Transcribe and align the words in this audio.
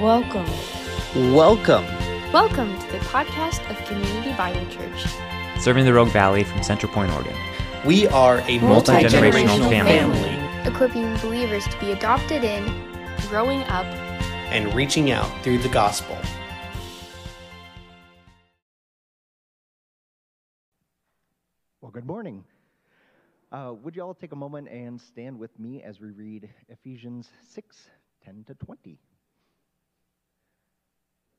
Welcome. 0.00 0.46
Welcome. 1.34 1.84
Welcome 2.32 2.78
to 2.78 2.92
the 2.92 2.98
podcast 2.98 3.68
of 3.68 3.84
Community 3.86 4.32
Bible 4.34 4.64
Church. 4.70 5.06
serving 5.58 5.84
the 5.86 5.92
Rogue 5.92 6.10
Valley 6.10 6.44
from 6.44 6.62
Central 6.62 6.92
Point, 6.92 7.10
Oregon. 7.12 7.34
We 7.84 8.06
are 8.06 8.38
a 8.46 8.58
multi 8.60 8.92
Multi-generational 8.92 9.08
generational 9.08 9.70
family. 9.70 9.98
family 9.98 10.70
equipping 10.70 11.16
believers 11.16 11.66
to 11.66 11.80
be 11.80 11.90
adopted 11.90 12.44
in, 12.44 12.64
growing 13.28 13.62
up, 13.64 13.86
and 14.52 14.72
reaching 14.72 15.10
out 15.10 15.28
through 15.42 15.58
the 15.58 15.68
gospel. 15.68 16.16
Well, 21.80 21.90
good 21.90 22.06
morning. 22.06 22.44
Uh, 23.50 23.72
would 23.82 23.96
you 23.96 24.02
all 24.02 24.14
take 24.14 24.32
a 24.32 24.36
moment 24.36 24.68
and 24.68 25.00
stand 25.00 25.38
with 25.38 25.58
me 25.58 25.82
as 25.82 26.00
we 26.00 26.10
read 26.10 26.48
Ephesians 26.68 27.30
6 27.48 27.88
10 28.24 28.44
to 28.46 28.54
20? 28.54 28.98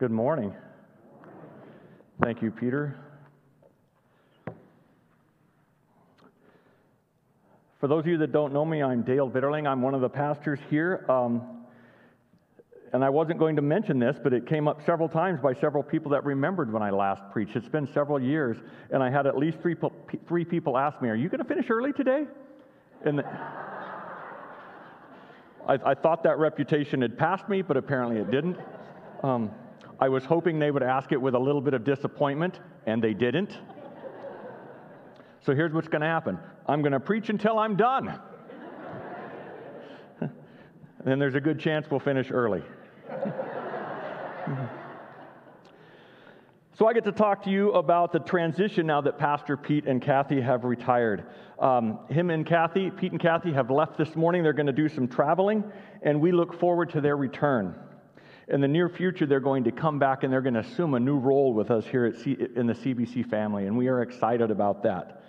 Good 0.00 0.10
morning. 0.10 0.52
Thank 2.22 2.40
you, 2.40 2.50
Peter. 2.50 2.96
For 7.78 7.86
those 7.86 8.00
of 8.00 8.06
you 8.06 8.16
that 8.16 8.32
don't 8.32 8.54
know 8.54 8.64
me, 8.64 8.82
I'm 8.82 9.02
Dale 9.02 9.28
Bitterling. 9.28 9.68
I'm 9.68 9.82
one 9.82 9.92
of 9.92 10.00
the 10.00 10.08
pastors 10.08 10.58
here. 10.70 11.04
Um, 11.10 11.66
and 12.94 13.04
I 13.04 13.10
wasn't 13.10 13.38
going 13.38 13.56
to 13.56 13.62
mention 13.62 13.98
this, 13.98 14.16
but 14.22 14.32
it 14.32 14.46
came 14.46 14.68
up 14.68 14.80
several 14.86 15.06
times 15.06 15.38
by 15.38 15.52
several 15.52 15.82
people 15.82 16.12
that 16.12 16.24
remembered 16.24 16.72
when 16.72 16.82
I 16.82 16.88
last 16.88 17.20
preached. 17.30 17.54
It's 17.54 17.68
been 17.68 17.86
several 17.92 18.18
years, 18.18 18.56
and 18.90 19.02
I 19.02 19.10
had 19.10 19.26
at 19.26 19.36
least 19.36 19.58
three, 19.60 19.76
three 20.26 20.46
people 20.46 20.78
ask 20.78 21.02
me, 21.02 21.10
Are 21.10 21.14
you 21.14 21.28
going 21.28 21.42
to 21.42 21.48
finish 21.48 21.68
early 21.68 21.92
today? 21.92 22.26
And 23.04 23.18
the, 23.18 23.24
I, 25.68 25.74
I 25.84 25.92
thought 25.92 26.22
that 26.22 26.38
reputation 26.38 27.02
had 27.02 27.18
passed 27.18 27.50
me, 27.50 27.60
but 27.60 27.76
apparently 27.76 28.16
it 28.16 28.30
didn't. 28.30 28.56
Um, 29.22 29.50
I 30.00 30.08
was 30.08 30.24
hoping 30.24 30.58
they 30.58 30.70
would 30.70 30.82
ask 30.82 31.12
it 31.12 31.20
with 31.20 31.34
a 31.34 31.38
little 31.38 31.60
bit 31.60 31.74
of 31.74 31.84
disappointment, 31.84 32.58
and 32.86 33.04
they 33.04 33.12
didn't. 33.12 33.58
So 35.42 35.54
here's 35.54 35.74
what's 35.74 35.88
going 35.88 36.00
to 36.00 36.06
happen 36.06 36.38
I'm 36.66 36.80
going 36.80 36.92
to 36.92 37.00
preach 37.00 37.28
until 37.28 37.58
I'm 37.58 37.76
done. 37.76 38.18
then 41.04 41.18
there's 41.18 41.34
a 41.34 41.40
good 41.40 41.60
chance 41.60 41.90
we'll 41.90 42.00
finish 42.00 42.30
early. 42.30 42.62
so 46.78 46.86
I 46.86 46.94
get 46.94 47.04
to 47.04 47.12
talk 47.12 47.44
to 47.44 47.50
you 47.50 47.72
about 47.72 48.12
the 48.12 48.20
transition 48.20 48.86
now 48.86 49.02
that 49.02 49.18
Pastor 49.18 49.58
Pete 49.58 49.84
and 49.86 50.00
Kathy 50.00 50.40
have 50.40 50.64
retired. 50.64 51.26
Um, 51.58 51.98
him 52.08 52.30
and 52.30 52.46
Kathy, 52.46 52.90
Pete 52.90 53.12
and 53.12 53.20
Kathy, 53.20 53.52
have 53.52 53.70
left 53.70 53.98
this 53.98 54.16
morning. 54.16 54.42
They're 54.42 54.54
going 54.54 54.64
to 54.66 54.72
do 54.72 54.88
some 54.88 55.08
traveling, 55.08 55.62
and 56.00 56.22
we 56.22 56.32
look 56.32 56.58
forward 56.58 56.88
to 56.90 57.02
their 57.02 57.18
return 57.18 57.74
in 58.50 58.60
the 58.60 58.68
near 58.68 58.88
future, 58.88 59.26
they're 59.26 59.40
going 59.40 59.64
to 59.64 59.72
come 59.72 59.98
back 59.98 60.24
and 60.24 60.32
they're 60.32 60.40
going 60.40 60.54
to 60.54 60.60
assume 60.60 60.94
a 60.94 61.00
new 61.00 61.18
role 61.18 61.54
with 61.54 61.70
us 61.70 61.86
here 61.86 62.12
C- 62.14 62.36
in 62.56 62.66
the 62.66 62.74
CBC 62.74 63.28
family, 63.28 63.66
and 63.66 63.76
we 63.76 63.88
are 63.88 64.02
excited 64.02 64.50
about 64.50 64.82
that. 64.82 65.22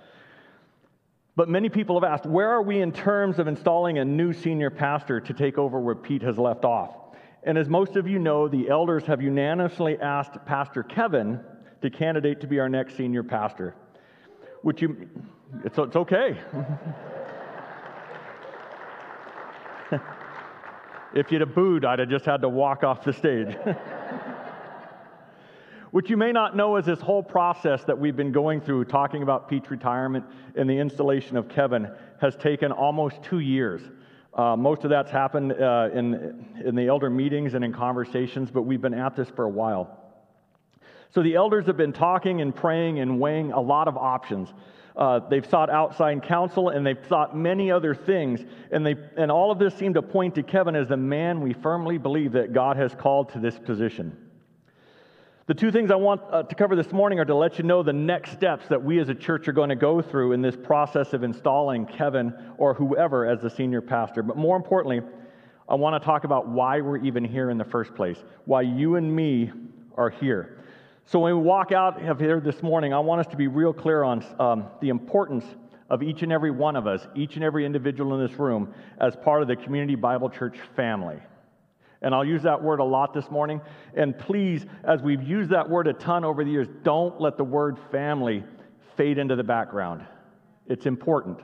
But 1.36 1.48
many 1.48 1.70
people 1.70 2.00
have 2.00 2.10
asked, 2.10 2.26
where 2.26 2.50
are 2.50 2.62
we 2.62 2.82
in 2.82 2.92
terms 2.92 3.40
of 3.40 3.48
installing 3.48 4.00
a 4.00 4.06
new 4.06 4.34
senior 4.34 4.70
pastor 4.70 5.22
to 5.22 5.34
take 5.34 5.58
over 5.58 5.80
where 5.80 5.96
Pete 5.96 6.24
has 6.24 6.38
left 6.38 6.66
off? 6.66 6.96
And 7.44 7.58
as 7.58 7.70
most 7.70 7.96
of 7.96 8.08
you 8.08 8.20
know, 8.20 8.48
the 8.48 8.70
elders 8.70 9.06
have 9.06 9.22
unanimously 9.22 9.98
asked 10.00 10.44
Pastor 10.46 10.84
Kevin 10.84 11.40
to 11.82 11.90
candidate 11.90 12.42
to 12.42 12.48
be 12.48 12.60
our 12.60 12.70
next 12.70 12.98
senior 12.98 13.24
pastor. 13.24 13.76
Which 14.62 14.82
you, 14.82 15.10
it's, 15.64 15.78
it's 15.78 15.96
okay. 15.96 16.38
If 21.14 21.32
you'd 21.32 21.42
have 21.42 21.54
booed, 21.54 21.86
I'd 21.86 22.00
have 22.00 22.10
just 22.10 22.26
had 22.26 22.42
to 22.42 22.50
walk 22.50 22.84
off 22.84 23.04
the 23.04 23.14
stage. 23.14 23.56
What 25.92 26.10
you 26.10 26.16
may 26.16 26.32
not 26.32 26.56
know 26.56 26.78
is 26.78 26.86
this 26.86 27.02
whole 27.02 27.22
process 27.22 27.84
that 27.84 28.00
we've 28.00 28.16
been 28.16 28.32
going 28.32 28.62
through, 28.62 28.86
talking 28.86 29.24
about 29.24 29.50
Pete's 29.50 29.70
retirement 29.70 30.24
and 30.56 30.70
the 30.70 30.78
installation 30.78 31.36
of 31.36 31.50
Kevin, 31.50 31.92
has 32.22 32.38
taken 32.38 32.72
almost 32.72 33.22
two 33.24 33.40
years. 33.40 33.82
Uh, 34.34 34.56
most 34.56 34.86
of 34.86 34.90
that's 34.90 35.12
happened 35.12 35.52
uh, 35.52 35.90
in, 35.94 36.46
in 36.64 36.76
the 36.76 36.88
elder 36.88 37.10
meetings 37.10 37.56
and 37.56 37.66
in 37.66 37.74
conversations, 37.74 38.50
but 38.50 38.62
we've 38.62 38.80
been 38.80 38.94
at 38.94 39.18
this 39.18 39.30
for 39.32 39.44
a 39.44 39.50
while. 39.50 40.11
So 41.14 41.22
the 41.22 41.36
elders 41.36 41.66
have 41.66 41.78
been 41.78 41.94
talking 41.94 42.42
and 42.42 42.56
praying 42.56 43.00
and 43.00 43.20
weighing 43.20 43.52
a 43.52 43.60
lot 43.60 43.88
of 43.88 43.98
options. 43.98 44.54
Uh, 44.96 45.20
they've 45.20 45.46
sought 45.46 45.70
outside 45.70 46.24
counsel 46.24 46.70
and 46.70 46.86
they've 46.86 47.06
sought 47.08 47.36
many 47.36 47.72
other 47.72 47.94
things. 47.94 48.42
And, 48.72 48.86
they, 48.86 48.96
and 49.18 49.32
all 49.32 49.52
of 49.52 49.60
this 49.60 49.76
seemed 49.76 49.96
to 49.96 50.02
point 50.02 50.36
to 50.36 50.44
Kevin 50.44 50.76
as 50.76 50.90
the 50.90 50.98
man 50.98 51.42
we 51.42 51.54
firmly 51.54 51.98
believe 51.98 52.34
that 52.34 52.54
God 52.54 52.78
has 52.78 52.94
called 52.96 53.30
to 53.34 53.40
this 53.40 53.58
position. 53.58 54.16
The 55.48 55.54
two 55.54 55.72
things 55.72 55.92
I 55.92 55.96
want 55.96 56.22
uh, 56.30 56.44
to 56.44 56.56
cover 56.56 56.78
this 56.78 56.94
morning 56.94 57.20
are 57.20 57.26
to 57.26 57.36
let 57.36 57.58
you 57.58 57.66
know 57.66 57.84
the 57.84 57.92
next 57.92 58.32
steps 58.32 58.68
that 58.70 58.82
we 58.82 59.00
as 59.00 59.10
a 59.10 59.16
church 59.16 59.48
are 59.50 59.54
going 59.54 59.70
to 59.70 59.76
go 59.76 60.02
through 60.02 60.32
in 60.32 60.42
this 60.42 60.56
process 60.56 61.14
of 61.14 61.24
installing 61.24 61.86
Kevin 61.86 62.34
or 62.58 62.74
whoever 62.74 63.26
as 63.26 63.42
the 63.42 63.50
senior 63.50 63.82
pastor. 63.82 64.24
But 64.24 64.38
more 64.38 64.56
importantly, 64.56 65.02
I 65.68 65.76
want 65.76 66.02
to 66.02 66.06
talk 66.06 66.24
about 66.24 66.48
why 66.48 66.80
we're 66.80 67.00
even 67.00 67.26
here 67.26 67.50
in 67.50 67.58
the 67.58 67.66
first 67.66 67.96
place, 67.96 68.24
why 68.46 68.62
you 68.62 68.96
and 68.96 69.14
me 69.14 69.52
are 69.98 70.10
here. 70.10 70.61
So 71.06 71.20
when 71.20 71.36
we 71.36 71.42
walk 71.42 71.72
out 71.72 72.02
of 72.04 72.20
here 72.20 72.40
this 72.40 72.62
morning, 72.64 72.94
I 72.94 73.00
want 73.00 73.22
us 73.22 73.28
to 73.28 73.38
be 73.38 73.48
real 73.48 73.74
clear 73.74 74.04
on 74.04 74.24
um, 74.40 74.68
the 74.82 74.90
importance 74.90 75.44
of 75.90 76.02
each 76.02 76.24
and 76.24 76.32
every 76.32 76.52
one 76.52 76.76
of 76.76 76.88
us, 76.88 77.06
each 77.16 77.36
and 77.36 77.44
every 77.44 77.66
individual 77.66 78.16
in 78.16 78.26
this 78.26 78.40
room, 78.40 78.74
as 79.00 79.16
part 79.16 79.42
of 79.42 79.48
the 79.48 79.56
Community 79.56 79.96
Bible 79.96 80.30
Church 80.30 80.58
family. 80.76 81.18
And 82.02 82.16
I'll 82.16 82.26
use 82.26 82.44
that 82.44 82.64
word 82.64 82.80
a 82.80 82.84
lot 82.84 83.14
this 83.14 83.30
morning. 83.30 83.62
And 83.94 84.18
please, 84.18 84.66
as 84.84 85.02
we've 85.02 85.22
used 85.22 85.50
that 85.50 85.70
word 85.70 85.88
a 85.88 85.94
ton 85.94 86.24
over 86.24 86.44
the 86.44 86.50
years, 86.50 86.68
don't 86.84 87.20
let 87.20 87.36
the 87.38 87.44
word 87.44 87.78
family 87.92 88.44
fade 88.96 89.18
into 89.18 89.36
the 89.36 89.44
background. 89.44 90.06
It's 90.68 90.86
important. 90.86 91.40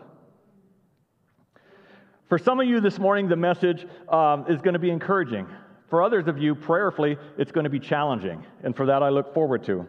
For 2.29 2.37
some 2.37 2.59
of 2.59 2.67
you 2.67 2.79
this 2.79 2.99
morning, 2.99 3.27
the 3.27 3.35
message 3.35 3.85
um, 4.09 4.45
is 4.47 4.61
going 4.61 4.73
to 4.73 4.79
be 4.79 4.89
encouraging. 4.89 5.47
For 5.89 6.03
others 6.03 6.27
of 6.27 6.37
you, 6.37 6.53
prayerfully, 6.53 7.17
it's 7.37 7.51
going 7.51 7.63
to 7.63 7.69
be 7.69 7.79
challenging, 7.79 8.45
and 8.63 8.75
for 8.75 8.85
that 8.85 9.01
I 9.01 9.09
look 9.09 9.33
forward 9.33 9.63
to. 9.65 9.85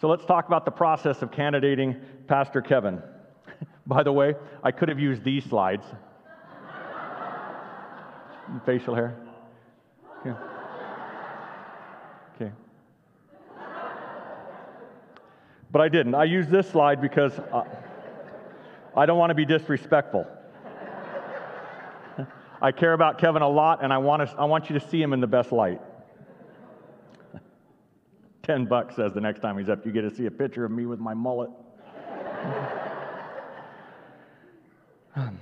So 0.00 0.08
let's 0.08 0.24
talk 0.24 0.46
about 0.46 0.64
the 0.64 0.70
process 0.70 1.20
of 1.22 1.30
candidating 1.30 1.96
Pastor 2.26 2.62
Kevin. 2.62 3.02
By 3.86 4.02
the 4.02 4.12
way, 4.12 4.34
I 4.62 4.72
could 4.72 4.88
have 4.88 4.98
used 4.98 5.22
these 5.22 5.44
slides. 5.44 5.84
Facial 8.66 8.94
hair. 8.94 9.14
Okay. 10.20 10.34
Okay. 12.36 12.52
But 15.70 15.82
I 15.82 15.88
didn't. 15.88 16.14
I 16.14 16.24
used 16.24 16.50
this 16.50 16.70
slide 16.70 17.02
because 17.02 17.38
I, 17.38 17.64
I 18.96 19.06
don't 19.06 19.18
want 19.18 19.30
to 19.30 19.34
be 19.34 19.44
disrespectful. 19.44 20.26
I 22.62 22.70
care 22.70 22.92
about 22.92 23.18
Kevin 23.18 23.42
a 23.42 23.48
lot, 23.48 23.82
and 23.82 23.92
I 23.92 23.98
want, 23.98 24.24
to, 24.26 24.36
I 24.38 24.44
want 24.44 24.70
you 24.70 24.78
to 24.78 24.88
see 24.88 25.02
him 25.02 25.12
in 25.12 25.20
the 25.20 25.26
best 25.26 25.50
light. 25.50 25.80
10 28.44 28.66
bucks 28.66 28.94
says 28.94 29.12
the 29.12 29.20
next 29.20 29.40
time 29.40 29.58
he's 29.58 29.68
up, 29.68 29.84
you 29.84 29.90
get 29.90 30.02
to 30.02 30.14
see 30.14 30.26
a 30.26 30.30
picture 30.30 30.64
of 30.64 30.70
me 30.70 30.86
with 30.86 31.00
my 31.00 31.12
mullet. 31.12 31.50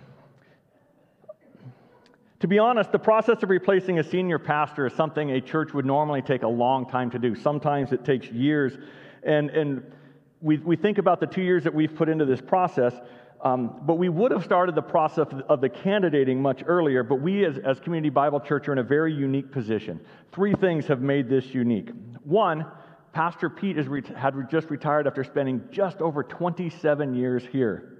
to 2.40 2.48
be 2.48 2.58
honest, 2.58 2.90
the 2.90 2.98
process 2.98 3.42
of 3.42 3.50
replacing 3.50 3.98
a 3.98 4.02
senior 4.02 4.38
pastor 4.38 4.86
is 4.86 4.94
something 4.94 5.32
a 5.32 5.42
church 5.42 5.74
would 5.74 5.84
normally 5.84 6.22
take 6.22 6.42
a 6.42 6.48
long 6.48 6.88
time 6.88 7.10
to 7.10 7.18
do. 7.18 7.34
Sometimes 7.34 7.92
it 7.92 8.02
takes 8.02 8.28
years. 8.28 8.78
And, 9.24 9.50
and 9.50 9.92
we, 10.40 10.56
we 10.56 10.74
think 10.74 10.96
about 10.96 11.20
the 11.20 11.26
two 11.26 11.42
years 11.42 11.64
that 11.64 11.74
we've 11.74 11.94
put 11.94 12.08
into 12.08 12.24
this 12.24 12.40
process, 12.40 12.94
um, 13.42 13.80
but 13.82 13.94
we 13.94 14.10
would 14.10 14.32
have 14.32 14.44
started 14.44 14.74
the 14.74 14.82
process 14.82 15.26
of 15.48 15.60
the 15.60 15.68
candidating 15.68 16.42
much 16.42 16.62
earlier. 16.66 17.02
But 17.02 17.16
we, 17.16 17.46
as, 17.46 17.56
as 17.58 17.80
Community 17.80 18.10
Bible 18.10 18.40
Church, 18.40 18.68
are 18.68 18.72
in 18.72 18.78
a 18.78 18.82
very 18.82 19.14
unique 19.14 19.50
position. 19.50 20.00
Three 20.32 20.54
things 20.54 20.86
have 20.86 21.00
made 21.00 21.28
this 21.28 21.46
unique. 21.46 21.90
One, 22.22 22.66
Pastor 23.12 23.48
Pete 23.48 23.78
is, 23.78 23.86
had 24.14 24.34
just 24.50 24.68
retired 24.70 25.06
after 25.06 25.24
spending 25.24 25.62
just 25.70 26.02
over 26.02 26.22
27 26.22 27.14
years 27.14 27.42
here. 27.50 27.96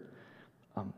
Um, 0.76 0.92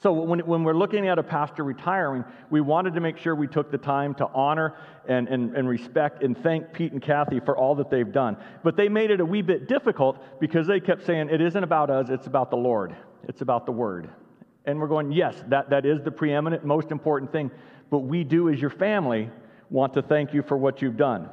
so, 0.00 0.12
when, 0.14 0.40
when 0.40 0.64
we're 0.64 0.72
looking 0.72 1.06
at 1.06 1.18
a 1.18 1.22
pastor 1.22 1.62
retiring, 1.62 2.24
we 2.48 2.62
wanted 2.62 2.94
to 2.94 3.00
make 3.00 3.18
sure 3.18 3.34
we 3.34 3.46
took 3.48 3.70
the 3.70 3.78
time 3.78 4.14
to 4.14 4.26
honor 4.28 4.74
and, 5.06 5.28
and, 5.28 5.54
and 5.54 5.68
respect 5.68 6.22
and 6.22 6.36
thank 6.42 6.72
Pete 6.72 6.92
and 6.92 7.02
Kathy 7.02 7.38
for 7.38 7.54
all 7.56 7.74
that 7.74 7.90
they've 7.90 8.10
done. 8.10 8.38
But 8.64 8.76
they 8.76 8.88
made 8.88 9.10
it 9.10 9.20
a 9.20 9.26
wee 9.26 9.42
bit 9.42 9.68
difficult 9.68 10.40
because 10.40 10.66
they 10.66 10.80
kept 10.80 11.04
saying, 11.04 11.28
It 11.28 11.42
isn't 11.42 11.62
about 11.62 11.90
us, 11.90 12.08
it's 12.08 12.26
about 12.26 12.50
the 12.50 12.56
Lord, 12.56 12.96
it's 13.28 13.40
about 13.40 13.66
the 13.66 13.72
Word. 13.72 14.10
And 14.64 14.78
we're 14.78 14.88
going, 14.88 15.12
Yes, 15.12 15.34
that, 15.48 15.70
that 15.70 15.86
is 15.86 16.02
the 16.02 16.10
preeminent, 16.10 16.64
most 16.64 16.90
important 16.90 17.32
thing. 17.32 17.50
But 17.90 18.00
we 18.00 18.24
do, 18.24 18.48
as 18.48 18.60
your 18.60 18.70
family, 18.70 19.30
want 19.70 19.94
to 19.94 20.02
thank 20.02 20.32
you 20.32 20.42
for 20.42 20.56
what 20.56 20.80
you've 20.82 20.96
done. 20.96 21.28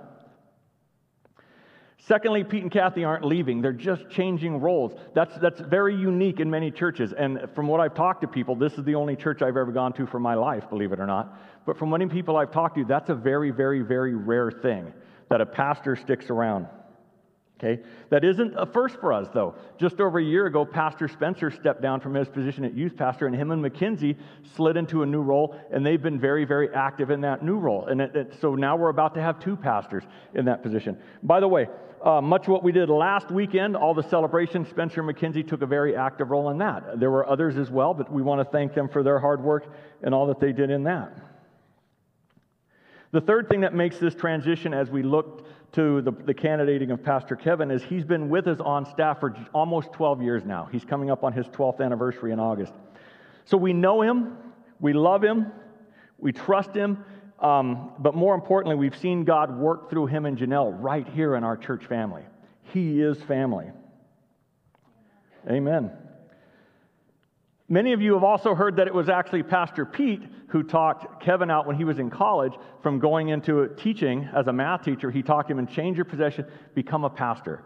Secondly, 2.07 2.44
Pete 2.44 2.63
and 2.63 2.71
Kathy 2.71 3.03
aren't 3.03 3.25
leaving, 3.25 3.62
they're 3.62 3.74
just 3.74 4.09
changing 4.09 4.62
roles. 4.62 4.94
That's, 5.13 5.36
that's 5.38 5.59
very 5.59 5.95
unique 5.95 6.39
in 6.39 6.50
many 6.50 6.71
churches. 6.71 7.13
And 7.13 7.47
from 7.53 7.68
what 7.68 7.81
I've 7.81 7.94
talked 7.94 8.21
to 8.21 8.27
people, 8.27 8.56
this 8.56 8.74
is 8.74 8.83
the 8.85 8.95
only 8.95 9.15
church 9.15 9.42
I've 9.42 9.57
ever 9.57 9.71
gone 9.71 9.94
to 9.94 10.07
for 10.07 10.19
my 10.19 10.33
life, 10.33 10.69
believe 10.69 10.92
it 10.92 11.00
or 11.00 11.06
not. 11.06 11.38
But 11.65 11.77
from 11.77 11.89
many 11.89 12.07
people 12.07 12.38
I've 12.38 12.51
talked 12.51 12.77
to, 12.77 12.85
that's 12.85 13.09
a 13.09 13.15
very, 13.15 13.51
very, 13.51 13.81
very 13.81 14.15
rare 14.15 14.50
thing 14.50 14.94
that 15.30 15.42
a 15.42 15.45
pastor 15.45 15.95
sticks 15.95 16.30
around. 16.30 16.68
Okay? 17.59 17.83
That 18.09 18.23
isn't 18.23 18.53
a 18.57 18.65
first 18.65 19.00
for 19.01 19.11
us, 19.11 19.27
though. 19.33 19.56
Just 19.77 20.00
over 20.00 20.17
a 20.19 20.23
year 20.23 20.45
ago, 20.45 20.63
Pastor 20.63 21.09
Spencer 21.09 21.51
stepped 21.51 21.81
down 21.81 22.00
from 22.00 22.13
his 22.13 22.29
position 22.29 22.63
at 22.63 22.73
youth 22.73 22.95
pastor, 22.95 23.27
and 23.27 23.35
him 23.35 23.51
and 23.51 23.61
Mackenzie 23.61 24.17
slid 24.56 24.77
into 24.77 25.03
a 25.03 25.06
new 25.06 25.21
role, 25.21 25.59
and 25.71 25.85
they've 25.85 26.01
been 26.01 26.19
very, 26.19 26.45
very 26.45 26.73
active 26.73 27.11
in 27.11 27.21
that 27.21 27.44
new 27.44 27.57
role. 27.57 27.88
And 27.88 28.00
it, 28.00 28.15
it, 28.15 28.33
so 28.39 28.56
now 28.56 28.77
we're 28.77 28.89
about 28.89 29.13
to 29.15 29.21
have 29.21 29.39
two 29.39 29.57
pastors 29.57 30.03
in 30.33 30.45
that 30.45 30.63
position. 30.63 30.97
By 31.21 31.41
the 31.41 31.50
way, 31.50 31.67
uh, 32.01 32.21
much 32.21 32.47
what 32.47 32.63
we 32.63 32.71
did 32.71 32.89
last 32.89 33.29
weekend, 33.29 33.75
all 33.75 33.94
the 33.94 34.03
celebrations, 34.03 34.69
Spencer 34.69 35.01
and 35.01 35.07
Mackenzie 35.07 35.44
took 35.44 35.61
a 35.61 35.65
very 35.65 35.97
active 35.97 36.29
role 36.31 36.50
in 36.50 36.59
that. 36.59 36.97
There 36.97 37.11
were 37.11 37.27
others 37.27 37.57
as 37.57 37.69
well, 37.69 37.94
but 37.94 38.09
we 38.09 38.21
want 38.21 38.39
to 38.39 38.50
thank 38.50 38.73
them 38.73 38.88
for 38.88 39.03
their 39.03 39.19
hard 39.19 39.44
work 39.44 39.65
and 40.01 40.13
all 40.13 40.27
that 40.27 40.39
they 40.39 40.53
did 40.53 40.69
in 40.69 40.83
that. 40.83 41.11
The 43.11 43.21
third 43.21 43.50
thing 43.50 43.61
that 43.61 43.73
makes 43.73 43.97
this 43.97 44.13
transition 44.13 44.73
as 44.73 44.91
we 44.91 45.01
look 45.01 45.47
to 45.74 46.01
the, 46.01 46.12
the, 46.12 46.33
candidating 46.33 46.89
of 46.92 47.04
Pastor 47.04 47.36
Kevin 47.36 47.69
is 47.69 47.83
he's 47.83 48.04
been 48.04 48.30
with 48.30 48.48
us 48.48 48.60
on 48.60 48.86
staff 48.86 49.19
for 49.19 49.36
almost 49.54 49.94
12 49.94 50.21
years 50.21 50.44
now. 50.44 50.68
He's 50.71 50.83
coming 50.83 51.12
up 51.12 51.24
on 51.24 51.31
his 51.31 51.45
12th 51.48 51.80
anniversary 51.80 52.31
in 52.31 52.39
August. 52.39 52.74
So 53.45 53.57
we 53.57 53.74
know 53.74 54.01
him, 54.01 54.38
we 54.80 54.94
love 54.94 55.24
him, 55.24 55.51
we 56.18 56.31
trust 56.31 56.74
him, 56.74 57.04
um, 57.39 57.92
but 58.00 58.16
more 58.16 58.36
importantly, 58.36 58.75
we've 58.75 58.98
seen 58.98 59.24
God 59.24 59.56
work 59.56 59.89
through 59.89 60.07
him 60.07 60.25
and 60.25 60.38
Janelle 60.38 60.75
right 60.80 61.07
here 61.07 61.36
in 61.36 61.44
our 61.44 61.56
church 61.56 61.86
family. 61.86 62.24
He 62.74 63.01
is 63.01 63.21
family. 63.24 63.68
Amen. 65.50 65.92
Many 67.68 67.94
of 67.94 68.01
you 68.01 68.13
have 68.16 68.24
also 68.24 68.56
heard 68.56 68.77
that 68.77 68.88
it 68.88 68.94
was 68.94 69.10
actually 69.10 69.44
Pastor 69.44 69.86
Pete 69.86 70.24
who 70.50 70.63
talked 70.63 71.24
Kevin 71.24 71.50
out 71.50 71.66
when 71.66 71.75
he 71.75 71.84
was 71.84 72.00
in 72.00 72.10
college 72.10 72.54
from 72.81 73.00
going 73.00 73.30
into 73.30 73.68
teaching 73.78 74.28
as 74.36 74.48
a 74.48 74.54
math 74.54 74.84
teacher. 74.84 75.12
He 75.12 75.22
talked 75.22 75.50
him 75.50 75.60
and 75.60 75.69
change 75.69 75.98
your 75.98 76.06
possession, 76.06 76.46
become 76.74 77.04
a 77.04 77.10
pastor. 77.10 77.63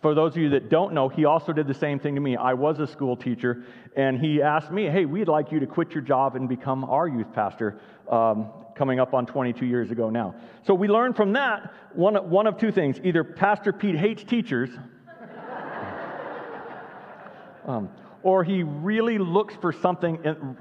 For 0.00 0.14
those 0.14 0.32
of 0.32 0.38
you 0.38 0.50
that 0.50 0.68
don't 0.68 0.94
know, 0.94 1.08
he 1.08 1.24
also 1.24 1.52
did 1.52 1.66
the 1.66 1.74
same 1.74 1.98
thing 1.98 2.14
to 2.14 2.20
me. 2.20 2.36
I 2.36 2.54
was 2.54 2.78
a 2.78 2.86
school 2.86 3.16
teacher, 3.16 3.64
and 3.96 4.20
he 4.20 4.40
asked 4.40 4.70
me, 4.70 4.86
Hey, 4.86 5.04
we'd 5.04 5.26
like 5.26 5.50
you 5.50 5.58
to 5.58 5.66
quit 5.66 5.90
your 5.90 6.02
job 6.02 6.36
and 6.36 6.48
become 6.48 6.84
our 6.84 7.08
youth 7.08 7.32
pastor, 7.32 7.80
um, 8.08 8.50
coming 8.76 9.00
up 9.00 9.14
on 9.14 9.26
22 9.26 9.66
years 9.66 9.90
ago 9.90 10.08
now. 10.08 10.36
So 10.62 10.74
we 10.74 10.86
learned 10.86 11.16
from 11.16 11.32
that 11.32 11.74
one, 11.92 12.14
one 12.30 12.46
of 12.46 12.56
two 12.56 12.70
things 12.70 13.00
either 13.02 13.24
Pastor 13.24 13.72
Pete 13.72 13.96
hates 13.96 14.22
teachers. 14.22 14.70
um, 17.66 17.90
or 18.22 18.44
he 18.44 18.62
really 18.62 19.18
looks 19.18 19.54
for 19.56 19.72
something 19.72 20.18
in, 20.24 20.56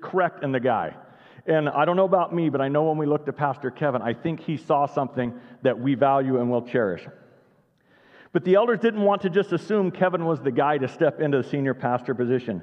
correct 0.00 0.42
in 0.42 0.52
the 0.52 0.60
guy. 0.60 0.94
And 1.46 1.68
I 1.68 1.84
don't 1.84 1.96
know 1.96 2.04
about 2.04 2.34
me, 2.34 2.50
but 2.50 2.60
I 2.60 2.68
know 2.68 2.84
when 2.84 2.98
we 2.98 3.06
looked 3.06 3.28
at 3.28 3.36
Pastor 3.36 3.70
Kevin, 3.70 4.02
I 4.02 4.12
think 4.12 4.40
he 4.40 4.56
saw 4.56 4.86
something 4.86 5.32
that 5.62 5.78
we 5.78 5.94
value 5.94 6.40
and 6.40 6.50
will 6.50 6.62
cherish. 6.62 7.06
But 8.32 8.44
the 8.44 8.56
elders 8.56 8.80
didn't 8.80 9.02
want 9.02 9.22
to 9.22 9.30
just 9.30 9.52
assume 9.52 9.90
Kevin 9.90 10.26
was 10.26 10.40
the 10.40 10.50
guy 10.50 10.76
to 10.78 10.86
step 10.86 11.20
into 11.20 11.40
the 11.40 11.48
senior 11.48 11.72
pastor 11.72 12.14
position. 12.14 12.62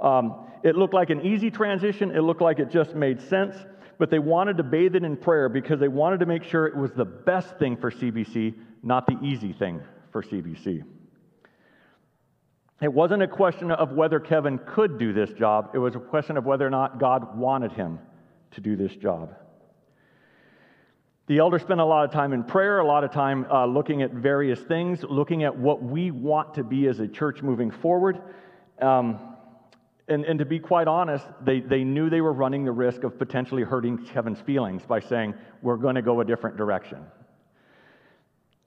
Um, 0.00 0.46
it 0.62 0.76
looked 0.76 0.92
like 0.92 1.08
an 1.08 1.24
easy 1.24 1.50
transition, 1.50 2.10
it 2.10 2.20
looked 2.20 2.42
like 2.42 2.58
it 2.58 2.70
just 2.70 2.94
made 2.94 3.20
sense, 3.22 3.56
but 3.98 4.10
they 4.10 4.18
wanted 4.18 4.58
to 4.58 4.62
bathe 4.62 4.94
it 4.94 5.04
in 5.04 5.16
prayer 5.16 5.48
because 5.48 5.80
they 5.80 5.88
wanted 5.88 6.20
to 6.20 6.26
make 6.26 6.44
sure 6.44 6.66
it 6.66 6.76
was 6.76 6.92
the 6.92 7.04
best 7.04 7.56
thing 7.58 7.76
for 7.76 7.90
CBC, 7.90 8.54
not 8.82 9.06
the 9.06 9.18
easy 9.22 9.54
thing 9.54 9.80
for 10.12 10.22
CBC. 10.22 10.84
It 12.80 12.92
wasn't 12.92 13.22
a 13.22 13.28
question 13.28 13.70
of 13.70 13.92
whether 13.92 14.20
Kevin 14.20 14.58
could 14.58 14.98
do 14.98 15.12
this 15.12 15.32
job, 15.32 15.70
it 15.74 15.78
was 15.78 15.94
a 15.94 16.00
question 16.00 16.36
of 16.36 16.44
whether 16.44 16.66
or 16.66 16.70
not 16.70 16.98
God 16.98 17.36
wanted 17.36 17.72
him 17.72 17.98
to 18.52 18.60
do 18.60 18.76
this 18.76 18.94
job. 18.96 19.34
The 21.26 21.38
elders 21.38 21.62
spent 21.62 21.80
a 21.80 21.84
lot 21.84 22.04
of 22.04 22.12
time 22.12 22.32
in 22.32 22.44
prayer, 22.44 22.78
a 22.78 22.86
lot 22.86 23.02
of 23.02 23.10
time 23.10 23.46
uh, 23.50 23.66
looking 23.66 24.02
at 24.02 24.12
various 24.12 24.60
things, 24.60 25.02
looking 25.02 25.42
at 25.42 25.56
what 25.56 25.82
we 25.82 26.12
want 26.12 26.54
to 26.54 26.62
be 26.62 26.86
as 26.86 27.00
a 27.00 27.08
church 27.08 27.42
moving 27.42 27.70
forward. 27.70 28.20
Um, 28.80 29.18
and, 30.06 30.24
and 30.24 30.38
to 30.38 30.44
be 30.44 30.60
quite 30.60 30.86
honest, 30.86 31.26
they, 31.44 31.58
they 31.58 31.82
knew 31.82 32.08
they 32.08 32.20
were 32.20 32.32
running 32.32 32.64
the 32.64 32.70
risk 32.70 33.02
of 33.02 33.18
potentially 33.18 33.62
hurting 33.62 34.06
Kevin's 34.06 34.40
feelings 34.40 34.84
by 34.86 35.00
saying, 35.00 35.34
We're 35.62 35.78
going 35.78 35.96
to 35.96 36.02
go 36.02 36.20
a 36.20 36.24
different 36.24 36.56
direction. 36.56 37.04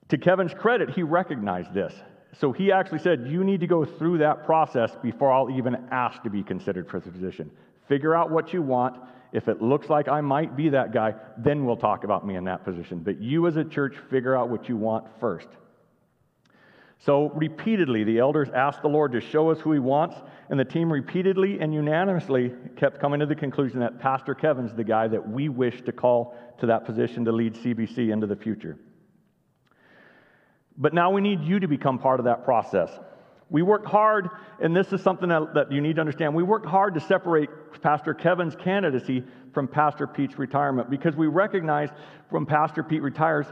To 0.10 0.18
Kevin's 0.18 0.54
credit, 0.54 0.90
he 0.90 1.04
recognized 1.04 1.74
this. 1.74 1.94
So 2.38 2.52
he 2.52 2.72
actually 2.72 3.00
said, 3.00 3.28
You 3.28 3.44
need 3.44 3.60
to 3.62 3.68
go 3.68 3.86
through 3.86 4.20
that 4.20 4.46
process 4.46 4.92
before 5.02 5.32
I'll 5.32 5.50
even 5.50 5.88
ask 5.92 6.22
to 6.24 6.30
be 6.30 6.44
considered 6.44 6.90
for 6.90 7.00
the 7.00 7.12
position. 7.12 7.50
Figure 7.88 8.16
out 8.16 8.30
what 8.30 8.54
you 8.54 8.62
want. 8.62 8.98
If 9.32 9.48
it 9.48 9.62
looks 9.62 9.90
like 9.90 10.08
I 10.08 10.22
might 10.22 10.56
be 10.56 10.70
that 10.70 10.92
guy, 10.92 11.14
then 11.38 11.66
we'll 11.66 11.78
talk 11.78 12.04
about 12.04 12.26
me 12.26 12.36
in 12.36 12.44
that 12.46 12.64
position. 12.64 13.00
But 13.00 13.20
you 13.20 13.48
as 13.48 13.58
a 13.58 13.64
church, 13.64 13.96
figure 14.10 14.36
out 14.36 14.50
what 14.50 14.70
you 14.70 14.76
want 14.76 15.06
first. 15.20 15.48
So, 17.02 17.30
repeatedly, 17.30 18.04
the 18.04 18.20
elders 18.20 18.50
asked 18.54 18.82
the 18.82 18.90
Lord 18.90 19.14
to 19.14 19.22
show 19.22 19.50
us 19.52 19.60
who 19.62 19.72
He 19.72 19.80
wants, 19.80 20.18
and 20.50 20.60
the 20.60 20.66
team 20.66 20.92
repeatedly 20.92 21.60
and 21.60 21.74
unanimously 21.74 22.52
kept 22.76 23.00
coming 23.00 23.22
to 23.22 23.26
the 23.26 23.36
conclusion 23.36 23.80
that 23.80 24.00
Pastor 24.00 24.36
Kevin's 24.36 24.74
the 24.74 24.84
guy 24.84 25.08
that 25.08 25.30
we 25.30 25.48
wish 25.48 25.82
to 25.84 25.94
call 25.94 26.36
to 26.60 26.66
that 26.66 26.86
position 26.86 27.24
to 27.24 27.32
lead 27.32 27.54
CBC 27.54 28.12
into 28.12 28.28
the 28.28 28.36
future. 28.36 28.78
But 30.80 30.94
now 30.94 31.12
we 31.12 31.22
need 31.22 31.44
you 31.44 31.60
to 31.60 31.68
become 31.68 32.00
part 32.00 32.20
of 32.20 32.24
that 32.24 32.46
process. 32.46 32.90
We 33.50 33.62
worked 33.64 33.88
hard, 33.88 34.30
and 34.62 34.76
this 34.76 34.94
is 34.94 35.02
something 35.02 35.28
that, 35.30 35.54
that, 35.54 35.72
you 35.72 35.82
need 35.82 35.96
to 35.96 36.02
understand. 36.02 36.34
We 36.34 36.44
worked 36.44 36.68
hard 36.68 36.94
to 36.94 37.00
separate 37.00 37.50
Pastor 37.82 38.14
Kevin's 38.14 38.56
candidacy 38.56 39.24
from 39.54 39.68
Pastor 39.68 40.08
Pete's 40.08 40.38
retirement 40.38 40.90
because 40.90 41.16
we 41.16 41.28
recognize 41.28 41.90
when 42.30 42.46
Pastor 42.46 42.84
Pete 42.84 43.02
retires, 43.02 43.48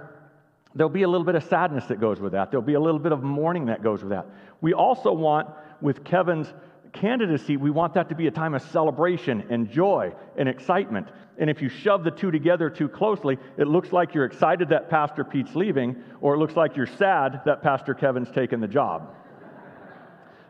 there'll 0.76 0.90
be 0.90 1.04
a 1.04 1.08
little 1.08 1.26
bit 1.26 1.36
of 1.36 1.44
sadness 1.44 1.86
that 1.86 2.00
goes 2.00 2.20
with 2.20 2.34
that. 2.34 2.52
There'll 2.52 2.66
be 2.66 2.76
a 2.76 2.80
little 2.80 3.00
bit 3.00 3.12
of 3.12 3.24
mourning 3.24 3.66
that 3.66 3.82
goes 3.82 4.02
with 4.04 4.12
that. 4.12 4.28
We 4.62 4.74
also 4.74 5.12
want, 5.12 5.50
with 5.82 6.04
Kevin's 6.04 6.54
candidacy, 7.00 7.58
we 7.58 7.70
want 7.70 7.94
that 7.94 8.10
to 8.10 8.16
be 8.16 8.28
a 8.28 8.32
time 8.32 8.54
of 8.54 8.62
celebration 8.62 9.46
and 9.50 9.70
joy 9.70 10.14
and 10.38 10.50
excitement. 10.50 11.08
And 11.38 11.50
if 11.50 11.62
you 11.62 11.70
shove 11.70 12.04
the 12.04 12.12
two 12.12 12.32
together 12.32 12.70
too 12.70 12.90
closely, 12.90 13.38
it 13.58 13.68
looks 13.68 13.92
like 13.92 14.14
you're 14.14 14.26
excited 14.26 14.70
that 14.70 14.90
Pastor 14.90 15.24
Pete's 15.24 15.56
leaving, 15.56 15.96
or 16.22 16.34
it 16.34 16.38
looks 16.38 16.56
like 16.56 16.76
you're 16.76 16.88
sad 16.88 17.42
that 17.46 17.62
Pastor 17.62 17.94
Kevin's 17.94 18.32
taken 18.32 18.60
the 18.60 18.68
job. 18.68 19.14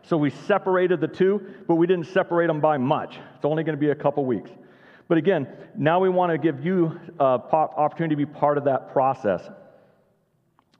So 0.02 0.16
we 0.16 0.30
separated 0.30 1.00
the 1.00 1.08
two, 1.08 1.46
but 1.66 1.74
we 1.74 1.86
didn't 1.86 2.06
separate 2.06 2.46
them 2.46 2.60
by 2.60 2.78
much. 2.78 3.18
It's 3.36 3.44
only 3.44 3.62
going 3.62 3.76
to 3.76 3.80
be 3.80 3.90
a 3.90 3.94
couple 3.94 4.24
weeks. 4.24 4.50
But 5.06 5.18
again, 5.18 5.48
now 5.76 6.00
we 6.00 6.08
want 6.08 6.32
to 6.32 6.38
give 6.38 6.64
you 6.64 6.98
uh, 7.20 7.38
opportunity 7.52 8.14
to 8.14 8.26
be 8.26 8.26
part 8.26 8.56
of 8.56 8.64
that 8.64 8.92
process. 8.92 9.42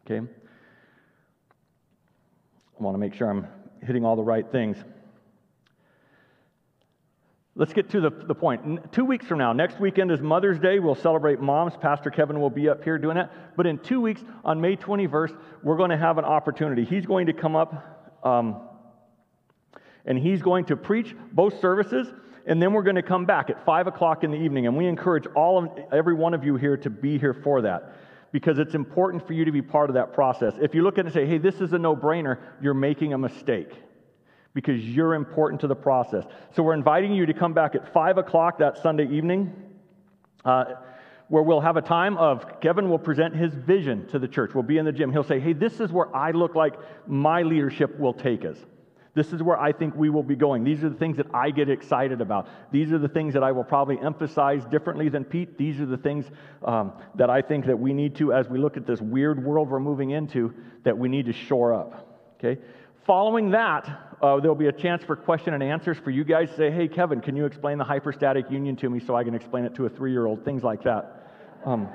Okay? 0.06 0.26
I 2.78 2.82
want 2.82 2.94
to 2.94 2.98
make 2.98 3.12
sure 3.12 3.28
I'm 3.28 3.46
hitting 3.82 4.04
all 4.04 4.16
the 4.16 4.22
right 4.22 4.50
things. 4.50 4.78
Let's 7.58 7.72
get 7.72 7.90
to 7.90 8.00
the, 8.00 8.10
the 8.10 8.36
point. 8.36 8.92
Two 8.92 9.04
weeks 9.04 9.26
from 9.26 9.38
now, 9.38 9.52
next 9.52 9.80
weekend 9.80 10.12
is 10.12 10.20
Mother's 10.20 10.60
Day. 10.60 10.78
We'll 10.78 10.94
celebrate 10.94 11.40
moms. 11.40 11.76
Pastor 11.76 12.08
Kevin 12.08 12.40
will 12.40 12.50
be 12.50 12.68
up 12.68 12.84
here 12.84 12.98
doing 12.98 13.16
that. 13.16 13.56
But 13.56 13.66
in 13.66 13.78
two 13.78 14.00
weeks, 14.00 14.22
on 14.44 14.60
May 14.60 14.76
21st, 14.76 15.36
we're 15.64 15.76
going 15.76 15.90
to 15.90 15.96
have 15.96 16.18
an 16.18 16.24
opportunity. 16.24 16.84
He's 16.84 17.04
going 17.04 17.26
to 17.26 17.32
come 17.32 17.56
up 17.56 18.20
um, 18.22 18.60
and 20.06 20.16
he's 20.16 20.40
going 20.40 20.66
to 20.66 20.76
preach 20.76 21.16
both 21.32 21.60
services. 21.60 22.06
And 22.46 22.62
then 22.62 22.72
we're 22.72 22.84
going 22.84 22.94
to 22.94 23.02
come 23.02 23.26
back 23.26 23.50
at 23.50 23.64
5 23.66 23.88
o'clock 23.88 24.22
in 24.22 24.30
the 24.30 24.38
evening. 24.38 24.68
And 24.68 24.76
we 24.76 24.86
encourage 24.86 25.26
all 25.34 25.58
of, 25.58 25.70
every 25.92 26.14
one 26.14 26.34
of 26.34 26.44
you 26.44 26.54
here 26.54 26.76
to 26.76 26.90
be 26.90 27.18
here 27.18 27.34
for 27.34 27.62
that 27.62 27.92
because 28.30 28.60
it's 28.60 28.76
important 28.76 29.26
for 29.26 29.32
you 29.32 29.44
to 29.44 29.52
be 29.52 29.62
part 29.62 29.90
of 29.90 29.94
that 29.94 30.12
process. 30.12 30.54
If 30.60 30.76
you 30.76 30.82
look 30.82 30.94
at 30.94 31.00
it 31.00 31.06
and 31.06 31.12
say, 31.12 31.26
hey, 31.26 31.38
this 31.38 31.56
is 31.56 31.72
a 31.72 31.78
no 31.78 31.96
brainer, 31.96 32.38
you're 32.62 32.72
making 32.72 33.14
a 33.14 33.18
mistake 33.18 33.72
because 34.54 34.84
you're 34.84 35.14
important 35.14 35.60
to 35.60 35.66
the 35.66 35.76
process. 35.76 36.24
So 36.52 36.62
we're 36.62 36.74
inviting 36.74 37.12
you 37.12 37.26
to 37.26 37.34
come 37.34 37.52
back 37.52 37.74
at 37.74 37.92
5 37.92 38.18
o'clock 38.18 38.58
that 38.58 38.78
Sunday 38.78 39.06
evening. 39.08 39.54
Uh, 40.44 40.64
where 41.28 41.42
we'll 41.42 41.60
have 41.60 41.76
a 41.76 41.82
time 41.82 42.16
of 42.16 42.60
Kevin 42.60 42.88
will 42.88 42.98
present 42.98 43.36
his 43.36 43.52
vision 43.52 44.06
to 44.08 44.18
the 44.18 44.28
church. 44.28 44.54
We'll 44.54 44.62
be 44.62 44.78
in 44.78 44.86
the 44.86 44.92
gym. 44.92 45.12
He'll 45.12 45.22
say, 45.22 45.40
Hey, 45.40 45.52
this 45.52 45.78
is 45.78 45.92
where 45.92 46.14
I 46.16 46.30
look 46.30 46.54
like 46.54 46.74
my 47.06 47.42
leadership 47.42 47.98
will 47.98 48.14
take 48.14 48.44
us. 48.44 48.56
This 49.14 49.32
is 49.32 49.42
where 49.42 49.58
I 49.58 49.72
think 49.72 49.96
we 49.96 50.10
will 50.10 50.22
be 50.22 50.36
going. 50.36 50.62
These 50.62 50.84
are 50.84 50.88
the 50.88 50.94
things 50.94 51.16
that 51.16 51.26
I 51.34 51.50
get 51.50 51.68
excited 51.68 52.20
about. 52.20 52.48
These 52.70 52.92
are 52.92 52.98
the 52.98 53.08
things 53.08 53.34
that 53.34 53.42
I 53.42 53.50
will 53.50 53.64
probably 53.64 53.98
emphasize 54.00 54.64
differently 54.66 55.08
than 55.08 55.24
Pete. 55.24 55.58
These 55.58 55.80
are 55.80 55.86
the 55.86 55.96
things 55.96 56.26
um, 56.62 56.92
that 57.16 57.28
I 57.28 57.42
think 57.42 57.66
that 57.66 57.78
we 57.78 57.92
need 57.92 58.14
to, 58.16 58.32
as 58.32 58.48
we 58.48 58.58
look 58.58 58.76
at 58.76 58.86
this 58.86 59.00
weird 59.00 59.42
world 59.42 59.70
we're 59.70 59.80
moving 59.80 60.10
into, 60.10 60.54
that 60.84 60.96
we 60.96 61.08
need 61.08 61.26
to 61.26 61.32
shore 61.32 61.74
up. 61.74 62.36
Okay? 62.38 62.60
Following 63.08 63.52
that, 63.52 63.88
uh, 64.20 64.38
there'll 64.38 64.54
be 64.54 64.66
a 64.66 64.72
chance 64.72 65.02
for 65.02 65.16
question 65.16 65.54
and 65.54 65.62
answers 65.62 65.96
for 65.96 66.10
you 66.10 66.24
guys 66.24 66.50
say, 66.54 66.70
hey, 66.70 66.86
Kevin, 66.86 67.22
can 67.22 67.34
you 67.34 67.46
explain 67.46 67.78
the 67.78 67.84
hypostatic 67.84 68.50
union 68.50 68.76
to 68.76 68.90
me 68.90 69.00
so 69.00 69.16
I 69.16 69.24
can 69.24 69.34
explain 69.34 69.64
it 69.64 69.74
to 69.76 69.86
a 69.86 69.88
three 69.88 70.12
year 70.12 70.26
old? 70.26 70.44
Things 70.44 70.62
like 70.62 70.82
that. 70.82 71.26
Um, 71.64 71.88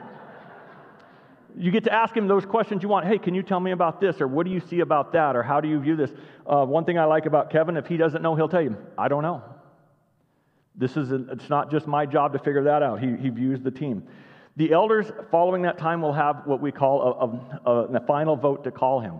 you 1.56 1.70
get 1.70 1.84
to 1.84 1.94
ask 1.94 2.18
him 2.18 2.28
those 2.28 2.48
questions 2.48 2.82
you 2.82 2.90
want. 2.90 3.06
Hey, 3.06 3.20
can 3.20 3.36
you 3.36 3.44
tell 3.44 3.60
me 3.60 3.74
about 3.74 4.02
this? 4.02 4.22
Or 4.22 4.28
what 4.28 4.48
do 4.48 4.52
you 4.52 4.60
see 4.60 4.80
about 4.80 5.14
that? 5.14 5.36
Or 5.36 5.44
how 5.44 5.62
do 5.62 5.68
you 5.68 5.80
view 5.80 5.96
this? 5.96 6.10
Uh, 6.48 6.66
one 6.66 6.84
thing 6.84 6.98
I 6.98 7.06
like 7.06 7.28
about 7.28 7.52
Kevin, 7.52 7.78
if 7.78 7.86
he 7.86 7.96
doesn't 7.96 8.24
know, 8.24 8.34
he'll 8.34 8.50
tell 8.50 8.64
you, 8.64 8.76
I 8.98 9.08
don't 9.08 9.22
know. 9.22 9.44
This 10.76 10.98
is, 10.98 11.12
a, 11.12 11.24
it's 11.32 11.48
not 11.48 11.70
just 11.70 11.86
my 11.86 12.08
job 12.08 12.34
to 12.34 12.40
figure 12.40 12.64
that 12.64 12.82
out. 12.82 13.00
He, 13.00 13.16
he 13.18 13.30
views 13.30 13.62
the 13.62 13.70
team. 13.70 14.02
The 14.56 14.72
elders, 14.72 15.12
following 15.30 15.62
that 15.62 15.78
time, 15.78 16.02
will 16.02 16.14
have 16.14 16.42
what 16.46 16.60
we 16.60 16.72
call 16.72 17.54
a, 17.66 17.70
a, 17.70 17.84
a 17.98 18.06
final 18.08 18.36
vote 18.36 18.64
to 18.64 18.72
call 18.72 19.00
him. 19.00 19.20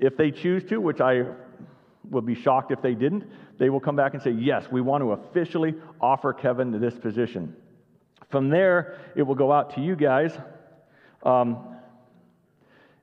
If 0.00 0.16
they 0.16 0.30
choose 0.30 0.64
to, 0.64 0.80
which 0.80 1.00
I 1.00 1.24
would 2.10 2.26
be 2.26 2.34
shocked 2.34 2.72
if 2.72 2.82
they 2.82 2.94
didn't. 2.94 3.24
They 3.58 3.70
will 3.70 3.80
come 3.80 3.96
back 3.96 4.14
and 4.14 4.22
say, 4.22 4.30
Yes, 4.30 4.66
we 4.70 4.80
want 4.80 5.02
to 5.02 5.12
officially 5.12 5.74
offer 6.00 6.32
Kevin 6.32 6.72
to 6.72 6.78
this 6.78 6.94
position. 6.94 7.54
From 8.30 8.48
there, 8.48 8.98
it 9.16 9.22
will 9.22 9.34
go 9.34 9.52
out 9.52 9.74
to 9.74 9.80
you 9.80 9.96
guys 9.96 10.36
um, 11.24 11.76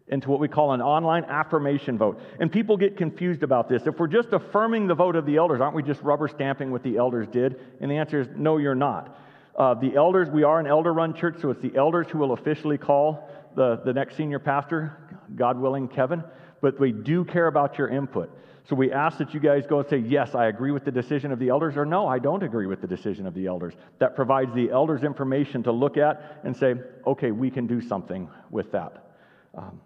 into 0.08 0.30
what 0.30 0.40
we 0.40 0.48
call 0.48 0.72
an 0.72 0.82
online 0.82 1.26
affirmation 1.26 1.98
vote. 1.98 2.22
And 2.40 2.52
people 2.52 2.78
get 2.78 2.96
confused 2.96 3.44
about 3.44 3.68
this. 3.68 3.86
If 3.86 4.00
we're 4.00 4.08
just 4.08 4.30
affirming 4.32 4.88
the 4.88 4.96
vote 4.96 5.16
of 5.16 5.26
the 5.26 5.36
elders, 5.36 5.60
aren't 5.60 5.76
we 5.76 5.84
just 5.84 6.02
rubber 6.02 6.28
stamping 6.28 6.72
what 6.72 6.84
the 6.84 6.98
elders 6.98 7.28
did? 7.28 7.60
And 7.82 7.92
the 7.92 7.98
answer 7.98 8.22
is 8.22 8.28
no, 8.36 8.58
you're 8.58 8.76
not. 8.76 9.20
Uh, 9.56 9.74
the 9.74 9.96
elders, 9.96 10.30
we 10.30 10.44
are 10.44 10.60
an 10.60 10.68
elder 10.68 10.94
run 10.94 11.14
church, 11.14 11.38
so 11.42 11.50
it's 11.50 11.62
the 11.62 11.76
elders 11.76 12.08
who 12.10 12.20
will 12.20 12.34
officially 12.34 12.78
call 12.78 13.28
the, 13.56 13.82
the 13.84 13.92
next 13.92 14.16
senior 14.16 14.38
pastor, 14.40 14.96
God 15.36 15.60
willing, 15.60 15.88
Kevin. 15.88 16.24
But 16.62 16.80
we 16.80 16.92
do 16.92 17.24
care 17.26 17.48
about 17.48 17.78
your 17.78 17.88
input. 17.88 18.32
So 18.70 18.76
we 18.76 18.92
ask 18.92 19.18
that 19.20 19.34
you 19.34 19.40
guys 19.40 19.66
go 19.66 19.80
and 19.80 19.88
say, 19.88 19.98
Yes, 19.98 20.36
I 20.36 20.48
agree 20.48 20.72
with 20.72 20.84
the 20.84 20.92
decision 20.92 21.32
of 21.32 21.40
the 21.40 21.50
elders, 21.50 21.78
or 21.78 21.86
No, 21.86 22.08
I 22.08 22.20
don't 22.20 22.44
agree 22.44 22.68
with 22.68 22.82
the 22.82 22.88
decision 22.88 23.26
of 23.26 23.34
the 23.34 23.48
elders. 23.48 23.74
That 24.00 24.16
provides 24.16 24.54
the 24.54 24.72
elders 24.72 25.04
information 25.04 25.64
to 25.64 25.72
look 25.72 25.98
at 25.98 26.42
and 26.44 26.56
say, 26.56 26.76
Okay, 27.06 27.32
we 27.32 27.50
can 27.50 27.66
do 27.66 27.80
something 27.80 28.30
with 28.50 28.72
that. 28.74 29.12
Um, 29.56 29.80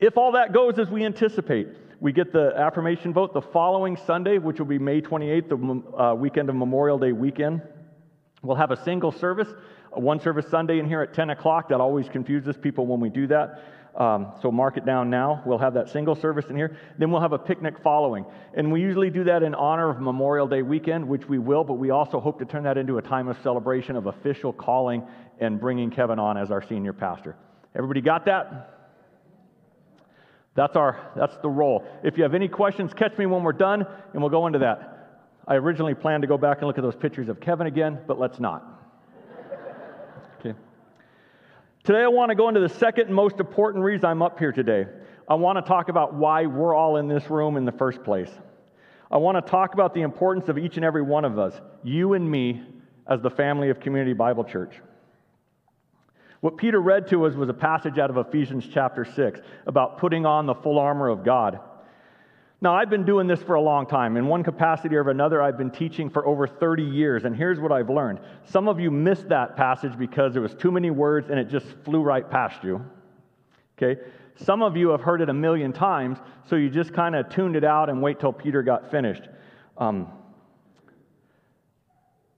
if 0.00 0.16
all 0.16 0.32
that 0.32 0.52
goes 0.52 0.78
as 0.78 0.88
we 0.88 1.04
anticipate, 1.04 1.68
we 2.00 2.12
get 2.12 2.32
the 2.32 2.52
affirmation 2.56 3.12
vote 3.12 3.34
the 3.34 3.42
following 3.42 3.96
Sunday, 4.06 4.38
which 4.38 4.58
will 4.58 4.66
be 4.66 4.78
May 4.78 5.00
28th, 5.00 5.48
the 5.48 6.02
uh, 6.02 6.14
weekend 6.14 6.48
of 6.48 6.56
Memorial 6.56 6.98
Day 6.98 7.12
weekend. 7.12 7.62
We'll 8.42 8.56
have 8.56 8.70
a 8.70 8.84
single 8.84 9.12
service, 9.12 9.48
one 9.96 10.20
service 10.20 10.46
Sunday 10.50 10.78
in 10.78 10.86
here 10.86 11.02
at 11.02 11.14
10 11.14 11.30
o'clock. 11.30 11.68
That 11.68 11.80
always 11.80 12.08
confuses 12.08 12.56
people 12.56 12.86
when 12.86 13.00
we 13.00 13.08
do 13.08 13.26
that. 13.28 13.64
Um, 13.96 14.32
so 14.42 14.50
mark 14.50 14.76
it 14.76 14.84
down 14.84 15.08
now. 15.08 15.42
We'll 15.46 15.58
have 15.58 15.74
that 15.74 15.88
single 15.88 16.16
service 16.16 16.46
in 16.50 16.56
here. 16.56 16.76
Then 16.98 17.12
we'll 17.12 17.20
have 17.20 17.32
a 17.32 17.38
picnic 17.38 17.74
following. 17.82 18.24
And 18.54 18.72
we 18.72 18.80
usually 18.80 19.10
do 19.10 19.24
that 19.24 19.44
in 19.44 19.54
honor 19.54 19.90
of 19.90 20.00
Memorial 20.00 20.48
Day 20.48 20.62
weekend, 20.62 21.06
which 21.06 21.28
we 21.28 21.38
will, 21.38 21.62
but 21.62 21.74
we 21.74 21.90
also 21.90 22.18
hope 22.18 22.40
to 22.40 22.44
turn 22.44 22.64
that 22.64 22.76
into 22.76 22.98
a 22.98 23.02
time 23.02 23.28
of 23.28 23.36
celebration 23.42 23.94
of 23.94 24.06
official 24.06 24.52
calling 24.52 25.06
and 25.38 25.60
bringing 25.60 25.90
Kevin 25.90 26.18
on 26.18 26.36
as 26.36 26.50
our 26.50 26.66
senior 26.66 26.92
pastor. 26.92 27.36
Everybody 27.76 28.00
got 28.00 28.24
that? 28.26 28.74
That's 30.56 30.76
our 30.76 31.12
that's 31.16 31.36
the 31.42 31.48
role. 31.48 31.84
If 32.04 32.16
you 32.16 32.22
have 32.22 32.34
any 32.34 32.48
questions, 32.48 32.92
catch 32.94 33.16
me 33.18 33.26
when 33.26 33.42
we're 33.42 33.52
done 33.52 33.84
and 34.12 34.22
we'll 34.22 34.30
go 34.30 34.46
into 34.46 34.60
that. 34.60 34.94
I 35.46 35.56
originally 35.56 35.94
planned 35.94 36.22
to 36.22 36.28
go 36.28 36.38
back 36.38 36.58
and 36.58 36.66
look 36.66 36.78
at 36.78 36.84
those 36.84 36.96
pictures 36.96 37.28
of 37.28 37.40
Kevin 37.40 37.66
again, 37.66 37.98
but 38.06 38.18
let's 38.18 38.38
not. 38.38 38.64
Okay. 40.40 40.56
Today, 41.84 42.02
I 42.02 42.08
want 42.08 42.30
to 42.30 42.34
go 42.34 42.48
into 42.48 42.60
the 42.60 42.68
second 42.70 43.12
most 43.12 43.40
important 43.40 43.84
reason 43.84 44.06
I'm 44.06 44.22
up 44.22 44.38
here 44.38 44.52
today. 44.52 44.86
I 45.28 45.34
want 45.34 45.58
to 45.58 45.68
talk 45.68 45.90
about 45.90 46.14
why 46.14 46.46
we're 46.46 46.74
all 46.74 46.96
in 46.96 47.08
this 47.08 47.28
room 47.28 47.58
in 47.58 47.66
the 47.66 47.72
first 47.72 48.02
place. 48.02 48.30
I 49.10 49.18
want 49.18 49.36
to 49.36 49.50
talk 49.50 49.74
about 49.74 49.92
the 49.92 50.00
importance 50.00 50.48
of 50.48 50.56
each 50.56 50.76
and 50.76 50.84
every 50.84 51.02
one 51.02 51.26
of 51.26 51.38
us, 51.38 51.52
you 51.82 52.14
and 52.14 52.30
me, 52.30 52.62
as 53.06 53.20
the 53.20 53.28
family 53.28 53.68
of 53.68 53.80
Community 53.80 54.14
Bible 54.14 54.44
Church. 54.44 54.80
What 56.40 56.56
Peter 56.56 56.80
read 56.80 57.06
to 57.08 57.26
us 57.26 57.34
was 57.34 57.50
a 57.50 57.54
passage 57.54 57.98
out 57.98 58.08
of 58.08 58.16
Ephesians 58.16 58.66
chapter 58.72 59.04
6 59.04 59.40
about 59.66 59.98
putting 59.98 60.24
on 60.24 60.46
the 60.46 60.54
full 60.54 60.78
armor 60.78 61.10
of 61.10 61.22
God. 61.22 61.60
Now, 62.60 62.74
I've 62.74 62.88
been 62.88 63.04
doing 63.04 63.26
this 63.26 63.42
for 63.42 63.56
a 63.56 63.60
long 63.60 63.86
time. 63.86 64.16
In 64.16 64.26
one 64.26 64.42
capacity 64.42 64.96
or 64.96 65.08
another, 65.10 65.42
I've 65.42 65.58
been 65.58 65.70
teaching 65.70 66.08
for 66.08 66.26
over 66.26 66.46
30 66.46 66.82
years, 66.82 67.24
and 67.24 67.36
here's 67.36 67.60
what 67.60 67.72
I've 67.72 67.90
learned. 67.90 68.20
Some 68.44 68.68
of 68.68 68.80
you 68.80 68.90
missed 68.90 69.28
that 69.28 69.56
passage 69.56 69.98
because 69.98 70.32
there 70.32 70.42
was 70.42 70.54
too 70.54 70.70
many 70.70 70.90
words 70.90 71.28
and 71.28 71.38
it 71.38 71.50
just 71.50 71.66
flew 71.84 72.02
right 72.02 72.28
past 72.28 72.64
you. 72.64 72.84
Okay? 73.76 74.00
Some 74.36 74.62
of 74.62 74.76
you 74.76 74.88
have 74.88 75.00
heard 75.00 75.20
it 75.20 75.28
a 75.28 75.34
million 75.34 75.72
times, 75.72 76.18
so 76.48 76.56
you 76.56 76.70
just 76.70 76.92
kind 76.92 77.14
of 77.14 77.28
tuned 77.28 77.56
it 77.56 77.64
out 77.64 77.90
and 77.90 78.00
wait 78.00 78.18
till 78.18 78.32
Peter 78.32 78.62
got 78.62 78.90
finished. 78.90 79.28
Um, 79.76 80.08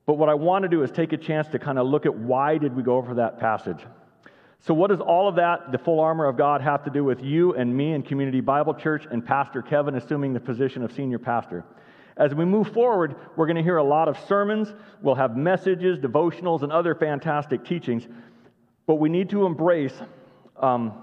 but 0.06 0.14
what 0.14 0.28
I 0.28 0.35
want 0.35 0.62
to 0.62 0.68
do 0.68 0.82
is 0.82 0.90
take 0.90 1.12
a 1.12 1.16
chance 1.16 1.49
to 1.49 1.58
kind 1.58 1.78
of 1.78 1.87
look 1.87 2.06
at 2.06 2.14
why 2.14 2.58
did 2.58 2.75
we 2.75 2.82
go 2.82 2.96
over 2.96 3.14
that 3.14 3.38
passage. 3.38 3.85
So, 4.60 4.75
what 4.75 4.88
does 4.88 5.00
all 5.00 5.28
of 5.28 5.36
that, 5.36 5.70
the 5.70 5.78
full 5.78 6.00
armor 6.00 6.26
of 6.26 6.36
God, 6.36 6.60
have 6.60 6.84
to 6.84 6.90
do 6.90 7.04
with 7.04 7.22
you 7.22 7.54
and 7.54 7.75
me 7.75 7.92
and 7.92 8.04
Community 8.04 8.40
Bible 8.40 8.75
Church 8.75 9.06
and 9.10 9.25
Pastor 9.25 9.62
Kevin 9.62 9.94
assuming 9.94 10.32
the 10.32 10.40
position 10.40 10.82
of 10.82 10.92
senior 10.92 11.18
pastor? 11.18 11.64
As 12.16 12.34
we 12.34 12.46
move 12.46 12.72
forward, 12.72 13.14
we're 13.36 13.46
going 13.46 13.56
to 13.56 13.62
hear 13.62 13.76
a 13.76 13.84
lot 13.84 14.08
of 14.08 14.18
sermons, 14.26 14.72
we'll 15.02 15.14
have 15.14 15.36
messages, 15.36 15.98
devotionals, 15.98 16.62
and 16.62 16.72
other 16.72 16.94
fantastic 16.94 17.64
teachings. 17.64 18.08
But 18.86 18.94
we 18.94 19.10
need 19.10 19.30
to 19.30 19.44
embrace, 19.44 19.92
um, 20.58 20.94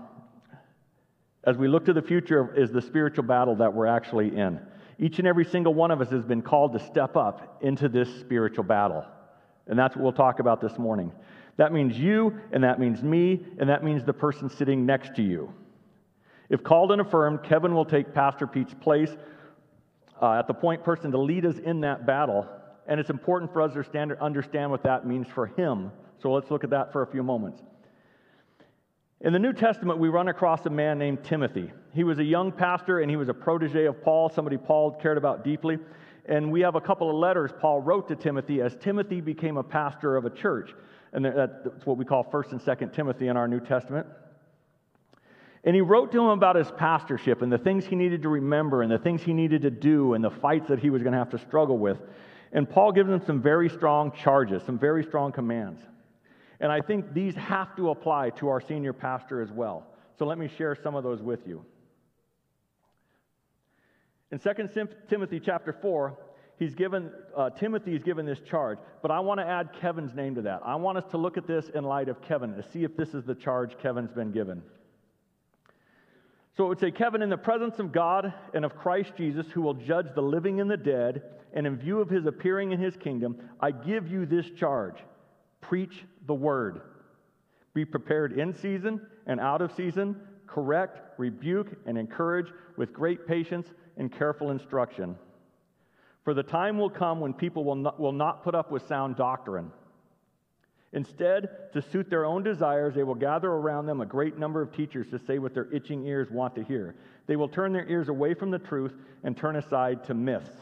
as 1.44 1.56
we 1.56 1.68
look 1.68 1.86
to 1.86 1.94
the 1.94 2.02
future, 2.02 2.54
is 2.56 2.72
the 2.72 2.82
spiritual 2.82 3.26
battle 3.26 3.56
that 3.58 3.74
we're 3.74 3.86
actually 3.86 4.36
in. 4.36 4.60
Each 4.98 5.20
and 5.20 5.28
every 5.28 5.46
single 5.46 5.74
one 5.74 5.92
of 5.92 6.02
us 6.02 6.10
has 6.10 6.26
been 6.26 6.42
called 6.42 6.74
to 6.74 6.80
step 6.80 7.16
up 7.16 7.60
into 7.62 7.90
this 7.90 8.10
spiritual 8.20 8.64
battle. 8.64 9.06
And 9.68 9.78
that's 9.78 9.96
what 9.96 10.04
we'll 10.04 10.14
talk 10.14 10.40
about 10.40 10.62
this 10.62 10.78
morning. 10.78 11.12
That 11.58 11.72
means 11.72 11.98
you, 11.98 12.40
and 12.52 12.64
that 12.64 12.80
means 12.80 13.04
me, 13.04 13.46
and 13.60 13.70
that 13.70 13.84
means 13.84 14.04
the 14.04 14.14
person 14.14 14.50
sitting 14.50 14.86
next 14.86 15.16
to 15.16 15.22
you. 15.22 15.54
If 16.50 16.64
called 16.64 16.92
and 16.92 17.02
affirmed, 17.02 17.44
Kevin 17.44 17.74
will 17.74 17.86
take 17.86 18.14
Pastor 18.14 18.48
Pete's 18.48 18.74
place 18.74 19.16
uh, 20.22 20.34
at 20.34 20.48
the 20.48 20.54
point 20.54 20.84
person 20.84 21.12
to 21.12 21.18
lead 21.18 21.46
us 21.46 21.58
in 21.60 21.82
that 21.82 22.06
battle. 22.06 22.48
And 22.88 23.00
it's 23.00 23.10
important 23.10 23.52
for 23.54 23.62
us 23.62 23.74
to 23.74 24.18
understand 24.22 24.72
what 24.72 24.84
that 24.84 25.06
means 25.06 25.28
for 25.28 25.48
him. 25.48 25.92
So 26.22 26.32
let's 26.32 26.52
look 26.52 26.64
at 26.64 26.70
that 26.72 26.92
for 26.92 27.02
a 27.02 27.08
few 27.08 27.24
moments. 27.24 27.62
In 29.22 29.32
the 29.32 29.40
New 29.40 29.54
Testament, 29.54 30.00
we 30.00 30.10
run 30.10 30.28
across 30.28 30.66
a 30.66 30.70
man 30.70 31.00
named 31.00 31.24
Timothy. 31.24 31.72
He 31.94 32.04
was 32.04 32.20
a 32.20 32.24
young 32.24 32.52
pastor 32.52 33.00
and 33.00 33.10
he 33.10 33.16
was 33.16 33.30
a 33.30 33.34
protege 33.34 33.86
of 33.86 34.04
Paul, 34.04 34.30
somebody 34.30 34.58
Paul 34.58 34.92
cared 34.92 35.18
about 35.18 35.46
deeply. 35.46 35.80
And 36.26 36.52
we 36.52 36.62
have 36.62 36.76
a 36.76 36.82
couple 36.82 37.10
of 37.10 37.16
letters 37.16 37.52
Paul 37.60 37.82
wrote 37.82 38.08
to 38.10 38.16
Timothy 38.16 38.62
as 38.62 38.76
Timothy 38.76 39.22
became 39.22 39.58
a 39.58 39.64
pastor 39.64 40.18
of 40.18 40.26
a 40.26 40.30
church. 40.30 40.74
And 41.14 41.26
that's 41.26 41.86
what 41.86 41.98
we 41.98 42.06
call 42.06 42.24
1st 42.24 42.54
and 42.54 42.62
2nd 42.62 42.94
Timothy 42.94 43.28
in 43.28 43.38
our 43.38 43.48
New 43.48 43.60
Testament. 43.60 44.08
And 45.64 45.76
he 45.76 45.82
wrote 45.82 46.12
to 46.12 46.20
him 46.20 46.30
about 46.30 46.56
his 46.56 46.70
pastorship 46.72 47.42
and 47.42 47.52
the 47.52 47.58
things 47.58 47.86
he 47.86 47.96
needed 47.96 48.24
to 48.24 48.30
remember 48.30 48.82
and 48.82 48.92
the 48.92 48.98
things 48.98 49.22
he 49.22 49.34
needed 49.34 49.62
to 49.62 49.72
do 49.72 50.14
and 50.14 50.24
the 50.24 50.32
fights 50.32 50.68
that 50.68 50.80
he 50.80 50.90
was 50.90 51.04
going 51.04 51.14
to 51.14 51.20
have 51.20 51.30
to 51.30 51.38
struggle 51.38 51.78
with. 51.78 52.00
And 52.52 52.70
Paul 52.70 52.92
gives 52.92 53.10
him 53.10 53.22
some 53.26 53.42
very 53.42 53.70
strong 53.70 54.12
charges, 54.12 54.64
some 54.64 54.78
very 54.78 55.04
strong 55.04 55.32
commands. 55.32 55.82
And 56.60 56.72
I 56.72 56.82
think 56.82 57.14
these 57.14 57.36
have 57.36 57.76
to 57.78 57.92
apply 57.92 58.32
to 58.32 58.50
our 58.50 58.60
senior 58.60 58.94
pastor 58.94 59.42
as 59.42 59.52
well. 59.52 59.88
So 60.18 60.26
let 60.26 60.38
me 60.38 60.50
share 60.58 60.76
some 60.76 60.96
of 60.96 61.04
those 61.04 61.22
with 61.22 61.48
you. 61.48 61.64
In 64.32 64.40
2 64.40 64.52
Timothy 65.10 65.40
chapter 65.40 65.74
4, 65.74 66.18
he's 66.58 66.76
given, 66.76 67.12
uh, 67.36 67.50
Timothy 67.52 67.96
is 67.96 68.04
given 68.04 68.26
this 68.26 68.40
charge, 68.40 68.80
but 69.02 69.12
I 69.12 69.20
want 69.20 69.40
to 69.40 69.46
add 69.46 69.70
Kevin's 69.80 70.14
name 70.14 70.36
to 70.36 70.42
that. 70.44 70.62
I 70.64 70.76
want 70.76 70.98
us 70.98 71.06
to 71.12 71.18
look 71.18 71.38
at 71.38 71.48
this 71.48 71.70
in 71.70 71.84
light 71.84 72.10
of 72.10 72.22
Kevin 72.22 72.56
to 72.56 72.64
see 72.72 72.84
if 72.84 72.96
this 72.96 73.14
is 73.14 73.24
the 73.24 73.36
charge 73.36 73.78
Kevin's 73.82 74.12
been 74.12 74.32
given. 74.32 74.62
So 76.56 76.66
it 76.66 76.68
would 76.68 76.80
say, 76.80 76.92
Kevin, 76.92 77.24
in 77.24 77.30
the 77.30 77.38
presence 77.38 77.80
of 77.80 77.92
God 77.92 78.32
and 78.54 78.64
of 78.64 78.76
Christ 78.76 79.14
Jesus, 79.18 79.48
who 79.48 79.62
will 79.62 79.74
judge 79.74 80.08
the 80.14 80.22
living 80.22 80.62
and 80.62 80.70
the 80.70 80.78
dead, 80.78 81.24
and 81.54 81.66
in 81.66 81.78
view 81.78 82.00
of 82.00 82.10
his 82.10 82.26
appearing 82.26 82.72
in 82.72 82.80
his 82.80 82.96
kingdom, 82.96 83.38
I 83.60 83.72
give 83.72 84.08
you 84.08 84.26
this 84.26 84.50
charge 84.52 84.98
preach 85.62 86.04
the 86.28 86.34
word. 86.34 86.82
Be 87.74 87.86
prepared 87.86 88.38
in 88.38 88.54
season 88.54 89.02
and 89.26 89.40
out 89.40 89.62
of 89.62 89.72
season, 89.74 90.16
correct, 90.46 91.00
rebuke, 91.18 91.70
and 91.86 91.98
encourage 91.98 92.52
with 92.78 92.94
great 92.94 93.26
patience 93.26 93.68
and 93.98 94.12
careful 94.12 94.52
instruction. 94.52 95.16
For 96.24 96.34
the 96.34 96.44
time 96.44 96.78
will 96.78 96.90
come 96.90 97.20
when 97.20 97.34
people 97.34 97.64
will 97.64 97.76
not, 97.76 98.00
will 98.00 98.14
not 98.14 98.44
put 98.44 98.56
up 98.56 98.72
with 98.72 98.88
sound 98.88 99.16
doctrine. 99.16 99.72
Instead, 100.94 101.74
to 101.74 101.82
suit 101.82 102.10
their 102.10 102.24
own 102.24 102.44
desires, 102.44 102.94
they 102.94 103.04
will 103.04 103.16
gather 103.16 103.50
around 103.50 103.88
them 103.88 104.00
a 104.00 104.06
great 104.06 104.38
number 104.38 104.62
of 104.62 104.72
teachers 104.72 105.08
to 105.10 105.20
say 105.20 105.40
what 105.40 105.54
their 105.54 105.72
itching 105.74 106.06
ears 106.06 106.30
want 106.30 106.54
to 106.56 106.64
hear. 106.64 106.96
They 107.26 107.36
will 107.36 107.50
turn 107.50 107.74
their 107.74 107.88
ears 107.88 108.10
away 108.10 108.36
from 108.36 108.52
the 108.52 108.60
truth 108.60 108.94
and 109.24 109.36
turn 109.36 109.56
aside 109.56 110.04
to 110.06 110.14
myths. 110.14 110.56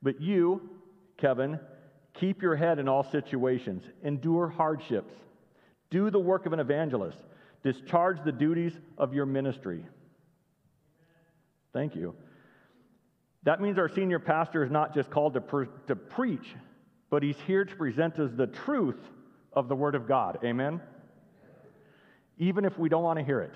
But 0.00 0.20
you, 0.20 0.70
Kevin, 1.16 1.58
keep 2.14 2.40
your 2.40 2.54
head 2.54 2.78
in 2.78 2.88
all 2.88 3.02
situations, 3.02 3.82
endure 4.04 4.48
hardships, 4.48 5.12
do 5.90 6.08
the 6.08 6.20
work 6.20 6.46
of 6.46 6.52
an 6.52 6.60
evangelist, 6.60 7.18
discharge 7.64 8.22
the 8.24 8.32
duties 8.32 8.78
of 8.96 9.12
your 9.12 9.26
ministry. 9.26 9.84
Thank 11.72 11.96
you. 11.96 12.14
That 13.44 13.60
means 13.60 13.78
our 13.78 13.88
senior 13.88 14.18
pastor 14.18 14.64
is 14.64 14.70
not 14.70 14.94
just 14.94 15.10
called 15.10 15.34
to, 15.34 15.40
pre- 15.40 15.68
to 15.86 15.96
preach, 15.96 16.54
but 17.10 17.22
he's 17.22 17.38
here 17.46 17.64
to 17.64 17.76
present 17.76 18.18
us 18.18 18.30
the 18.34 18.46
truth 18.46 19.00
of 19.52 19.68
the 19.68 19.76
Word 19.76 19.94
of 19.94 20.06
God. 20.06 20.38
Amen? 20.44 20.80
Even 22.38 22.64
if 22.64 22.78
we 22.78 22.88
don't 22.88 23.02
want 23.02 23.18
to 23.18 23.24
hear 23.24 23.40
it. 23.40 23.54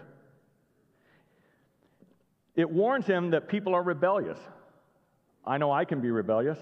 It 2.55 2.71
warns 2.71 3.07
him 3.07 3.31
that 3.31 3.49
people 3.49 3.75
are 3.75 3.83
rebellious. 3.83 4.39
I 5.45 5.59
know 5.59 5.73
I 5.73 5.85
can 5.85 6.01
be 6.01 6.11
rebellious. 6.11 6.59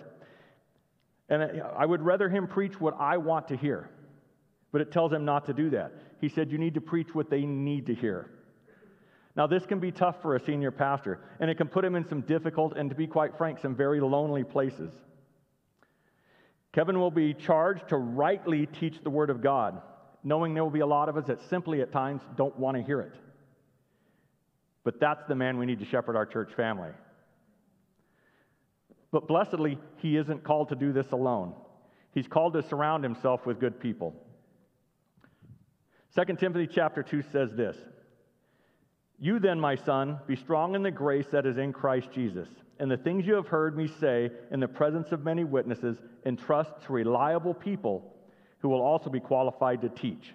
And 1.29 1.62
I 1.77 1.87
would 1.87 2.03
rather 2.03 2.29
him 2.29 2.47
preach 2.47 2.81
what 2.81 2.97
I 2.99 3.17
want 3.17 3.49
to 3.49 3.57
hear. 3.57 3.91
But 4.73 4.81
it 4.81 4.93
tells 4.93 5.12
him 5.12 5.25
not 5.25 5.47
to 5.47 5.53
do 5.53 5.71
that. 5.71 5.93
He 6.21 6.29
said, 6.29 6.50
You 6.50 6.59
need 6.59 6.75
to 6.75 6.81
preach 6.81 7.15
what 7.15 7.31
they 7.31 7.43
need 7.43 7.87
to 7.87 7.95
hear. 7.95 8.31
Now, 9.37 9.47
this 9.47 9.65
can 9.65 9.79
be 9.79 9.93
tough 9.93 10.21
for 10.23 10.35
a 10.35 10.41
senior 10.41 10.71
pastor, 10.71 11.21
and 11.39 11.51
it 11.51 11.57
can 11.57 11.69
put 11.69 11.85
him 11.85 11.95
in 11.95 12.07
some 12.09 12.23
difficult 12.23 12.77
and, 12.77 12.91
to 12.91 12.97
be 12.97 13.07
quite 13.07 13.37
frank, 13.37 13.61
some 13.61 13.77
very 13.77 14.01
lonely 14.01 14.43
places. 14.43 14.93
Kevin 16.73 16.99
will 16.99 17.11
be 17.11 17.35
charged 17.35 17.89
to 17.89 17.97
rightly 17.97 18.67
teach 18.67 19.03
the 19.03 19.11
Word 19.11 19.31
of 19.31 19.41
God, 19.41 19.81
knowing 20.25 20.55
there 20.55 20.65
will 20.65 20.71
be 20.71 20.81
a 20.81 20.87
lot 20.87 21.09
of 21.09 21.17
us 21.17 21.27
that 21.27 21.41
simply 21.49 21.81
at 21.81 21.93
times 21.93 22.23
don't 22.37 22.59
want 22.59 22.77
to 22.77 22.83
hear 22.83 23.01
it. 23.01 23.15
But 24.83 24.99
that's 24.99 25.23
the 25.29 25.35
man 25.35 25.59
we 25.59 25.67
need 25.67 25.81
to 25.81 25.85
shepherd 25.85 26.17
our 26.17 26.27
church 26.27 26.53
family. 26.55 26.91
But 29.13 29.27
blessedly, 29.27 29.79
he 29.97 30.17
isn't 30.17 30.45
called 30.45 30.69
to 30.69 30.77
do 30.77 30.93
this 30.93 31.11
alone. 31.13 31.55
He's 32.14 32.29
called 32.29 32.55
to 32.55 32.62
surround 32.62 33.05
himself 33.05 33.47
with 33.47 33.61
good 33.61 33.81
people. 33.81 34.14
2 36.16 36.37
Timothy 36.37 36.69
chapter 36.73 37.03
2 37.03 37.23
says 37.33 37.51
this 37.55 37.77
You 39.20 39.38
then, 39.38 39.61
my 39.61 39.76
son, 39.76 40.18
be 40.26 40.35
strong 40.35 40.74
in 40.74 40.83
the 40.83 40.90
grace 40.90 41.26
that 41.30 41.44
is 41.44 41.59
in 41.59 41.74
Christ 41.74 42.09
Jesus. 42.11 42.48
And 42.78 42.90
the 42.90 42.96
things 42.96 43.26
you 43.26 43.35
have 43.35 43.48
heard 43.48 43.76
me 43.76 43.87
say 43.87 44.30
in 44.50 44.61
the 44.61 44.66
presence 44.66 45.12
of 45.12 45.22
many 45.22 45.44
witnesses, 45.44 45.98
entrust 46.24 46.72
to 46.87 46.92
reliable 46.94 47.52
people 47.52 48.16
who 48.61 48.70
will 48.70 48.80
also 48.80 49.11
be 49.11 49.20
qualified 49.20 49.83
to 49.83 49.90
teach. 49.90 50.33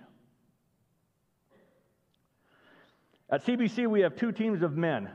At 3.27 3.43
CBC, 3.43 3.87
we 3.87 4.01
have 4.01 4.15
two 4.15 4.31
teams 4.31 4.61
of 4.61 4.77
men. 4.77 5.09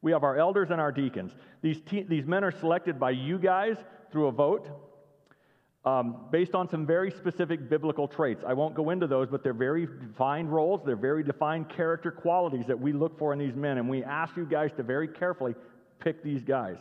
We 0.00 0.12
have 0.12 0.24
our 0.24 0.38
elders 0.38 0.70
and 0.70 0.80
our 0.80 0.90
deacons. 0.90 1.32
These, 1.60 1.82
te- 1.82 2.02
these 2.04 2.24
men 2.24 2.42
are 2.42 2.50
selected 2.50 2.98
by 2.98 3.10
you 3.10 3.38
guys 3.38 3.76
through 4.10 4.28
a 4.28 4.32
vote 4.32 4.68
um, 5.84 6.16
based 6.30 6.54
on 6.54 6.68
some 6.68 6.86
very 6.86 7.10
specific 7.10 7.68
biblical 7.68 8.08
traits. 8.08 8.42
I 8.46 8.54
won't 8.54 8.74
go 8.74 8.90
into 8.90 9.06
those, 9.06 9.28
but 9.30 9.42
they're 9.42 9.52
very 9.52 9.86
defined 9.86 10.50
roles. 10.52 10.80
They're 10.84 10.96
very 10.96 11.22
defined 11.22 11.68
character 11.68 12.10
qualities 12.10 12.64
that 12.68 12.80
we 12.80 12.92
look 12.92 13.18
for 13.18 13.32
in 13.32 13.38
these 13.38 13.54
men. 13.54 13.76
And 13.76 13.88
we 13.88 14.02
ask 14.02 14.36
you 14.36 14.46
guys 14.46 14.70
to 14.78 14.82
very 14.82 15.08
carefully 15.08 15.54
pick 16.00 16.22
these 16.22 16.42
guys. 16.42 16.78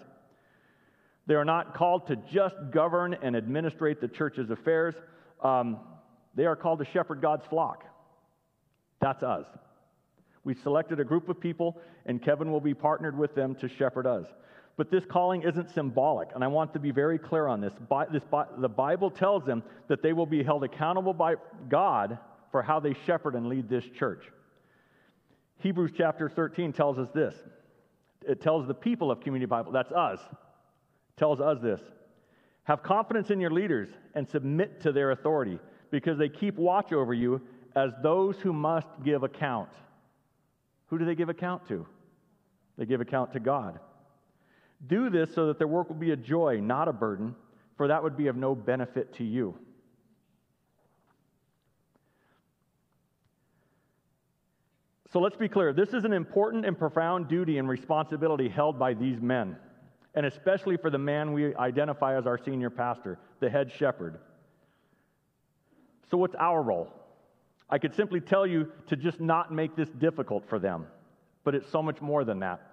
They 1.28 1.36
are 1.36 1.46
not 1.46 1.76
called 1.76 2.08
to 2.08 2.16
just 2.16 2.56
govern 2.72 3.16
and 3.22 3.36
administrate 3.36 4.00
the 4.02 4.08
church's 4.08 4.50
affairs, 4.50 4.96
um, 5.42 5.80
they 6.36 6.46
are 6.46 6.56
called 6.56 6.80
to 6.80 6.86
shepherd 6.86 7.22
God's 7.22 7.46
flock. 7.50 7.84
That's 9.00 9.22
us. 9.22 9.46
We've 10.44 10.60
selected 10.64 11.00
a 11.00 11.04
group 11.04 11.30
of 11.30 11.40
people, 11.40 11.78
and 12.06 12.22
Kevin 12.22 12.52
will 12.52 12.62
be 12.62 12.74
partnered 12.74 13.18
with 13.18 13.36
them 13.36 13.56
to 13.56 13.70
shepherd 13.70 14.08
us. 14.08 14.26
But 14.76 14.90
this 14.90 15.04
calling 15.06 15.44
isn't 15.44 15.70
symbolic, 15.70 16.30
and 16.34 16.44
I 16.44 16.48
want 16.48 16.74
to 16.74 16.80
be 16.80 16.92
very 16.92 17.20
clear 17.20 17.48
on 17.48 17.62
this. 17.62 17.74
this. 18.12 18.24
The 18.58 18.70
Bible 18.70 19.12
tells 19.12 19.46
them 19.46 19.62
that 19.88 20.02
they 20.02 20.14
will 20.14 20.26
be 20.26 20.42
held 20.42 20.64
accountable 20.64 21.14
by 21.14 21.36
God 21.70 22.18
for 22.52 22.64
how 22.64 22.80
they 22.80 22.96
shepherd 23.06 23.36
and 23.36 23.48
lead 23.48 23.70
this 23.70 23.84
church. 23.98 24.24
Hebrews 25.60 25.92
chapter 25.96 26.28
13 26.28 26.74
tells 26.74 26.98
us 26.98 27.08
this. 27.14 27.36
It 28.28 28.42
tells 28.42 28.68
the 28.68 28.74
people 28.74 29.12
of 29.12 29.20
Community 29.22 29.46
Bible, 29.46 29.72
that's 29.72 29.92
us, 29.92 30.20
tells 31.18 31.40
us 31.40 31.60
this. 31.62 31.82
Have 32.64 32.82
confidence 32.82 33.30
in 33.30 33.40
your 33.40 33.52
leaders 33.52 33.90
and 34.16 34.28
submit 34.28 34.82
to 34.82 34.92
their 34.92 35.12
authority 35.12 35.60
because 35.92 36.18
they 36.18 36.30
keep 36.30 36.56
watch 36.56 36.94
over 36.94 37.14
you 37.14 37.42
as 37.76 37.92
those 38.02 38.38
who 38.38 38.54
must 38.54 38.88
give 39.04 39.24
account. 39.24 39.70
Who 40.88 40.98
do 40.98 41.06
they 41.06 41.16
give 41.16 41.30
account 41.30 41.68
to? 41.68 41.86
They 42.78 42.86
give 42.86 43.02
account 43.02 43.34
to 43.34 43.40
God. 43.40 43.80
Do 44.88 45.10
this 45.10 45.34
so 45.34 45.48
that 45.48 45.58
their 45.58 45.68
work 45.68 45.90
will 45.90 45.96
be 45.96 46.12
a 46.12 46.18
joy, 46.18 46.60
not 46.62 46.88
a 46.88 46.94
burden, 46.94 47.36
for 47.78 47.88
that 47.88 48.04
would 48.04 48.18
be 48.18 48.28
of 48.28 48.36
no 48.36 48.54
benefit 48.56 49.14
to 49.16 49.24
you. 49.24 49.58
So 55.14 55.20
let's 55.20 55.38
be 55.38 55.48
clear 55.48 55.74
this 55.74 55.94
is 55.94 56.06
an 56.06 56.14
important 56.14 56.66
and 56.66 56.78
profound 56.78 57.28
duty 57.28 57.60
and 57.60 57.70
responsibility 57.70 58.50
held 58.50 58.80
by 58.80 58.96
these 58.96 59.22
men, 59.22 59.56
and 60.16 60.26
especially 60.26 60.76
for 60.76 60.90
the 60.90 60.98
man 60.98 61.34
we 61.34 61.56
identify 61.56 62.18
as 62.18 62.26
our 62.26 62.38
senior 62.44 62.72
pastor, 62.72 63.20
the 63.40 63.50
head 63.50 63.72
shepherd. 63.72 64.18
So, 66.10 66.18
what's 66.18 66.36
our 66.40 66.62
role? 66.62 66.92
I 67.70 67.78
could 67.78 67.96
simply 67.96 68.22
tell 68.22 68.46
you 68.46 68.72
to 68.88 68.96
just 68.96 69.20
not 69.20 69.54
make 69.54 69.76
this 69.76 69.90
difficult 69.90 70.50
for 70.50 70.58
them, 70.58 70.88
but 71.44 71.54
it's 71.56 71.70
so 71.70 71.82
much 71.82 72.02
more 72.02 72.24
than 72.24 72.40
that. 72.40 72.73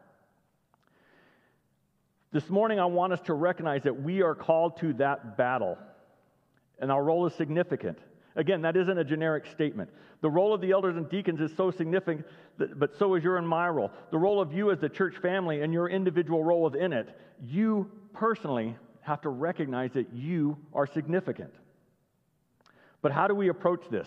This 2.33 2.49
morning, 2.49 2.79
I 2.79 2.85
want 2.85 3.13
us 3.13 3.21
to 3.23 3.35
recognize 3.35 3.83
that 3.83 4.03
we 4.03 4.23
are 4.23 4.37
called 4.37 4.77
to 4.79 4.93
that 4.95 5.37
battle, 5.37 5.77
and 6.79 6.93
our 6.93 7.03
role 7.03 7.27
is 7.27 7.35
significant. 7.35 7.99
Again, 8.37 8.63
that 8.63 8.77
isn't 8.77 8.97
a 8.97 9.03
generic 9.03 9.47
statement. 9.47 9.91
The 10.21 10.31
role 10.31 10.55
of 10.55 10.61
the 10.61 10.71
elders 10.71 10.97
and 10.97 11.09
deacons 11.09 11.41
is 11.41 11.57
so 11.57 11.73
significant, 11.73 12.25
but 12.77 12.97
so 12.97 13.17
is 13.17 13.25
your 13.25 13.37
and 13.39 13.49
my 13.49 13.69
role. 13.69 13.91
The 14.13 14.19
role 14.19 14.41
of 14.41 14.53
you 14.53 14.71
as 14.71 14.79
the 14.79 14.89
church 14.89 15.17
family 15.21 15.63
and 15.63 15.73
your 15.73 15.89
individual 15.89 16.45
role 16.45 16.63
within 16.63 16.93
it, 16.93 17.09
you 17.45 17.91
personally 18.13 18.77
have 19.01 19.21
to 19.23 19.29
recognize 19.29 19.91
that 19.95 20.13
you 20.13 20.57
are 20.73 20.87
significant. 20.87 21.53
But 23.03 23.11
how 23.11 23.27
do 23.27 23.35
we 23.35 23.49
approach 23.49 23.83
this? 23.91 24.07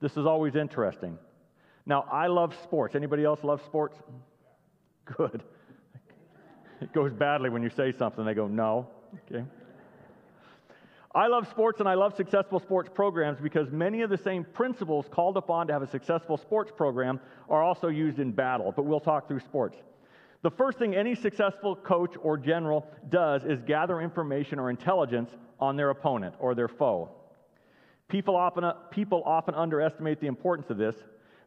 This 0.00 0.16
is 0.16 0.26
always 0.26 0.54
interesting. 0.54 1.18
Now, 1.86 2.04
I 2.12 2.28
love 2.28 2.54
sports. 2.62 2.94
Anybody 2.94 3.24
else 3.24 3.42
love 3.42 3.62
sports? 3.64 3.96
Good. 5.16 5.42
It 6.80 6.92
goes 6.92 7.12
badly 7.12 7.50
when 7.50 7.62
you 7.62 7.70
say 7.70 7.92
something, 7.92 8.24
they 8.24 8.34
go, 8.34 8.46
no. 8.46 8.88
Okay. 9.26 9.44
I 11.14 11.26
love 11.26 11.48
sports 11.48 11.80
and 11.80 11.88
I 11.88 11.94
love 11.94 12.14
successful 12.14 12.60
sports 12.60 12.90
programs 12.94 13.40
because 13.40 13.70
many 13.70 14.02
of 14.02 14.10
the 14.10 14.18
same 14.18 14.44
principles 14.44 15.06
called 15.10 15.36
upon 15.36 15.66
to 15.68 15.72
have 15.72 15.82
a 15.82 15.86
successful 15.86 16.36
sports 16.36 16.70
program 16.74 17.18
are 17.48 17.62
also 17.62 17.88
used 17.88 18.18
in 18.18 18.30
battle, 18.30 18.72
but 18.76 18.84
we'll 18.84 19.00
talk 19.00 19.26
through 19.26 19.40
sports. 19.40 19.78
The 20.42 20.50
first 20.50 20.78
thing 20.78 20.94
any 20.94 21.14
successful 21.14 21.74
coach 21.74 22.14
or 22.22 22.36
general 22.36 22.86
does 23.08 23.44
is 23.44 23.60
gather 23.62 24.00
information 24.00 24.58
or 24.58 24.70
intelligence 24.70 25.30
on 25.58 25.76
their 25.76 25.90
opponent 25.90 26.34
or 26.38 26.54
their 26.54 26.68
foe. 26.68 27.10
People 28.08 28.36
often, 28.36 28.70
people 28.90 29.22
often 29.26 29.54
underestimate 29.54 30.20
the 30.20 30.28
importance 30.28 30.70
of 30.70 30.76
this, 30.76 30.94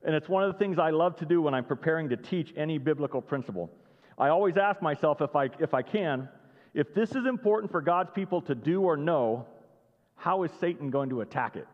and 0.04 0.14
it's 0.14 0.28
one 0.28 0.44
of 0.44 0.52
the 0.52 0.60
things 0.60 0.78
I 0.78 0.90
love 0.90 1.16
to 1.18 1.26
do 1.26 1.42
when 1.42 1.54
I'm 1.54 1.64
preparing 1.64 2.10
to 2.10 2.18
teach 2.18 2.54
any 2.58 2.78
biblical 2.78 3.22
principle. 3.22 3.72
I 4.22 4.30
always 4.30 4.56
ask 4.56 4.84
myself 4.84 5.20
if 5.20 5.36
I, 5.36 5.50
if 5.60 5.74
I 5.74 5.82
can, 5.82 6.30
if 6.76 6.94
this 6.94 7.10
is 7.10 7.26
important 7.26 7.72
for 7.72 7.82
God's 7.82 8.12
people 8.14 8.40
to 8.44 8.54
do 8.54 8.84
or 8.84 8.96
know, 8.96 9.48
how 10.16 10.44
is 10.44 10.52
Satan 10.60 10.92
going 10.92 11.10
to 11.10 11.22
attack 11.22 11.56
it? 11.56 11.68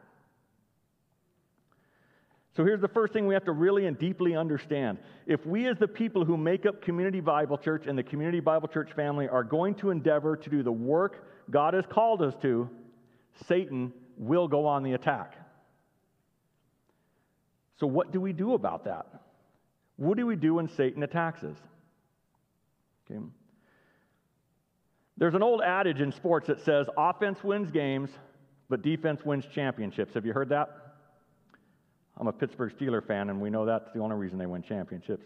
So 2.56 2.64
here's 2.64 2.80
the 2.80 2.88
first 2.88 3.12
thing 3.12 3.28
we 3.28 3.34
have 3.34 3.44
to 3.44 3.52
really 3.52 3.86
and 3.86 4.00
deeply 4.00 4.34
understand. 4.34 4.98
If 5.26 5.46
we, 5.46 5.68
as 5.68 5.78
the 5.78 5.90
people 5.90 6.24
who 6.24 6.38
make 6.38 6.66
up 6.66 6.82
Community 6.82 7.20
Bible 7.20 7.58
Church 7.58 7.86
and 7.86 7.98
the 7.98 8.04
Community 8.04 8.40
Bible 8.40 8.70
Church 8.70 8.94
family, 8.94 9.28
are 9.28 9.44
going 9.44 9.76
to 9.76 9.90
endeavor 9.90 10.38
to 10.38 10.50
do 10.50 10.64
the 10.64 10.72
work 10.72 11.28
God 11.52 11.74
has 11.74 11.86
called 11.86 12.22
us 12.22 12.34
to, 12.44 12.70
Satan 13.46 13.92
will 14.18 14.48
go 14.48 14.66
on 14.66 14.84
the 14.84 14.94
attack. 14.94 15.36
So, 17.78 17.88
what 17.88 18.14
do 18.14 18.22
we 18.22 18.32
do 18.32 18.54
about 18.54 18.86
that? 18.86 19.06
What 19.98 20.18
do 20.18 20.26
we 20.26 20.38
do 20.38 20.56
when 20.56 20.70
Satan 20.70 21.04
attacks 21.04 21.44
us? 21.44 21.58
Okay. 23.10 23.22
There's 25.18 25.34
an 25.34 25.42
old 25.42 25.62
adage 25.62 26.02
in 26.02 26.12
sports 26.12 26.48
that 26.48 26.60
says 26.60 26.88
offense 26.98 27.44
wins 27.44 27.72
games, 27.72 28.12
but 28.70 28.84
defense 28.84 29.26
wins 29.26 29.46
championships. 29.48 30.14
Have 30.14 30.26
you 30.26 30.34
heard 30.34 30.50
that? 30.50 30.70
I'm 32.20 32.28
a 32.28 32.34
Pittsburgh 32.34 32.74
Steeler 32.78 33.06
fan, 33.06 33.30
and 33.30 33.42
we 33.42 33.50
know 33.50 33.66
that's 33.66 33.92
the 33.94 34.00
only 34.00 34.16
reason 34.16 34.38
they 34.38 34.46
win 34.46 34.62
championships. 34.62 35.26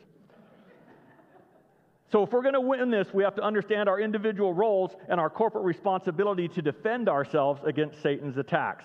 So, 2.11 2.23
if 2.23 2.31
we're 2.31 2.41
going 2.41 2.55
to 2.55 2.61
win 2.61 2.91
this, 2.91 3.13
we 3.13 3.23
have 3.23 3.35
to 3.35 3.41
understand 3.41 3.87
our 3.87 3.99
individual 3.99 4.53
roles 4.53 4.91
and 5.07 5.17
our 5.17 5.29
corporate 5.29 5.63
responsibility 5.63 6.49
to 6.49 6.61
defend 6.61 7.07
ourselves 7.07 7.61
against 7.65 8.01
Satan's 8.01 8.37
attacks. 8.37 8.83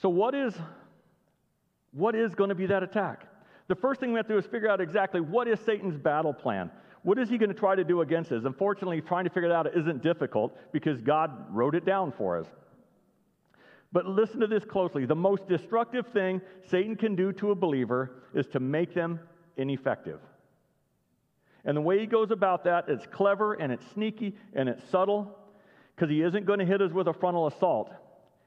So, 0.00 0.08
what 0.08 0.36
is, 0.36 0.54
what 1.90 2.14
is 2.14 2.36
going 2.36 2.50
to 2.50 2.54
be 2.54 2.66
that 2.66 2.84
attack? 2.84 3.27
The 3.68 3.74
first 3.74 4.00
thing 4.00 4.12
we 4.12 4.18
have 4.18 4.26
to 4.26 4.34
do 4.34 4.38
is 4.38 4.46
figure 4.46 4.68
out 4.68 4.80
exactly 4.80 5.20
what 5.20 5.46
is 5.46 5.60
Satan's 5.60 5.96
battle 5.96 6.32
plan. 6.32 6.70
What 7.02 7.18
is 7.18 7.28
he 7.28 7.38
going 7.38 7.50
to 7.50 7.58
try 7.58 7.74
to 7.74 7.84
do 7.84 8.00
against 8.00 8.32
us? 8.32 8.42
Unfortunately, 8.44 9.00
trying 9.00 9.24
to 9.24 9.30
figure 9.30 9.48
that 9.50 9.66
out 9.66 9.76
isn't 9.76 10.02
difficult 10.02 10.56
because 10.72 11.00
God 11.00 11.30
wrote 11.50 11.74
it 11.74 11.84
down 11.84 12.12
for 12.12 12.38
us. 12.38 12.46
But 13.92 14.06
listen 14.06 14.40
to 14.40 14.46
this 14.46 14.64
closely. 14.64 15.06
The 15.06 15.14
most 15.14 15.48
destructive 15.48 16.06
thing 16.08 16.40
Satan 16.66 16.96
can 16.96 17.14
do 17.14 17.32
to 17.34 17.50
a 17.50 17.54
believer 17.54 18.22
is 18.34 18.46
to 18.48 18.60
make 18.60 18.94
them 18.94 19.20
ineffective. 19.56 20.20
And 21.64 21.76
the 21.76 21.80
way 21.80 21.98
he 21.98 22.06
goes 22.06 22.30
about 22.30 22.64
that, 22.64 22.88
it's 22.88 23.06
clever 23.06 23.54
and 23.54 23.72
it's 23.72 23.86
sneaky 23.92 24.36
and 24.54 24.68
it's 24.68 24.88
subtle 24.90 25.36
because 25.94 26.10
he 26.10 26.22
isn't 26.22 26.46
going 26.46 26.58
to 26.58 26.64
hit 26.64 26.80
us 26.80 26.92
with 26.92 27.08
a 27.08 27.12
frontal 27.12 27.46
assault. 27.46 27.90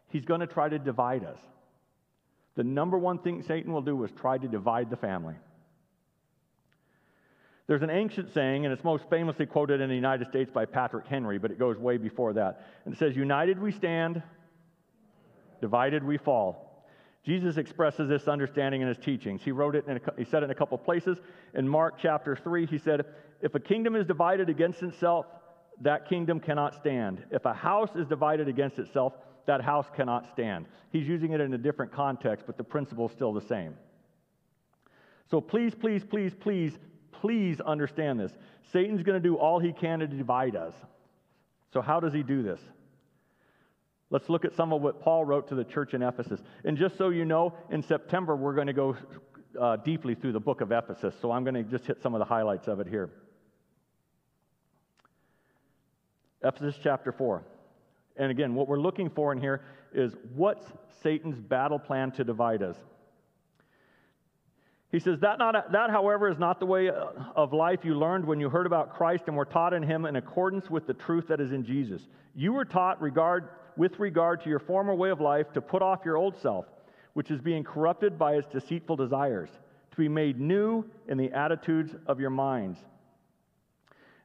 He's 0.07 0.25
going 0.25 0.39
to 0.41 0.47
try 0.47 0.69
to 0.69 0.79
divide 0.79 1.23
us. 1.23 1.39
The 2.55 2.63
number 2.63 2.97
one 2.97 3.19
thing 3.19 3.41
Satan 3.43 3.71
will 3.71 3.81
do 3.81 4.03
is 4.03 4.11
try 4.11 4.37
to 4.37 4.47
divide 4.47 4.89
the 4.89 4.97
family. 4.97 5.35
There's 7.67 7.83
an 7.83 7.89
ancient 7.89 8.33
saying, 8.33 8.65
and 8.65 8.73
it's 8.73 8.83
most 8.83 9.09
famously 9.09 9.45
quoted 9.45 9.79
in 9.79 9.87
the 9.87 9.95
United 9.95 10.27
States 10.27 10.51
by 10.51 10.65
Patrick 10.65 11.07
Henry, 11.07 11.37
but 11.37 11.51
it 11.51 11.59
goes 11.59 11.77
way 11.77 11.97
before 11.97 12.33
that. 12.33 12.65
And 12.83 12.93
it 12.93 12.97
says, 12.97 13.15
United 13.15 13.59
we 13.59 13.71
stand, 13.71 14.21
divided 15.61 16.03
we 16.03 16.17
fall. 16.17 16.85
Jesus 17.23 17.57
expresses 17.57 18.09
this 18.09 18.27
understanding 18.27 18.81
in 18.81 18.87
his 18.87 18.97
teachings. 18.97 19.41
He 19.43 19.51
wrote 19.51 19.75
it, 19.75 19.85
he 20.17 20.25
said 20.25 20.41
it 20.41 20.45
in 20.45 20.51
a 20.51 20.55
couple 20.55 20.77
places. 20.77 21.19
In 21.53 21.67
Mark 21.67 21.95
chapter 22.01 22.35
3, 22.35 22.65
he 22.65 22.79
said, 22.79 23.05
If 23.41 23.53
a 23.53 23.59
kingdom 23.59 23.95
is 23.95 24.05
divided 24.05 24.49
against 24.49 24.81
itself, 24.81 25.27
that 25.81 26.07
kingdom 26.07 26.39
cannot 26.39 26.75
stand. 26.75 27.23
If 27.31 27.45
a 27.45 27.53
house 27.53 27.95
is 27.95 28.07
divided 28.07 28.47
against 28.47 28.79
itself, 28.79 29.13
that 29.45 29.61
house 29.61 29.87
cannot 29.95 30.29
stand. 30.31 30.65
He's 30.91 31.07
using 31.07 31.31
it 31.31 31.41
in 31.41 31.53
a 31.53 31.57
different 31.57 31.91
context, 31.91 32.45
but 32.45 32.57
the 32.57 32.63
principle 32.63 33.07
is 33.07 33.11
still 33.11 33.33
the 33.33 33.41
same. 33.41 33.75
So 35.29 35.41
please, 35.41 35.73
please, 35.73 36.03
please, 36.03 36.33
please, 36.39 36.77
please 37.11 37.59
understand 37.61 38.19
this. 38.19 38.31
Satan's 38.71 39.03
going 39.03 39.21
to 39.21 39.27
do 39.27 39.35
all 39.37 39.59
he 39.59 39.73
can 39.73 39.99
to 39.99 40.07
divide 40.07 40.55
us. 40.55 40.73
So, 41.73 41.81
how 41.81 41.99
does 41.99 42.13
he 42.13 42.21
do 42.21 42.43
this? 42.43 42.59
Let's 44.09 44.27
look 44.27 44.43
at 44.43 44.53
some 44.53 44.73
of 44.73 44.81
what 44.81 45.01
Paul 45.01 45.23
wrote 45.23 45.47
to 45.49 45.55
the 45.55 45.63
church 45.63 45.93
in 45.93 46.03
Ephesus. 46.03 46.41
And 46.65 46.77
just 46.77 46.97
so 46.97 47.09
you 47.09 47.23
know, 47.23 47.53
in 47.69 47.81
September, 47.81 48.35
we're 48.35 48.53
going 48.53 48.67
to 48.67 48.73
go 48.73 48.97
uh, 49.59 49.77
deeply 49.77 50.15
through 50.15 50.33
the 50.33 50.39
book 50.39 50.59
of 50.59 50.71
Ephesus. 50.73 51.15
So 51.21 51.31
I'm 51.31 51.45
going 51.45 51.55
to 51.55 51.63
just 51.63 51.85
hit 51.85 52.01
some 52.01 52.13
of 52.13 52.19
the 52.19 52.25
highlights 52.25 52.67
of 52.67 52.81
it 52.81 52.87
here. 52.87 53.09
Ephesus 56.43 56.75
chapter 56.81 57.11
4. 57.11 57.43
And 58.17 58.31
again, 58.31 58.55
what 58.55 58.67
we're 58.67 58.79
looking 58.79 59.09
for 59.09 59.31
in 59.31 59.39
here 59.39 59.61
is 59.93 60.13
what's 60.35 60.65
Satan's 61.01 61.39
battle 61.39 61.79
plan 61.79 62.11
to 62.13 62.23
divide 62.23 62.63
us? 62.63 62.77
He 64.91 64.99
says, 64.99 65.19
that, 65.21 65.39
not, 65.39 65.71
that, 65.71 65.89
however, 65.89 66.29
is 66.29 66.37
not 66.37 66.59
the 66.59 66.65
way 66.65 66.89
of 66.89 67.53
life 67.53 67.79
you 67.83 67.95
learned 67.95 68.25
when 68.25 68.41
you 68.41 68.49
heard 68.49 68.65
about 68.65 68.93
Christ 68.93 69.23
and 69.27 69.37
were 69.37 69.45
taught 69.45 69.73
in 69.73 69.83
him 69.83 70.05
in 70.05 70.17
accordance 70.17 70.69
with 70.69 70.85
the 70.85 70.93
truth 70.93 71.29
that 71.29 71.39
is 71.39 71.53
in 71.53 71.63
Jesus. 71.63 72.01
You 72.35 72.51
were 72.51 72.65
taught 72.65 73.01
regard, 73.01 73.49
with 73.77 73.99
regard 73.99 74.43
to 74.43 74.49
your 74.49 74.59
former 74.59 74.93
way 74.93 75.09
of 75.09 75.21
life 75.21 75.53
to 75.53 75.61
put 75.61 75.81
off 75.81 76.01
your 76.03 76.17
old 76.17 76.35
self, 76.41 76.65
which 77.13 77.31
is 77.31 77.39
being 77.39 77.63
corrupted 77.63 78.19
by 78.19 78.33
its 78.33 78.47
deceitful 78.51 78.97
desires, 78.97 79.49
to 79.91 79.97
be 79.97 80.09
made 80.09 80.41
new 80.41 80.83
in 81.07 81.17
the 81.17 81.31
attitudes 81.31 81.95
of 82.05 82.19
your 82.19 82.29
minds, 82.29 82.77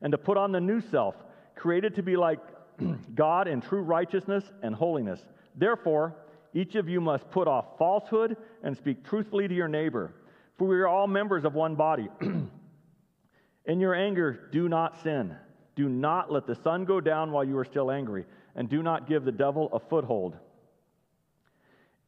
and 0.02 0.11
to 0.11 0.18
put 0.18 0.37
on 0.37 0.50
the 0.50 0.61
new 0.61 0.81
self, 0.81 1.14
created 1.57 1.95
to 1.97 2.03
be 2.03 2.16
like 2.16 2.38
God 3.14 3.49
in 3.49 3.61
true 3.61 3.83
righteousness 3.83 4.45
and 4.62 4.75
holiness. 4.75 5.21
Therefore, 5.57 6.14
each 6.55 6.75
of 6.75 6.88
you 6.88 7.01
must 7.01 7.29
put 7.31 7.49
off 7.49 7.79
falsehood 7.79 8.37
and 8.62 8.77
speak 8.77 9.05
truthfully 9.05 9.49
to 9.49 9.55
your 9.55 9.69
neighbor, 9.69 10.14
for 10.57 10.69
we 10.69 10.77
are 10.77 10.87
all 10.87 11.07
members 11.07 11.45
of 11.45 11.55
one 11.55 11.75
body. 11.75 12.09
in 13.66 13.81
your 13.81 13.95
anger, 13.95 14.49
do 14.53 14.69
not 14.69 15.03
sin. 15.03 15.35
Do 15.75 15.88
not 15.88 16.33
let 16.33 16.47
the 16.47 16.55
sun 16.55 16.85
go 16.85 17.01
down 17.01 17.33
while 17.33 17.45
you 17.45 17.59
are 17.59 17.64
still 17.64 17.90
angry, 17.90 18.25
and 18.55 18.69
do 18.69 18.83
not 18.83 19.09
give 19.09 19.25
the 19.25 19.33
devil 19.33 19.69
a 19.73 19.79
foothold. 19.79 20.37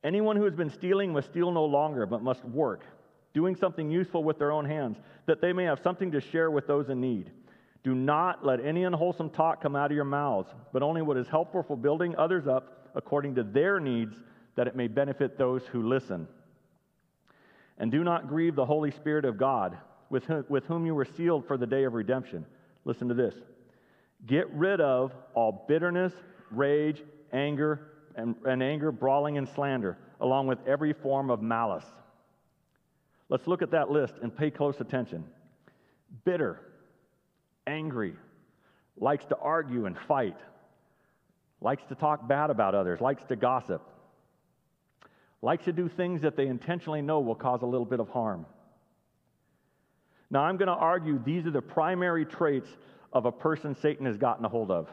Anyone 0.03 0.37
who 0.37 0.45
has 0.45 0.55
been 0.55 0.71
stealing 0.71 1.13
must 1.13 1.29
steal 1.31 1.51
no 1.51 1.65
longer, 1.65 2.07
but 2.07 2.23
must 2.23 2.45
work, 2.45 2.85
doing 3.35 3.57
something 3.57 3.91
useful 3.91 4.25
with 4.25 4.39
their 4.39 4.53
own 4.53 4.65
hands, 4.65 4.97
that 5.27 5.43
they 5.43 5.53
may 5.53 5.65
have 5.65 5.81
something 5.83 6.13
to 6.13 6.21
share 6.21 6.51
with 6.51 6.67
those 6.67 6.89
in 6.89 7.01
need. 7.01 7.31
Do 7.85 7.95
not 7.95 8.45
let 8.45 8.65
any 8.65 8.85
unwholesome 8.85 9.31
talk 9.31 9.63
come 9.63 9.77
out 9.77 9.91
of 9.91 9.95
your 9.95 10.05
mouths, 10.05 10.51
but 10.73 10.83
only 10.83 11.03
what 11.03 11.17
is 11.17 11.29
helpful 11.29 11.63
for 11.63 11.77
building 11.77 12.17
others 12.17 12.47
up 12.47 12.91
according 12.95 13.37
to 13.37 13.43
their 13.43 13.79
needs, 13.79 14.17
that 14.57 14.67
it 14.67 14.75
may 14.75 14.89
benefit 14.89 15.39
those 15.39 15.65
who 15.67 15.87
listen. 15.87 16.27
And 17.79 17.93
do 17.93 18.03
not 18.03 18.29
grieve 18.29 18.57
the 18.57 18.67
Holy 18.67 18.91
Spirit 18.91 19.25
of 19.25 19.39
God, 19.39 19.79
with 20.11 20.25
whom, 20.25 20.45
with 20.49 20.67
whom 20.67 20.85
you 20.85 20.95
were 20.95 21.05
sealed 21.05 21.47
for 21.47 21.57
the 21.57 21.67
day 21.67 21.85
of 21.85 21.95
redemption. 21.95 22.45
Listen 22.85 23.09
to 23.09 23.15
this 23.15 23.35
Get 24.27 24.51
rid 24.53 24.81
of 24.81 25.13
all 25.35 25.65
bitterness, 25.69 26.13
rage, 26.51 27.03
anger, 27.33 27.93
and, 28.17 28.35
and 28.45 28.63
anger, 28.63 28.91
brawling, 28.91 29.39
and 29.39 29.49
slander, 29.49 29.97
along 30.21 30.49
with 30.49 30.59
every 30.67 30.93
form 30.93 31.31
of 31.31 31.41
malice. 31.41 31.87
Let's 33.29 33.47
look 33.47 33.63
at 33.63 33.71
that 33.71 33.91
list 33.91 34.15
and 34.23 34.35
pay 34.35 34.51
close 34.51 34.81
attention. 34.81 35.25
Bitter 36.25 36.61
angry, 37.69 38.15
likes 38.97 39.25
to 39.27 39.37
argue 39.37 39.87
and 39.87 39.97
fight, 40.09 40.37
likes 41.61 41.85
to 41.89 41.95
talk 41.95 42.27
bad 42.27 42.51
about 42.51 42.75
others, 42.75 43.01
likes 43.01 43.23
to 43.25 43.37
gossip, 43.37 43.83
likes 45.43 45.65
to 45.67 45.73
do 45.73 45.89
things 45.89 46.23
that 46.23 46.37
they 46.37 46.47
intentionally 46.47 47.03
know 47.03 47.21
will 47.21 47.35
cause 47.35 47.63
a 47.63 47.67
little 47.67 47.87
bit 47.87 48.01
of 48.01 48.09
harm. 48.09 48.47
Now, 50.31 50.43
I'm 50.43 50.57
going 50.57 50.69
to 50.69 50.75
argue 50.75 51.23
these 51.25 51.47
are 51.47 51.51
the 51.51 51.63
primary 51.63 52.25
traits 52.25 52.69
of 53.13 53.25
a 53.25 53.33
person 53.33 53.75
Satan 53.75 54.07
has 54.07 54.17
gotten 54.17 54.45
a 54.45 54.49
hold 54.49 54.71
of. 54.71 54.89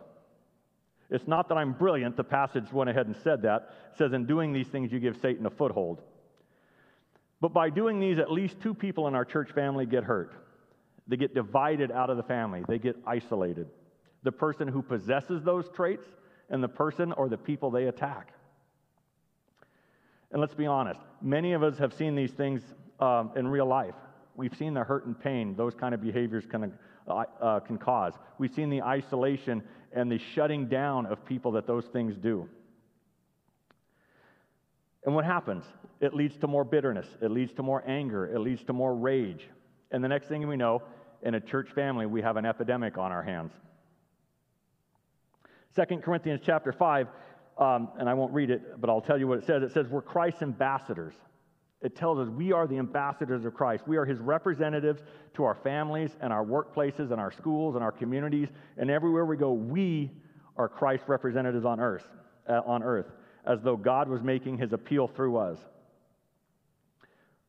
It's 1.10 1.28
not 1.28 1.50
that 1.50 1.58
I'm 1.58 1.74
brilliant, 1.74 2.18
the 2.18 2.24
passage 2.24 2.72
went 2.72 2.90
ahead 2.90 3.08
and 3.08 3.16
said 3.24 3.42
that. 3.44 3.70
It 3.92 3.98
says, 3.98 4.14
In 4.14 4.26
doing 4.26 4.54
these 4.54 4.68
things, 4.68 4.92
you 4.92 5.00
give 5.00 5.18
Satan 5.22 5.46
a 5.46 5.50
foothold. 5.50 6.02
But 7.42 7.54
by 7.54 7.70
doing 7.70 8.00
these, 8.00 8.18
at 8.18 8.32
least 8.32 8.60
two 8.62 8.74
people 8.74 9.08
in 9.08 9.14
our 9.14 9.26
church 9.26 9.52
family 9.52 9.86
get 9.86 10.04
hurt. 10.04 10.34
They 11.08 11.18
get 11.18 11.34
divided 11.34 11.91
out 11.91 12.10
of 12.10 12.18
the 12.18 12.24
family, 12.24 12.63
they 12.68 12.80
get 12.80 12.96
isolated. 13.06 13.68
The 14.24 14.32
person 14.32 14.68
who 14.68 14.82
possesses 14.82 15.44
those 15.44 15.70
traits 15.70 16.06
and 16.50 16.63
the 16.63 16.68
person 16.68 17.12
or 17.12 17.30
the 17.30 17.38
people 17.38 17.70
they 17.70 17.86
attack. 17.86 18.34
And 20.32 20.41
let's 20.41 20.56
be 20.56 20.65
honest, 20.65 21.00
many 21.22 21.54
of 21.54 21.63
us 21.63 21.78
have 21.78 21.94
seen 21.94 22.15
these 22.15 22.32
things 22.32 22.62
um, 23.00 23.32
in 23.36 23.48
real 23.48 23.68
life. 23.68 23.94
We've 24.36 24.56
seen 24.58 24.74
the 24.74 24.84
hurt 24.84 25.06
and 25.06 25.18
pain 25.18 25.56
those 25.56 25.76
kind 25.76 25.94
of 25.94 26.02
behaviors 26.02 26.46
can, 26.46 26.74
uh, 27.08 27.24
uh, 27.41 27.60
can 27.62 27.78
cause. 27.78 28.13
We've 28.38 28.54
seen 28.54 28.70
the 28.70 28.82
isolation 28.82 29.63
and 29.94 30.12
the 30.12 30.18
shutting 30.34 30.68
down 30.68 31.06
of 31.06 31.26
people 31.26 31.52
that 31.54 31.68
those 31.68 31.86
things 31.86 32.18
do. 32.18 32.50
And 35.06 35.13
what 35.13 35.24
happens? 35.24 35.63
It 36.02 36.13
leads 36.13 36.36
to 36.39 36.48
more 36.48 36.65
bitterness, 36.65 37.08
it 37.22 37.32
leads 37.32 37.54
to 37.54 37.63
more 37.63 37.84
anger, 37.88 38.26
it 38.26 38.39
leads 38.39 38.63
to 38.65 38.74
more 38.74 38.94
rage. 38.94 39.48
And 39.91 40.04
the 40.04 40.10
next 40.10 40.28
thing 40.28 40.46
we 40.48 40.58
know, 40.58 40.82
in 41.26 41.36
a 41.36 41.42
church 41.42 41.70
family, 41.74 42.06
we 42.06 42.22
have 42.22 42.38
an 42.38 42.46
epidemic 42.46 42.98
on 42.98 43.12
our 43.12 43.24
hands. 43.24 43.52
2 45.76 45.98
Corinthians 45.98 46.40
chapter 46.46 46.72
5, 46.72 47.08
um, 47.58 47.90
and 48.00 48.08
I 48.08 48.14
won't 48.14 48.34
read 48.34 48.50
it, 48.52 48.80
but 48.80 48.90
I'll 48.90 49.02
tell 49.02 49.20
you 49.20 49.28
what 49.28 49.40
it 49.40 49.46
says. 49.46 49.64
It 49.64 49.74
says, 49.74 49.88
We're 49.88 50.02
Christ's 50.02 50.44
ambassadors. 50.44 51.16
It 51.82 51.96
tells 51.96 52.20
us 52.20 52.30
we 52.30 52.52
are 52.52 52.66
the 52.68 52.78
ambassadors 52.78 53.46
of 53.46 53.54
Christ. 53.54 53.84
We 53.88 53.98
are 53.98 54.06
his 54.06 54.20
representatives 54.20 55.04
to 55.36 55.44
our 55.44 55.56
families 55.56 56.16
and 56.22 56.32
our 56.32 56.44
workplaces 56.44 57.12
and 57.12 57.20
our 57.20 57.32
schools 57.32 57.76
and 57.76 57.84
our 57.84 57.92
communities. 57.92 58.48
And 58.78 58.90
everywhere 58.90 59.26
we 59.26 59.38
go, 59.38 59.52
we 59.52 60.12
are 60.58 60.70
Christ's 60.70 61.08
representatives 61.10 61.66
on 61.66 61.80
earth. 61.80 62.08
Uh, 62.48 62.62
on 62.66 62.82
earth. 62.82 63.08
as 63.46 63.62
though 63.62 63.76
God 63.76 64.08
was 64.08 64.24
making 64.24 64.58
his 64.58 64.74
appeal 64.74 65.08
through 65.08 65.38
us. 65.38 65.60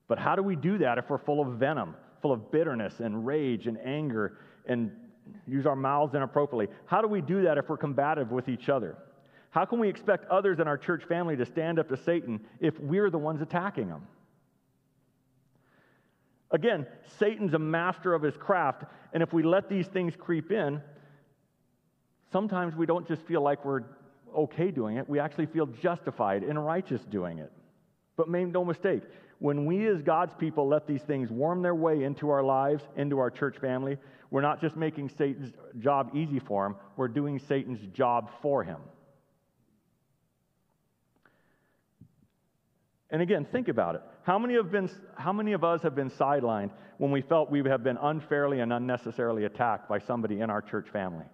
But 0.08 0.18
how 0.18 0.36
do 0.36 0.42
we 0.42 0.56
do 0.56 0.78
that 0.78 0.98
if 0.98 1.08
we're 1.08 1.18
full 1.18 1.40
of 1.40 1.58
venom, 1.58 1.94
full 2.26 2.32
of 2.32 2.50
bitterness 2.50 2.98
and 2.98 3.24
rage 3.24 3.68
and 3.68 3.78
anger 3.84 4.38
and 4.66 4.90
use 5.46 5.64
our 5.64 5.76
mouths 5.76 6.12
inappropriately? 6.16 6.66
How 6.86 7.00
do 7.00 7.06
we 7.06 7.20
do 7.20 7.42
that 7.42 7.56
if 7.56 7.68
we're 7.68 7.76
combative 7.76 8.32
with 8.32 8.48
each 8.48 8.68
other? 8.68 8.96
How 9.50 9.64
can 9.64 9.78
we 9.78 9.88
expect 9.88 10.28
others 10.28 10.58
in 10.58 10.66
our 10.66 10.76
church 10.76 11.04
family 11.04 11.36
to 11.36 11.46
stand 11.46 11.78
up 11.78 11.88
to 11.88 11.96
Satan 11.96 12.40
if 12.58 12.78
we're 12.80 13.10
the 13.10 13.18
ones 13.18 13.42
attacking 13.42 13.86
him? 13.86 14.02
Again, 16.50 16.84
Satan's 17.20 17.54
a 17.54 17.60
master 17.60 18.12
of 18.12 18.22
his 18.22 18.36
craft, 18.36 18.82
and 19.12 19.22
if 19.22 19.32
we 19.32 19.44
let 19.44 19.68
these 19.68 19.86
things 19.86 20.14
creep 20.18 20.50
in, 20.50 20.82
sometimes 22.32 22.74
we 22.74 22.86
don't 22.86 23.06
just 23.06 23.22
feel 23.22 23.40
like 23.40 23.64
we're 23.64 23.82
okay 24.36 24.72
doing 24.72 24.96
it, 24.96 25.08
we 25.08 25.20
actually 25.20 25.46
feel 25.46 25.66
justified 25.66 26.42
and 26.42 26.64
righteous 26.64 27.02
doing 27.04 27.38
it. 27.38 27.52
But 28.16 28.28
make 28.28 28.48
no 28.48 28.64
mistake, 28.64 29.02
when 29.38 29.66
we 29.66 29.86
as 29.86 30.02
God's 30.02 30.34
people 30.34 30.66
let 30.66 30.86
these 30.86 31.02
things 31.02 31.30
worm 31.30 31.62
their 31.62 31.74
way 31.74 32.04
into 32.04 32.30
our 32.30 32.42
lives, 32.42 32.82
into 32.96 33.18
our 33.18 33.30
church 33.30 33.58
family, 33.58 33.98
we're 34.30 34.40
not 34.40 34.60
just 34.60 34.76
making 34.76 35.10
Satan's 35.10 35.52
job 35.78 36.10
easy 36.14 36.38
for 36.38 36.66
him, 36.66 36.76
we're 36.96 37.08
doing 37.08 37.38
Satan's 37.38 37.80
job 37.92 38.30
for 38.40 38.64
him. 38.64 38.78
And 43.10 43.22
again, 43.22 43.46
think 43.50 43.68
about 43.68 43.94
it. 43.94 44.02
How 44.24 44.38
many, 44.38 44.54
have 44.54 44.72
been, 44.72 44.90
how 45.14 45.32
many 45.32 45.52
of 45.52 45.62
us 45.62 45.82
have 45.82 45.94
been 45.94 46.10
sidelined 46.10 46.70
when 46.98 47.12
we 47.12 47.22
felt 47.22 47.50
we 47.50 47.62
have 47.68 47.84
been 47.84 47.98
unfairly 47.98 48.60
and 48.60 48.72
unnecessarily 48.72 49.44
attacked 49.44 49.88
by 49.88 50.00
somebody 50.00 50.40
in 50.40 50.50
our 50.50 50.60
church 50.60 50.88
family? 50.92 51.24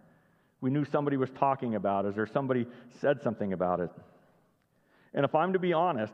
We 0.61 0.71
knew 0.71 0.85
somebody 0.85 1.17
was 1.17 1.31
talking 1.31 1.75
about 1.75 2.05
us 2.05 2.19
or 2.19 2.27
somebody 2.27 2.67
said 3.01 3.23
something 3.23 3.53
about 3.53 3.81
it. 3.81 3.91
And 5.15 5.25
if 5.25 5.35
I'm 5.35 5.55
to 5.55 5.59
be 5.59 5.73
honest, 5.73 6.13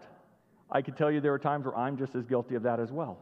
I 0.71 0.83
could 0.83 0.97
tell 0.97 1.11
you 1.11 1.21
there 1.21 1.35
are 1.35 1.39
times 1.39 1.65
where 1.65 1.77
I'm 1.77 1.97
just 1.97 2.15
as 2.15 2.25
guilty 2.25 2.55
of 2.55 2.63
that 2.65 2.81
as 2.81 2.93
well. 2.93 3.19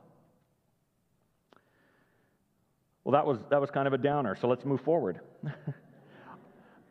Well, 3.04 3.12
that 3.12 3.24
was, 3.24 3.38
that 3.50 3.60
was 3.60 3.70
kind 3.70 3.86
of 3.86 3.92
a 3.92 3.98
downer, 3.98 4.34
so 4.34 4.48
let's 4.48 4.64
move 4.64 4.80
forward. 4.80 5.20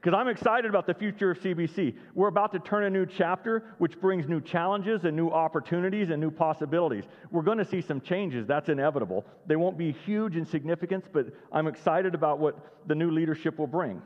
because 0.06 0.18
I'm 0.18 0.28
excited 0.28 0.70
about 0.70 0.86
the 0.86 0.94
future 0.94 1.32
of 1.32 1.40
CBC. 1.40 1.96
We're 2.14 2.28
about 2.28 2.54
to 2.54 2.60
turn 2.60 2.84
a 2.84 2.90
new 2.90 3.06
chapter, 3.06 3.74
which 3.80 4.00
brings 4.00 4.28
new 4.30 4.40
challenges 4.40 5.04
and 5.04 5.16
new 5.16 5.30
opportunities 5.30 6.12
and 6.12 6.22
new 6.22 6.30
possibilities. 6.32 7.06
We're 7.32 7.42
going 7.42 7.58
to 7.58 7.66
see 7.66 7.82
some 7.82 8.00
changes, 8.00 8.46
that's 8.46 8.70
inevitable. 8.70 9.26
They 9.48 9.56
won't 9.56 9.78
be 9.78 9.92
huge 10.06 10.38
in 10.38 10.46
significance, 10.46 11.06
but 11.12 11.26
I'm 11.52 11.68
excited 11.68 12.14
about 12.14 12.40
what 12.40 12.56
the 12.88 12.96
new 12.96 13.10
leadership 13.10 13.58
will 13.58 13.68
bring. 13.68 14.02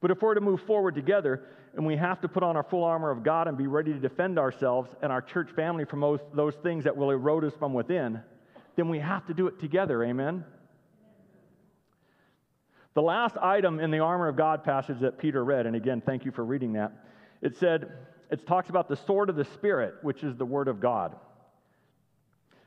But 0.00 0.10
if 0.10 0.22
we're 0.22 0.34
to 0.34 0.40
move 0.40 0.62
forward 0.62 0.94
together, 0.94 1.44
and 1.76 1.86
we 1.86 1.96
have 1.96 2.20
to 2.20 2.28
put 2.28 2.42
on 2.42 2.56
our 2.56 2.62
full 2.62 2.84
armor 2.84 3.10
of 3.10 3.22
God 3.22 3.48
and 3.48 3.56
be 3.56 3.66
ready 3.66 3.92
to 3.92 3.98
defend 3.98 4.38
ourselves 4.38 4.90
and 5.02 5.12
our 5.12 5.22
church 5.22 5.50
family 5.52 5.84
from 5.84 6.00
those, 6.00 6.20
those 6.34 6.54
things 6.56 6.84
that 6.84 6.96
will 6.96 7.10
erode 7.10 7.44
us 7.44 7.52
from 7.58 7.74
within, 7.74 8.20
then 8.76 8.88
we 8.88 8.98
have 8.98 9.26
to 9.26 9.34
do 9.34 9.46
it 9.46 9.60
together. 9.60 10.02
Amen? 10.04 10.44
The 12.94 13.02
last 13.02 13.36
item 13.36 13.78
in 13.78 13.90
the 13.90 14.00
armor 14.00 14.26
of 14.26 14.36
God 14.36 14.64
passage 14.64 15.00
that 15.00 15.18
Peter 15.18 15.44
read, 15.44 15.66
and 15.66 15.76
again, 15.76 16.02
thank 16.04 16.24
you 16.24 16.32
for 16.32 16.44
reading 16.44 16.72
that, 16.72 16.92
it 17.40 17.56
said, 17.56 17.92
it 18.30 18.46
talks 18.46 18.68
about 18.68 18.88
the 18.88 18.96
sword 18.96 19.28
of 19.28 19.36
the 19.36 19.44
Spirit, 19.44 19.94
which 20.02 20.22
is 20.24 20.36
the 20.36 20.44
Word 20.44 20.68
of 20.68 20.80
God. 20.80 21.16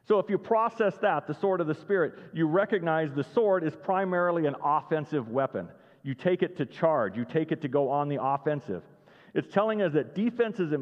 So 0.07 0.19
if 0.19 0.29
you 0.29 0.37
process 0.37 0.97
that, 1.01 1.27
the 1.27 1.33
sword 1.33 1.61
of 1.61 1.67
the 1.67 1.75
Spirit, 1.75 2.15
you 2.33 2.47
recognize 2.47 3.13
the 3.13 3.23
sword 3.23 3.63
is 3.63 3.73
primarily 3.75 4.45
an 4.45 4.55
offensive 4.63 5.29
weapon. 5.29 5.69
You 6.03 6.13
take 6.13 6.41
it 6.41 6.57
to 6.57 6.65
charge, 6.65 7.15
you 7.15 7.25
take 7.25 7.51
it 7.51 7.61
to 7.61 7.67
go 7.67 7.89
on 7.89 8.09
the 8.09 8.21
offensive. 8.21 8.83
It's 9.33 9.51
telling 9.51 9.81
us 9.81 9.93
that 9.93 10.13
defense 10.13 10.59
is, 10.59 10.73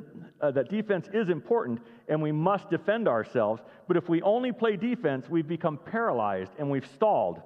uh, 0.42 0.52
that 0.52 0.70
defense 0.70 1.08
is 1.14 1.30
important 1.30 1.80
and 2.10 2.22
we 2.22 2.34
must 2.34 2.70
defend 2.70 3.08
ourselves. 3.08 3.62
But 3.88 3.96
if 3.96 4.10
we 4.10 4.22
only 4.22 4.52
play 4.52 4.76
defense, 4.76 5.30
we've 5.30 5.48
become 5.48 5.78
paralyzed 5.78 6.52
and 6.60 6.70
we've 6.70 6.86
stalled. 6.88 7.42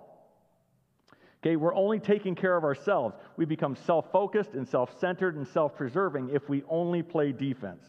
Okay, 1.44 1.58
we're 1.58 1.76
only 1.76 2.00
taking 2.00 2.34
care 2.34 2.58
of 2.58 2.64
ourselves. 2.64 3.16
We 3.38 3.46
become 3.46 3.76
self 3.76 4.12
focused 4.12 4.54
and 4.54 4.68
self 4.68 5.00
centered 5.00 5.36
and 5.36 5.48
self 5.48 5.76
preserving 5.76 6.32
if 6.34 6.50
we 6.50 6.64
only 6.68 7.04
play 7.04 7.32
defense. 7.32 7.84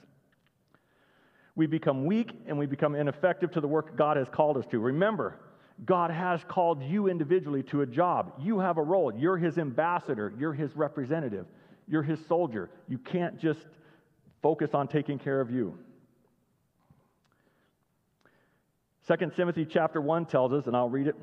We 1.54 1.66
become 1.66 2.04
weak 2.04 2.32
and 2.46 2.58
we 2.58 2.66
become 2.66 2.94
ineffective 2.94 3.50
to 3.52 3.62
the 3.62 3.68
work 3.68 3.96
God 3.96 4.18
has 4.18 4.28
called 4.28 4.58
us 4.58 4.66
to. 4.66 4.78
Remember, 4.78 5.40
God 5.86 6.10
has 6.10 6.44
called 6.46 6.82
you 6.82 7.08
individually 7.08 7.62
to 7.64 7.80
a 7.80 7.86
job. 7.86 8.34
You 8.38 8.58
have 8.58 8.76
a 8.76 8.82
role. 8.82 9.10
You're 9.14 9.38
His 9.38 9.56
ambassador, 9.56 10.34
you're 10.38 10.52
His 10.52 10.76
representative, 10.76 11.46
you're 11.88 12.02
His 12.02 12.18
soldier. 12.26 12.70
You 12.88 12.98
can't 12.98 13.38
just 13.38 13.60
focus 14.42 14.70
on 14.74 14.88
taking 14.88 15.18
care 15.18 15.40
of 15.40 15.50
you. 15.50 15.78
2 19.08 19.30
Timothy 19.36 19.64
chapter 19.64 20.00
1 20.00 20.26
tells 20.26 20.52
us, 20.52 20.66
and 20.66 20.76
I'll 20.76 20.90
read 20.90 21.06
it 21.06 21.16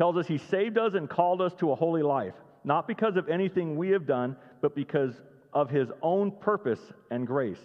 tells 0.00 0.16
us 0.16 0.26
he 0.26 0.38
saved 0.38 0.78
us 0.78 0.94
and 0.94 1.10
called 1.10 1.42
us 1.42 1.52
to 1.52 1.72
a 1.72 1.74
holy 1.74 2.02
life, 2.02 2.32
not 2.64 2.88
because 2.88 3.16
of 3.16 3.28
anything 3.28 3.76
we 3.76 3.90
have 3.90 4.06
done, 4.06 4.34
but 4.62 4.74
because 4.74 5.12
of 5.52 5.68
his 5.68 5.90
own 6.00 6.30
purpose 6.30 6.80
and 7.10 7.26
grace. 7.26 7.60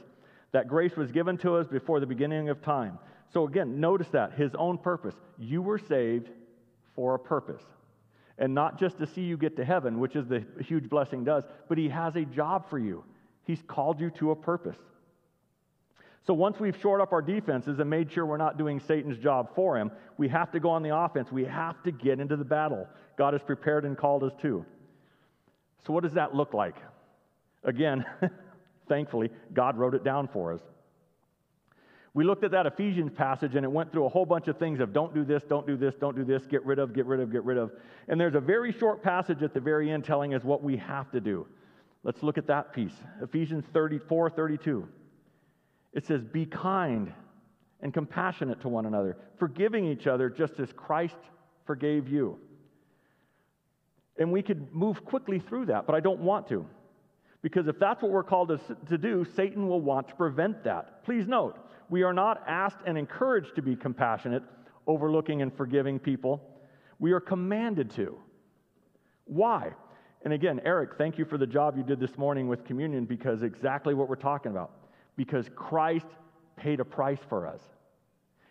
That 0.51 0.67
grace 0.67 0.97
was 0.97 1.13
given 1.13 1.37
to 1.37 1.55
us 1.55 1.65
before 1.65 2.01
the 2.01 2.05
beginning 2.05 2.49
of 2.49 2.61
time. 2.61 2.99
So 3.31 3.47
again, 3.47 3.79
notice 3.79 4.09
that 4.09 4.33
his 4.33 4.53
own 4.55 4.77
purpose. 4.77 5.15
You 5.37 5.61
were 5.61 5.77
saved 5.77 6.29
for 6.93 7.15
a 7.15 7.19
purpose. 7.19 7.63
And 8.37 8.53
not 8.53 8.79
just 8.79 8.97
to 8.99 9.07
see 9.07 9.21
you 9.21 9.37
get 9.37 9.55
to 9.57 9.65
heaven, 9.65 9.99
which 9.99 10.15
is 10.15 10.27
the 10.27 10.43
huge 10.59 10.89
blessing 10.89 11.23
does, 11.23 11.43
but 11.69 11.77
he 11.77 11.89
has 11.89 12.15
a 12.15 12.25
job 12.25 12.69
for 12.69 12.77
you. 12.77 13.03
He's 13.43 13.61
called 13.67 13.99
you 13.99 14.09
to 14.11 14.31
a 14.31 14.35
purpose. 14.35 14.77
So 16.27 16.33
once 16.33 16.59
we've 16.59 16.75
shored 16.81 17.01
up 17.01 17.13
our 17.13 17.21
defenses 17.21 17.79
and 17.79 17.89
made 17.89 18.11
sure 18.11 18.25
we're 18.25 18.37
not 18.37 18.57
doing 18.57 18.79
Satan's 18.79 19.17
job 19.19 19.53
for 19.53 19.77
him, 19.77 19.91
we 20.17 20.27
have 20.29 20.51
to 20.51 20.59
go 20.59 20.71
on 20.71 20.81
the 20.81 20.95
offense. 20.95 21.31
We 21.31 21.45
have 21.45 21.81
to 21.83 21.91
get 21.91 22.19
into 22.19 22.35
the 22.35 22.43
battle. 22.43 22.87
God 23.17 23.33
has 23.33 23.43
prepared 23.43 23.85
and 23.85 23.95
called 23.95 24.23
us 24.23 24.33
to. 24.41 24.65
So, 25.85 25.93
what 25.93 26.03
does 26.03 26.13
that 26.13 26.33
look 26.33 26.53
like? 26.53 26.75
Again, 27.63 28.05
thankfully, 28.89 29.29
God 29.53 29.77
wrote 29.77 29.93
it 29.93 30.03
down 30.03 30.27
for 30.27 30.53
us. 30.53 30.61
We 32.15 32.23
looked 32.23 32.45
at 32.45 32.51
that 32.51 32.65
Ephesians 32.65 33.11
passage 33.11 33.55
and 33.55 33.65
it 33.65 33.71
went 33.71 33.91
through 33.91 34.05
a 34.05 34.09
whole 34.09 34.25
bunch 34.25 34.47
of 34.47 34.57
things 34.57 34.79
of 34.79 34.93
don't 34.93 35.13
do 35.13 35.25
this, 35.25 35.43
don't 35.43 35.67
do 35.67 35.75
this, 35.75 35.95
don't 35.99 36.15
do 36.15 36.23
this, 36.23 36.45
get 36.45 36.65
rid 36.65 36.79
of, 36.79 36.93
get 36.93 37.05
rid 37.05 37.19
of, 37.19 37.29
get 37.29 37.43
rid 37.43 37.57
of. 37.57 37.73
And 38.07 38.19
there's 38.19 38.35
a 38.35 38.39
very 38.39 38.71
short 38.71 39.03
passage 39.03 39.43
at 39.43 39.53
the 39.53 39.59
very 39.59 39.91
end 39.91 40.05
telling 40.05 40.33
us 40.33 40.41
what 40.41 40.63
we 40.63 40.77
have 40.77 41.11
to 41.11 41.19
do. 41.19 41.45
Let's 42.03 42.23
look 42.23 42.37
at 42.37 42.47
that 42.47 42.71
piece. 42.71 42.93
Ephesians 43.21 43.65
34 43.73 44.29
32. 44.29 44.87
It 45.91 46.05
says, 46.05 46.23
Be 46.23 46.45
kind 46.45 47.11
and 47.81 47.93
compassionate 47.93 48.61
to 48.61 48.69
one 48.69 48.85
another, 48.85 49.17
forgiving 49.37 49.85
each 49.85 50.07
other 50.07 50.29
just 50.29 50.57
as 50.61 50.71
Christ 50.71 51.17
forgave 51.65 52.07
you. 52.07 52.39
And 54.17 54.31
we 54.31 54.41
could 54.41 54.73
move 54.73 55.03
quickly 55.03 55.39
through 55.39 55.65
that, 55.65 55.85
but 55.85 55.95
I 55.95 55.99
don't 55.99 56.21
want 56.21 56.47
to. 56.47 56.65
Because 57.41 57.67
if 57.67 57.77
that's 57.77 58.01
what 58.01 58.11
we're 58.11 58.23
called 58.23 58.47
to, 58.47 58.59
to 58.87 58.97
do, 58.97 59.25
Satan 59.35 59.67
will 59.67 59.81
want 59.81 60.07
to 60.07 60.15
prevent 60.15 60.63
that. 60.63 61.03
Please 61.03 61.27
note, 61.27 61.59
we 61.89 62.03
are 62.03 62.13
not 62.13 62.43
asked 62.47 62.79
and 62.85 62.97
encouraged 62.97 63.55
to 63.55 63.61
be 63.61 63.75
compassionate, 63.75 64.43
overlooking 64.87 65.41
and 65.41 65.55
forgiving 65.55 65.99
people. 65.99 66.41
We 66.99 67.11
are 67.11 67.19
commanded 67.19 67.91
to. 67.91 68.17
Why? 69.25 69.73
And 70.23 70.33
again, 70.33 70.59
Eric, 70.63 70.97
thank 70.97 71.17
you 71.17 71.25
for 71.25 71.37
the 71.37 71.47
job 71.47 71.77
you 71.77 71.83
did 71.83 71.99
this 71.99 72.17
morning 72.17 72.47
with 72.47 72.65
communion 72.65 73.05
because 73.05 73.43
exactly 73.43 73.93
what 73.93 74.09
we're 74.09 74.15
talking 74.15 74.51
about 74.51 74.71
because 75.15 75.49
Christ 75.55 76.07
paid 76.57 76.79
a 76.79 76.85
price 76.85 77.19
for 77.29 77.47
us. 77.47 77.61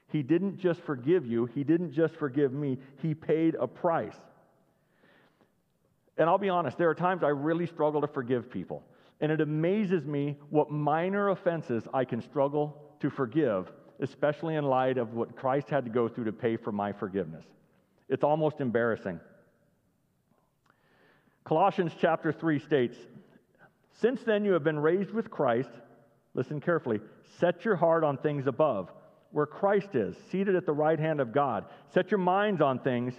He 0.08 0.22
didn't 0.22 0.58
just 0.58 0.80
forgive 0.82 1.26
you, 1.26 1.46
He 1.46 1.64
didn't 1.64 1.92
just 1.92 2.14
forgive 2.14 2.52
me, 2.52 2.78
He 3.02 3.14
paid 3.14 3.56
a 3.58 3.66
price. 3.66 4.16
And 6.16 6.30
I'll 6.30 6.38
be 6.38 6.48
honest, 6.48 6.78
there 6.78 6.88
are 6.88 6.94
times 6.94 7.24
I 7.24 7.28
really 7.28 7.66
struggle 7.66 8.00
to 8.00 8.06
forgive 8.06 8.50
people. 8.50 8.84
And 9.20 9.32
it 9.32 9.40
amazes 9.40 10.04
me 10.04 10.36
what 10.50 10.70
minor 10.70 11.30
offenses 11.30 11.88
I 11.92 12.04
can 12.04 12.22
struggle 12.22 12.83
to 13.04 13.10
forgive, 13.10 13.70
especially 14.00 14.56
in 14.56 14.64
light 14.64 14.98
of 14.98 15.14
what 15.14 15.36
Christ 15.36 15.68
had 15.70 15.84
to 15.84 15.90
go 15.90 16.08
through 16.08 16.24
to 16.24 16.32
pay 16.32 16.56
for 16.56 16.72
my 16.72 16.92
forgiveness. 16.92 17.44
It's 18.08 18.24
almost 18.24 18.60
embarrassing. 18.60 19.20
Colossians 21.44 21.92
chapter 22.00 22.32
3 22.32 22.58
states, 22.58 22.96
Since 24.00 24.22
then 24.24 24.44
you 24.44 24.52
have 24.52 24.64
been 24.64 24.78
raised 24.78 25.12
with 25.12 25.30
Christ 25.30 25.70
Listen 26.34 26.60
carefully. 26.60 27.00
Set 27.38 27.64
your 27.64 27.76
heart 27.76 28.04
on 28.04 28.18
things 28.18 28.46
above, 28.46 28.90
where 29.30 29.46
Christ 29.46 29.94
is, 29.94 30.16
seated 30.30 30.56
at 30.56 30.66
the 30.66 30.72
right 30.72 30.98
hand 30.98 31.20
of 31.20 31.32
God. 31.32 31.66
Set 31.92 32.10
your 32.10 32.18
minds 32.18 32.60
on 32.60 32.80
things, 32.80 33.14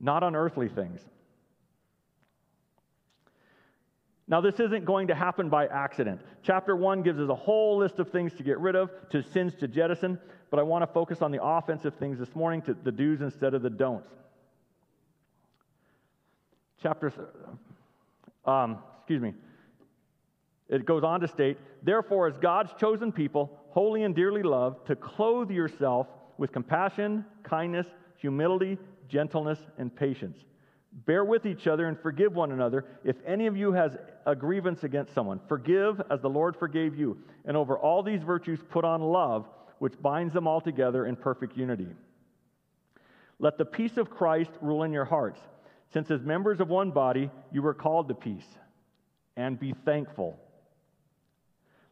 not 0.00 0.22
on 0.22 0.36
earthly 0.36 0.68
things. 0.68 1.00
Now, 4.30 4.40
this 4.40 4.60
isn't 4.60 4.84
going 4.84 5.08
to 5.08 5.14
happen 5.14 5.48
by 5.48 5.66
accident. 5.66 6.20
Chapter 6.44 6.76
1 6.76 7.02
gives 7.02 7.18
us 7.18 7.28
a 7.28 7.34
whole 7.34 7.78
list 7.78 7.98
of 7.98 8.10
things 8.10 8.32
to 8.34 8.44
get 8.44 8.60
rid 8.60 8.76
of, 8.76 8.88
to 9.10 9.24
sins 9.24 9.56
to 9.56 9.66
jettison, 9.66 10.20
but 10.50 10.60
I 10.60 10.62
want 10.62 10.82
to 10.82 10.86
focus 10.86 11.20
on 11.20 11.32
the 11.32 11.42
offensive 11.42 11.96
things 11.96 12.16
this 12.16 12.32
morning, 12.36 12.62
to 12.62 12.74
the 12.74 12.92
do's 12.92 13.22
instead 13.22 13.54
of 13.54 13.62
the 13.62 13.70
don'ts. 13.70 14.08
Chapter, 16.80 17.12
um, 18.44 18.78
excuse 18.98 19.20
me, 19.20 19.34
It 20.68 20.86
goes 20.86 21.02
on 21.02 21.20
to 21.22 21.28
state, 21.28 21.58
therefore, 21.82 22.28
as 22.28 22.38
God's 22.38 22.72
chosen 22.78 23.10
people, 23.10 23.58
holy 23.70 24.04
and 24.04 24.14
dearly 24.14 24.44
loved, 24.44 24.86
to 24.86 24.94
clothe 24.94 25.50
yourself 25.50 26.06
with 26.38 26.52
compassion, 26.52 27.24
kindness, 27.42 27.88
humility, 28.16 28.78
gentleness, 29.08 29.58
and 29.76 29.94
patience. 29.94 30.38
Bear 30.92 31.24
with 31.24 31.46
each 31.46 31.66
other 31.66 31.86
and 31.86 31.98
forgive 31.98 32.34
one 32.34 32.50
another. 32.50 32.84
If 33.04 33.16
any 33.24 33.46
of 33.46 33.56
you 33.56 33.72
has 33.72 33.96
a 34.26 34.34
grievance 34.34 34.82
against 34.82 35.14
someone, 35.14 35.40
forgive 35.48 36.02
as 36.10 36.20
the 36.20 36.28
Lord 36.28 36.56
forgave 36.56 36.98
you. 36.98 37.18
And 37.44 37.56
over 37.56 37.78
all 37.78 38.02
these 38.02 38.22
virtues, 38.22 38.58
put 38.68 38.84
on 38.84 39.00
love, 39.00 39.46
which 39.78 40.00
binds 40.02 40.34
them 40.34 40.48
all 40.48 40.60
together 40.60 41.06
in 41.06 41.14
perfect 41.14 41.56
unity. 41.56 41.88
Let 43.38 43.56
the 43.56 43.64
peace 43.64 43.96
of 43.96 44.10
Christ 44.10 44.50
rule 44.60 44.82
in 44.82 44.92
your 44.92 45.04
hearts, 45.04 45.40
since 45.92 46.10
as 46.10 46.22
members 46.22 46.60
of 46.60 46.68
one 46.68 46.90
body, 46.90 47.30
you 47.52 47.62
were 47.62 47.74
called 47.74 48.08
to 48.08 48.14
peace. 48.14 48.46
And 49.36 49.58
be 49.58 49.74
thankful. 49.84 50.38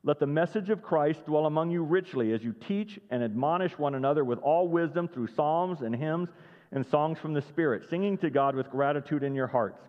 Let 0.02 0.18
the 0.18 0.26
message 0.26 0.70
of 0.70 0.82
Christ 0.82 1.24
dwell 1.24 1.46
among 1.46 1.70
you 1.70 1.82
richly 1.82 2.32
as 2.32 2.42
you 2.42 2.52
teach 2.52 2.98
and 3.10 3.22
admonish 3.22 3.78
one 3.78 3.94
another 3.94 4.24
with 4.24 4.38
all 4.40 4.68
wisdom 4.68 5.08
through 5.08 5.28
psalms 5.28 5.80
and 5.80 5.94
hymns 5.94 6.28
and 6.72 6.84
songs 6.86 7.18
from 7.18 7.32
the 7.32 7.42
Spirit, 7.42 7.88
singing 7.88 8.18
to 8.18 8.30
God 8.30 8.54
with 8.54 8.70
gratitude 8.70 9.22
in 9.22 9.34
your 9.34 9.46
hearts. 9.46 9.80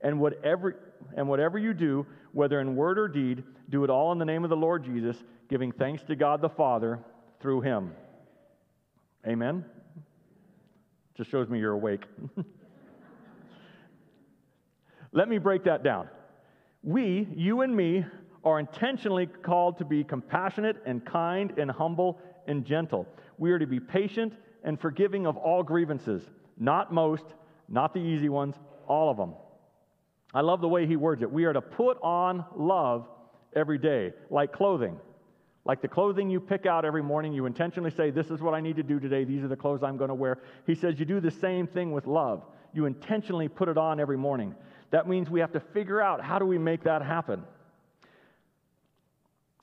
And 0.00 0.18
whatever, 0.18 0.76
and 1.16 1.28
whatever 1.28 1.58
you 1.58 1.74
do, 1.74 2.06
whether 2.32 2.60
in 2.60 2.74
word 2.74 2.98
or 2.98 3.08
deed, 3.08 3.44
do 3.68 3.84
it 3.84 3.90
all 3.90 4.12
in 4.12 4.18
the 4.18 4.24
name 4.24 4.44
of 4.44 4.50
the 4.50 4.56
Lord 4.56 4.84
Jesus, 4.84 5.16
giving 5.48 5.72
thanks 5.72 6.02
to 6.04 6.16
God 6.16 6.40
the 6.40 6.48
Father 6.48 7.00
through 7.40 7.60
him. 7.60 7.92
Amen? 9.26 9.64
Just 11.16 11.30
shows 11.30 11.48
me 11.48 11.58
you're 11.58 11.72
awake. 11.72 12.04
Let 15.12 15.28
me 15.28 15.38
break 15.38 15.64
that 15.64 15.82
down. 15.82 16.08
We, 16.82 17.28
you 17.34 17.60
and 17.60 17.76
me, 17.76 18.06
are 18.44 18.58
intentionally 18.58 19.26
called 19.26 19.76
to 19.78 19.84
be 19.84 20.02
compassionate 20.02 20.76
and 20.86 21.04
kind 21.04 21.52
and 21.58 21.70
humble 21.70 22.18
and 22.46 22.64
gentle. 22.64 23.06
We 23.38 23.52
are 23.52 23.58
to 23.58 23.66
be 23.66 23.80
patient 23.80 24.32
and 24.64 24.80
forgiving 24.80 25.26
of 25.26 25.36
all 25.36 25.62
grievances, 25.62 26.22
not 26.58 26.92
most, 26.92 27.24
not 27.68 27.94
the 27.94 28.00
easy 28.00 28.28
ones, 28.28 28.54
all 28.86 29.10
of 29.10 29.16
them. 29.16 29.34
I 30.32 30.42
love 30.42 30.60
the 30.60 30.68
way 30.68 30.86
he 30.86 30.96
words 30.96 31.22
it. 31.22 31.30
We 31.30 31.44
are 31.44 31.52
to 31.52 31.60
put 31.60 31.98
on 32.02 32.44
love 32.56 33.08
every 33.54 33.78
day, 33.78 34.12
like 34.30 34.52
clothing. 34.52 34.98
Like 35.64 35.82
the 35.82 35.88
clothing 35.88 36.30
you 36.30 36.40
pick 36.40 36.66
out 36.66 36.84
every 36.84 37.02
morning, 37.02 37.32
you 37.32 37.46
intentionally 37.46 37.90
say, 37.90 38.10
This 38.10 38.30
is 38.30 38.40
what 38.40 38.54
I 38.54 38.60
need 38.60 38.76
to 38.76 38.82
do 38.82 38.98
today. 38.98 39.24
These 39.24 39.44
are 39.44 39.48
the 39.48 39.56
clothes 39.56 39.82
I'm 39.82 39.96
going 39.96 40.08
to 40.08 40.14
wear. 40.14 40.38
He 40.66 40.74
says, 40.74 40.98
You 40.98 41.04
do 41.04 41.20
the 41.20 41.30
same 41.30 41.66
thing 41.66 41.92
with 41.92 42.06
love. 42.06 42.44
You 42.72 42.86
intentionally 42.86 43.48
put 43.48 43.68
it 43.68 43.76
on 43.76 44.00
every 44.00 44.16
morning. 44.16 44.54
That 44.90 45.06
means 45.08 45.28
we 45.28 45.40
have 45.40 45.52
to 45.52 45.60
figure 45.60 46.00
out 46.00 46.22
how 46.22 46.38
do 46.38 46.46
we 46.46 46.58
make 46.58 46.84
that 46.84 47.02
happen? 47.02 47.42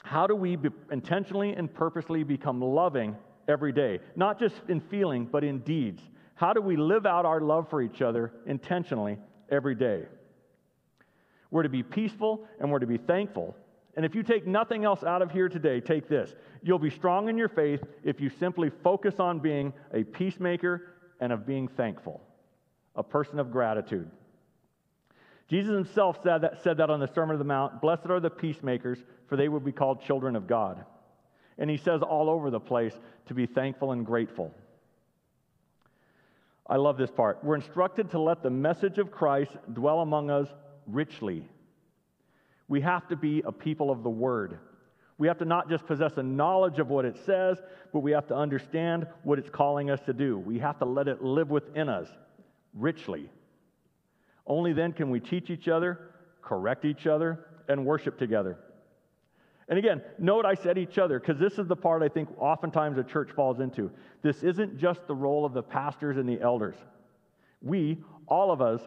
How 0.03 0.27
do 0.27 0.35
we 0.35 0.55
be 0.55 0.69
intentionally 0.91 1.53
and 1.53 1.73
purposely 1.73 2.23
become 2.23 2.61
loving 2.61 3.17
every 3.47 3.71
day? 3.71 3.99
Not 4.15 4.39
just 4.39 4.55
in 4.67 4.79
feeling, 4.79 5.25
but 5.25 5.43
in 5.43 5.59
deeds. 5.59 6.01
How 6.35 6.53
do 6.53 6.61
we 6.61 6.75
live 6.75 7.05
out 7.05 7.25
our 7.25 7.41
love 7.41 7.69
for 7.69 7.81
each 7.81 8.01
other 8.01 8.31
intentionally 8.45 9.17
every 9.49 9.75
day? 9.75 10.03
We're 11.49 11.63
to 11.63 11.69
be 11.69 11.83
peaceful 11.83 12.45
and 12.59 12.71
we're 12.71 12.79
to 12.79 12.87
be 12.87 12.97
thankful. 12.97 13.55
And 13.95 14.05
if 14.05 14.13
you 14.13 14.21
take 14.21 14.45
nothing 14.45 14.85
else 14.85 15.03
out 15.03 15.23
of 15.23 15.31
here 15.31 15.49
today, 15.49 15.79
take 15.79 16.07
this. 16.07 16.35
You'll 16.61 16.77
be 16.77 16.91
strong 16.91 17.29
in 17.29 17.37
your 17.37 17.49
faith 17.49 17.83
if 18.03 18.21
you 18.21 18.29
simply 18.39 18.69
focus 18.83 19.15
on 19.19 19.39
being 19.39 19.73
a 19.93 20.03
peacemaker 20.03 20.93
and 21.19 21.31
of 21.31 21.47
being 21.47 21.67
thankful, 21.67 22.21
a 22.95 23.01
person 23.01 23.39
of 23.39 23.51
gratitude. 23.51 24.11
Jesus 25.47 25.73
himself 25.73 26.19
said 26.21 26.41
that, 26.41 26.61
said 26.63 26.77
that 26.77 26.89
on 26.89 26.99
the 26.99 27.07
Sermon 27.07 27.33
of 27.33 27.39
the 27.39 27.45
Mount 27.45 27.81
Blessed 27.81 28.07
are 28.09 28.19
the 28.19 28.29
peacemakers, 28.29 28.99
for 29.27 29.35
they 29.35 29.49
will 29.49 29.59
be 29.59 29.71
called 29.71 30.01
children 30.01 30.35
of 30.35 30.45
God. 30.45 30.85
And 31.57 31.69
he 31.69 31.77
says 31.77 32.01
all 32.01 32.29
over 32.29 32.49
the 32.49 32.59
place 32.59 32.93
to 33.27 33.33
be 33.33 33.45
thankful 33.45 33.91
and 33.91 34.05
grateful. 34.05 34.53
I 36.69 36.75
love 36.75 36.97
this 36.97 37.11
part. 37.11 37.43
We're 37.43 37.55
instructed 37.55 38.11
to 38.11 38.19
let 38.19 38.43
the 38.43 38.49
message 38.49 38.97
of 38.97 39.11
Christ 39.11 39.51
dwell 39.73 40.01
among 40.01 40.29
us 40.29 40.47
richly. 40.85 41.43
We 42.67 42.81
have 42.81 43.07
to 43.07 43.15
be 43.15 43.41
a 43.45 43.51
people 43.51 43.89
of 43.89 44.03
the 44.03 44.09
Word. 44.09 44.59
We 45.17 45.27
have 45.27 45.37
to 45.39 45.45
not 45.45 45.69
just 45.69 45.87
possess 45.87 46.17
a 46.17 46.23
knowledge 46.23 46.79
of 46.79 46.89
what 46.89 47.05
it 47.05 47.17
says, 47.25 47.57
but 47.93 48.01
we 48.01 48.11
have 48.11 48.27
to 48.27 48.35
understand 48.35 49.07
what 49.23 49.39
it's 49.39 49.49
calling 49.49 49.89
us 49.89 50.01
to 50.05 50.13
do. 50.13 50.37
We 50.37 50.59
have 50.59 50.77
to 50.79 50.85
let 50.85 51.07
it 51.07 51.23
live 51.23 51.49
within 51.49 51.89
us 51.89 52.07
richly. 52.73 53.29
Only 54.45 54.73
then 54.73 54.93
can 54.93 55.09
we 55.09 55.19
teach 55.19 55.49
each 55.49 55.67
other, 55.67 56.11
correct 56.41 56.85
each 56.85 57.07
other, 57.07 57.45
and 57.67 57.85
worship 57.85 58.19
together. 58.19 58.57
And 59.69 59.77
again, 59.77 60.01
note 60.17 60.45
I 60.45 60.53
said 60.53 60.77
each 60.77 60.97
other, 60.97 61.19
because 61.19 61.39
this 61.39 61.57
is 61.57 61.67
the 61.67 61.75
part 61.75 62.01
I 62.01 62.07
think 62.07 62.29
oftentimes 62.37 62.97
a 62.97 63.03
church 63.03 63.31
falls 63.35 63.59
into. 63.59 63.91
This 64.21 64.43
isn't 64.43 64.77
just 64.77 65.05
the 65.07 65.15
role 65.15 65.45
of 65.45 65.53
the 65.53 65.63
pastors 65.63 66.17
and 66.17 66.27
the 66.27 66.41
elders. 66.41 66.77
We, 67.61 67.97
all 68.27 68.51
of 68.51 68.61
us, 68.61 68.81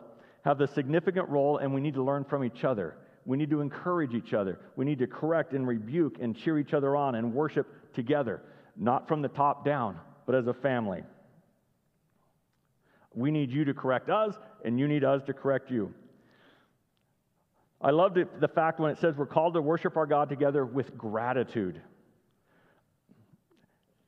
have 0.44 0.56
the 0.56 0.66
significant 0.66 1.28
role, 1.28 1.58
and 1.58 1.74
we 1.74 1.82
need 1.82 1.94
to 1.94 2.02
learn 2.02 2.24
from 2.24 2.44
each 2.44 2.64
other. 2.64 2.96
We 3.26 3.36
need 3.36 3.50
to 3.50 3.60
encourage 3.60 4.14
each 4.14 4.32
other. 4.32 4.58
We 4.76 4.86
need 4.86 4.98
to 5.00 5.06
correct 5.06 5.52
and 5.52 5.68
rebuke 5.68 6.16
and 6.20 6.34
cheer 6.34 6.58
each 6.58 6.72
other 6.72 6.96
on 6.96 7.16
and 7.16 7.34
worship 7.34 7.66
together, 7.94 8.42
not 8.76 9.06
from 9.06 9.20
the 9.20 9.28
top 9.28 9.66
down, 9.66 9.98
but 10.24 10.34
as 10.34 10.46
a 10.46 10.54
family. 10.54 11.02
We 13.14 13.30
need 13.30 13.50
you 13.50 13.66
to 13.66 13.74
correct 13.74 14.08
us, 14.08 14.34
and 14.64 14.78
you 14.78 14.88
need 14.88 15.04
us 15.04 15.22
to 15.24 15.34
correct 15.34 15.70
you. 15.70 15.92
I 17.82 17.90
love 17.90 18.14
the, 18.14 18.48
fact 18.48 18.78
when 18.78 18.90
it 18.90 18.98
says 18.98 19.16
we're 19.16 19.26
called 19.26 19.54
to 19.54 19.62
worship 19.62 19.96
our 19.96 20.06
God 20.06 20.28
together 20.28 20.66
with 20.66 20.96
gratitude. 20.98 21.80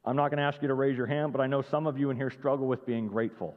I'm 0.05 0.17
not 0.17 0.29
going 0.31 0.39
to 0.39 0.45
ask 0.45 0.61
you 0.61 0.69
to 0.69 0.75
raise 0.75 0.97
your 0.97 1.07
hand, 1.07 1.33
but 1.33 1.41
I 1.41 1.47
know 1.47 1.63
some 1.63 1.87
of 1.87 1.99
you 1.99 2.11
in 2.11 2.17
here 2.17 2.31
struggle 2.31 2.67
with 2.67 2.85
being 2.85 3.09
grateful. 3.09 3.57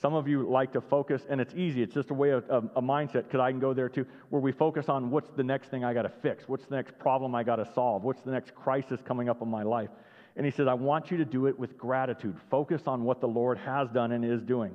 Some 0.00 0.14
of 0.14 0.26
you 0.26 0.48
like 0.48 0.72
to 0.72 0.80
focus, 0.80 1.22
and 1.28 1.40
it's 1.40 1.54
easy. 1.54 1.82
It's 1.82 1.94
just 1.94 2.10
a 2.10 2.14
way 2.14 2.30
of 2.30 2.44
a, 2.48 2.62
a 2.76 2.82
mindset, 2.82 3.24
because 3.24 3.40
I 3.40 3.50
can 3.50 3.60
go 3.60 3.74
there 3.74 3.88
too, 3.88 4.06
where 4.30 4.40
we 4.40 4.50
focus 4.50 4.88
on 4.88 5.10
what's 5.10 5.30
the 5.36 5.44
next 5.44 5.68
thing 5.68 5.84
I 5.84 5.92
got 5.92 6.02
to 6.02 6.12
fix, 6.22 6.48
what's 6.48 6.64
the 6.64 6.74
next 6.74 6.98
problem 6.98 7.34
I 7.34 7.44
got 7.44 7.56
to 7.56 7.68
solve, 7.74 8.02
what's 8.02 8.22
the 8.22 8.30
next 8.30 8.54
crisis 8.54 9.00
coming 9.04 9.28
up 9.28 9.42
in 9.42 9.48
my 9.48 9.62
life. 9.62 9.90
And 10.34 10.46
he 10.46 10.50
says, 10.50 10.66
I 10.66 10.74
want 10.74 11.10
you 11.10 11.18
to 11.18 11.26
do 11.26 11.46
it 11.46 11.58
with 11.58 11.76
gratitude. 11.76 12.36
Focus 12.50 12.82
on 12.86 13.04
what 13.04 13.20
the 13.20 13.28
Lord 13.28 13.58
has 13.58 13.90
done 13.90 14.12
and 14.12 14.24
is 14.24 14.42
doing. 14.42 14.74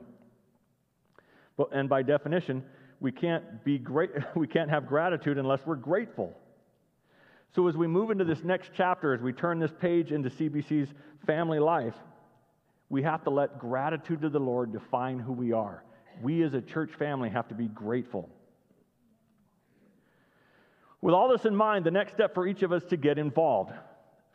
But, 1.58 1.70
and 1.74 1.90
by 1.90 2.04
definition, 2.04 2.64
we 3.00 3.12
can't 3.12 3.64
be 3.64 3.78
great, 3.78 4.12
we 4.36 4.48
can't 4.48 4.70
have 4.70 4.88
gratitude 4.88 5.38
unless 5.38 5.60
we're 5.66 5.76
grateful. 5.76 6.36
So 7.56 7.68
as 7.68 7.76
we 7.76 7.88
move 7.88 8.12
into 8.12 8.26
this 8.26 8.44
next 8.44 8.72
chapter, 8.76 9.14
as 9.14 9.22
we 9.22 9.34
turn 9.34 9.60
this 9.60 9.72
page 9.80 10.12
into 10.12 10.30
CBC's 10.30 10.90
family 11.26 11.60
life, 11.60 11.96
we 12.90 13.04
have 13.04 13.24
to 13.24 13.30
let 13.30 13.60
gratitude 13.60 14.22
to 14.22 14.30
the 14.30 14.40
Lord 14.40 14.72
define 14.72 15.20
who 15.20 15.34
we 15.34 15.52
are. 15.54 15.84
We 16.22 16.44
as 16.44 16.54
a 16.54 16.62
church 16.62 16.92
family 16.98 17.30
have 17.30 17.48
to 17.50 17.56
be 17.56 17.68
grateful. 17.68 18.30
With 21.02 21.14
all 21.14 21.30
this 21.30 21.46
in 21.46 21.56
mind, 21.56 21.86
the 21.86 21.92
next 21.92 22.14
step 22.14 22.34
for 22.34 22.48
each 22.48 22.64
of 22.64 22.72
us 22.72 22.84
to 22.86 22.98
get 22.98 23.18
involved. 23.18 23.72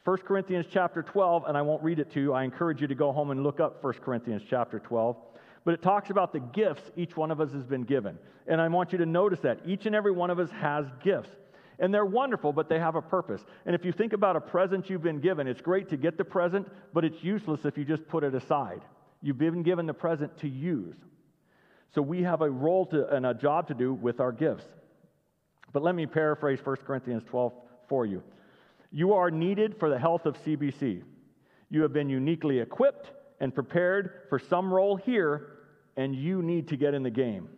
1 0.05 0.17
Corinthians 0.19 0.67
chapter 0.71 1.03
12, 1.03 1.45
and 1.47 1.57
I 1.57 1.63
won't 1.63 1.83
read 1.83 1.99
it 1.99 2.13
to 2.13 2.21
you. 2.21 2.33
I 2.33 2.45
encourage 2.45 2.81
you 2.81 2.87
to 2.89 2.95
go 2.95 3.13
home 3.13 3.31
and 3.31 3.43
look 3.43 3.61
up 3.61 3.83
1 3.83 3.95
Corinthians 3.95 4.43
chapter 4.49 4.79
12. 4.79 5.17
But 5.65 5.75
it 5.75 5.83
talks 5.83 6.11
about 6.11 6.33
the 6.33 6.41
gifts 6.41 6.83
each 6.97 7.17
one 7.17 7.31
of 7.31 7.41
us 7.41 7.53
has 7.53 7.65
been 7.65 7.85
given. 7.85 8.19
And 8.47 8.61
I 8.61 8.69
want 8.69 8.93
you 8.93 8.99
to 8.99 9.07
notice 9.07 9.41
that 9.41 9.61
each 9.65 9.87
and 9.87 9.95
every 9.95 10.13
one 10.13 10.31
of 10.31 10.39
us 10.39 10.51
has 10.51 10.87
gifts. 11.03 11.31
And 11.79 11.93
they're 11.93 12.05
wonderful, 12.05 12.53
but 12.53 12.69
they 12.69 12.79
have 12.79 12.97
a 12.97 13.03
purpose. 13.03 13.45
And 13.67 13.75
if 13.75 13.85
you 13.85 13.93
think 13.93 14.13
about 14.13 14.37
a 14.37 14.41
present 14.41 14.91
you've 14.91 15.03
been 15.03 15.21
given, 15.21 15.47
it's 15.47 15.61
great 15.61 15.89
to 15.91 15.97
get 15.97 16.19
the 16.19 16.25
present, 16.25 16.69
but 16.93 17.05
it's 17.05 17.23
useless 17.23 17.65
if 17.65 17.79
you 17.79 17.85
just 17.85 18.07
put 18.09 18.25
it 18.25 18.35
aside. 18.35 18.83
You've 19.21 19.39
been 19.39 19.63
given 19.63 19.87
the 19.87 19.95
present 19.95 20.37
to 20.39 20.49
use. 20.49 20.97
So 21.95 22.03
we 22.03 22.23
have 22.23 22.41
a 22.41 22.51
role 22.51 22.87
to, 22.87 23.09
and 23.15 23.27
a 23.27 23.35
job 23.35 23.69
to 23.69 23.75
do 23.75 23.95
with 23.95 24.21
our 24.21 24.33
gifts. 24.33 24.65
But 25.73 25.83
let 25.83 25.95
me 25.95 26.07
paraphrase 26.07 26.59
1 26.63 26.77
Corinthians 26.87 27.23
12 27.29 27.53
for 27.89 28.07
you. 28.07 28.23
You 28.91 29.15
are 29.15 29.31
needed 29.31 29.77
for 29.79 29.89
the 29.89 29.99
health 29.99 30.27
of 30.27 30.37
CBC. 30.45 31.03
You 31.71 31.83
have 31.83 31.93
been 31.93 32.11
uniquely 32.11 32.61
equipped 32.61 33.11
and 33.41 33.55
prepared 33.55 34.23
for 34.29 34.39
some 34.39 34.73
role 34.73 34.97
here, 34.97 35.52
and 35.97 36.15
you 36.15 36.43
need 36.43 36.69
to 36.69 36.77
get 36.77 36.95
in 36.95 37.03
the 37.03 37.11
game. 37.11 37.49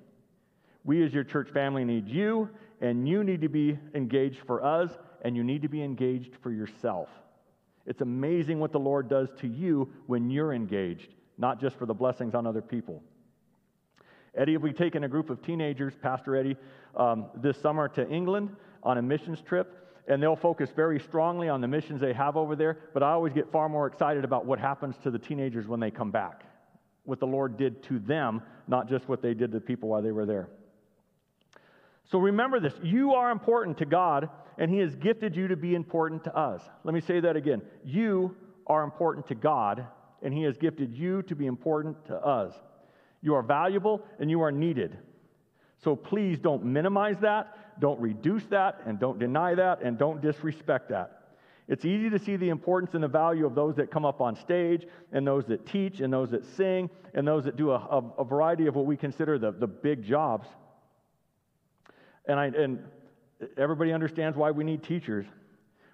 We, 0.84 1.04
as 1.04 1.12
your 1.12 1.24
church 1.24 1.50
family, 1.50 1.84
need 1.84 2.08
you, 2.08 2.50
and 2.80 3.08
you 3.08 3.24
need 3.24 3.40
to 3.40 3.48
be 3.48 3.78
engaged 3.94 4.40
for 4.46 4.62
us, 4.62 4.90
and 5.22 5.36
you 5.36 5.42
need 5.42 5.62
to 5.62 5.68
be 5.68 5.82
engaged 5.82 6.36
for 6.42 6.50
yourself. 6.50 7.08
It's 7.86 8.00
amazing 8.00 8.60
what 8.60 8.72
the 8.72 8.80
Lord 8.80 9.08
does 9.08 9.28
to 9.40 9.48
you 9.48 9.90
when 10.06 10.30
you're 10.30 10.52
engaged, 10.52 11.14
not 11.38 11.60
just 11.60 11.76
for 11.76 11.86
the 11.86 11.94
blessings 11.94 12.34
on 12.34 12.46
other 12.46 12.62
people. 12.62 13.02
Eddie 14.34 14.56
will 14.56 14.68
be 14.68 14.74
taking 14.74 15.04
a 15.04 15.08
group 15.08 15.30
of 15.30 15.42
teenagers, 15.42 15.94
Pastor 16.02 16.36
Eddie, 16.36 16.56
um, 16.96 17.26
this 17.36 17.56
summer 17.58 17.88
to 17.88 18.08
England 18.08 18.54
on 18.82 18.98
a 18.98 19.02
missions 19.02 19.40
trip 19.40 19.84
and 20.06 20.22
they'll 20.22 20.36
focus 20.36 20.70
very 20.74 21.00
strongly 21.00 21.48
on 21.48 21.60
the 21.60 21.68
missions 21.68 22.00
they 22.00 22.12
have 22.12 22.36
over 22.36 22.54
there. 22.54 22.78
But 22.92 23.02
I 23.02 23.12
always 23.12 23.32
get 23.32 23.50
far 23.50 23.68
more 23.68 23.86
excited 23.86 24.24
about 24.24 24.44
what 24.44 24.58
happens 24.58 24.96
to 25.02 25.10
the 25.10 25.18
teenagers 25.18 25.66
when 25.66 25.80
they 25.80 25.90
come 25.90 26.10
back, 26.10 26.44
what 27.04 27.20
the 27.20 27.26
Lord 27.26 27.56
did 27.56 27.82
to 27.84 27.98
them, 27.98 28.42
not 28.66 28.88
just 28.88 29.08
what 29.08 29.22
they 29.22 29.34
did 29.34 29.52
to 29.52 29.58
the 29.58 29.64
people 29.64 29.88
while 29.88 30.02
they 30.02 30.12
were 30.12 30.26
there. 30.26 30.48
So 32.10 32.18
remember 32.18 32.60
this 32.60 32.74
you 32.82 33.12
are 33.12 33.30
important 33.30 33.78
to 33.78 33.86
God, 33.86 34.28
and 34.58 34.70
He 34.70 34.78
has 34.78 34.94
gifted 34.94 35.36
you 35.36 35.48
to 35.48 35.56
be 35.56 35.74
important 35.74 36.24
to 36.24 36.36
us. 36.36 36.62
Let 36.84 36.94
me 36.94 37.00
say 37.00 37.20
that 37.20 37.36
again. 37.36 37.62
You 37.84 38.36
are 38.66 38.82
important 38.82 39.26
to 39.28 39.34
God, 39.34 39.86
and 40.22 40.32
He 40.32 40.42
has 40.42 40.56
gifted 40.56 40.94
you 40.94 41.22
to 41.22 41.34
be 41.34 41.46
important 41.46 42.04
to 42.06 42.16
us. 42.16 42.54
You 43.24 43.34
are 43.34 43.42
valuable 43.42 44.02
and 44.18 44.30
you 44.30 44.42
are 44.42 44.52
needed. 44.52 44.98
So 45.82 45.96
please 45.96 46.38
don't 46.38 46.64
minimize 46.64 47.16
that, 47.20 47.80
don't 47.80 47.98
reduce 48.00 48.44
that, 48.46 48.80
and 48.86 49.00
don't 49.00 49.18
deny 49.18 49.54
that, 49.54 49.82
and 49.82 49.98
don't 49.98 50.20
disrespect 50.20 50.90
that. 50.90 51.23
It's 51.66 51.84
easy 51.84 52.10
to 52.10 52.18
see 52.18 52.36
the 52.36 52.50
importance 52.50 52.94
and 52.94 53.02
the 53.02 53.08
value 53.08 53.46
of 53.46 53.54
those 53.54 53.76
that 53.76 53.90
come 53.90 54.04
up 54.04 54.20
on 54.20 54.36
stage, 54.36 54.86
and 55.12 55.26
those 55.26 55.46
that 55.46 55.66
teach, 55.66 56.00
and 56.00 56.12
those 56.12 56.30
that 56.30 56.44
sing, 56.44 56.90
and 57.14 57.26
those 57.26 57.44
that 57.44 57.56
do 57.56 57.70
a, 57.70 57.76
a, 57.76 58.02
a 58.18 58.24
variety 58.24 58.66
of 58.66 58.74
what 58.74 58.84
we 58.84 58.96
consider 58.96 59.38
the, 59.38 59.52
the 59.52 59.66
big 59.66 60.02
jobs. 60.02 60.46
And, 62.26 62.38
I, 62.38 62.46
and 62.46 62.80
everybody 63.56 63.92
understands 63.92 64.36
why 64.36 64.50
we 64.50 64.64
need 64.64 64.82
teachers. 64.82 65.26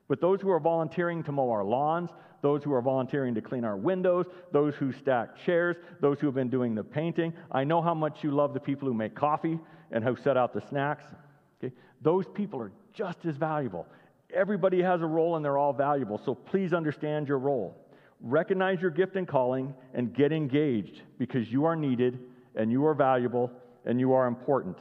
But 0.09 0.21
those 0.21 0.41
who 0.41 0.51
are 0.51 0.59
volunteering 0.59 1.23
to 1.25 1.33
mow 1.33 1.51
our 1.51 1.65
lawns, 1.65 2.11
those 2.43 2.65
who 2.65 2.73
are 2.73 2.83
volunteering 2.83 3.35
to 3.35 3.41
clean 3.41 3.65
our 3.65 3.77
windows, 3.77 4.27
those 4.51 4.75
who 4.75 4.93
stack 4.93 5.37
chairs, 5.37 5.77
those 6.01 6.19
who 6.19 6.27
have 6.27 6.35
been 6.35 6.51
doing 6.51 6.75
the 6.75 6.83
painting, 6.83 7.33
I 7.53 7.63
know 7.63 7.81
how 7.81 7.95
much 7.95 8.25
you 8.25 8.33
love 8.33 8.55
the 8.55 8.61
people 8.61 8.89
who 8.89 8.95
make 8.95 9.15
coffee 9.15 9.59
and 9.93 10.03
who 10.03 10.17
set 10.17 10.37
out 10.37 10.53
the 10.53 10.63
snacks. 10.69 11.05
Okay? 11.63 11.73
Those 12.03 12.27
people 12.27 12.61
are 12.61 12.73
just 12.93 13.25
as 13.25 13.37
valuable. 13.37 13.87
Everybody 14.35 14.83
has 14.83 15.03
a 15.03 15.07
role 15.07 15.37
and 15.37 15.45
they're 15.45 15.59
all 15.59 15.73
valuable, 15.73 16.21
so 16.25 16.35
please 16.35 16.73
understand 16.73 17.29
your 17.29 17.39
role. 17.39 17.77
Recognize 18.21 18.81
your 18.81 18.91
gift 18.91 19.17
and 19.17 19.27
calling 19.27 19.75
and 19.95 20.15
get 20.15 20.33
engaged 20.33 21.03
because 21.19 21.51
you 21.51 21.65
are 21.65 21.77
needed 21.77 22.19
and 22.55 22.71
you 22.71 22.85
are 22.87 22.95
valuable 22.95 23.51
and 23.85 23.99
you 23.99 24.13
are 24.13 24.27
important. 24.27 24.77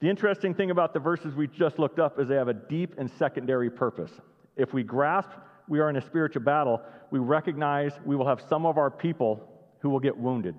The 0.00 0.08
interesting 0.08 0.54
thing 0.54 0.70
about 0.70 0.92
the 0.92 1.00
verses 1.00 1.34
we 1.34 1.48
just 1.48 1.78
looked 1.78 1.98
up 1.98 2.20
is 2.20 2.28
they 2.28 2.34
have 2.34 2.48
a 2.48 2.54
deep 2.54 2.94
and 2.98 3.10
secondary 3.18 3.70
purpose. 3.70 4.12
If 4.56 4.72
we 4.72 4.82
grasp 4.82 5.30
we 5.68 5.80
are 5.80 5.90
in 5.90 5.96
a 5.96 6.00
spiritual 6.00 6.42
battle, 6.42 6.80
we 7.10 7.18
recognize 7.18 7.92
we 8.04 8.16
will 8.16 8.26
have 8.26 8.40
some 8.48 8.66
of 8.66 8.78
our 8.78 8.90
people 8.90 9.48
who 9.80 9.90
will 9.90 10.00
get 10.00 10.16
wounded. 10.16 10.54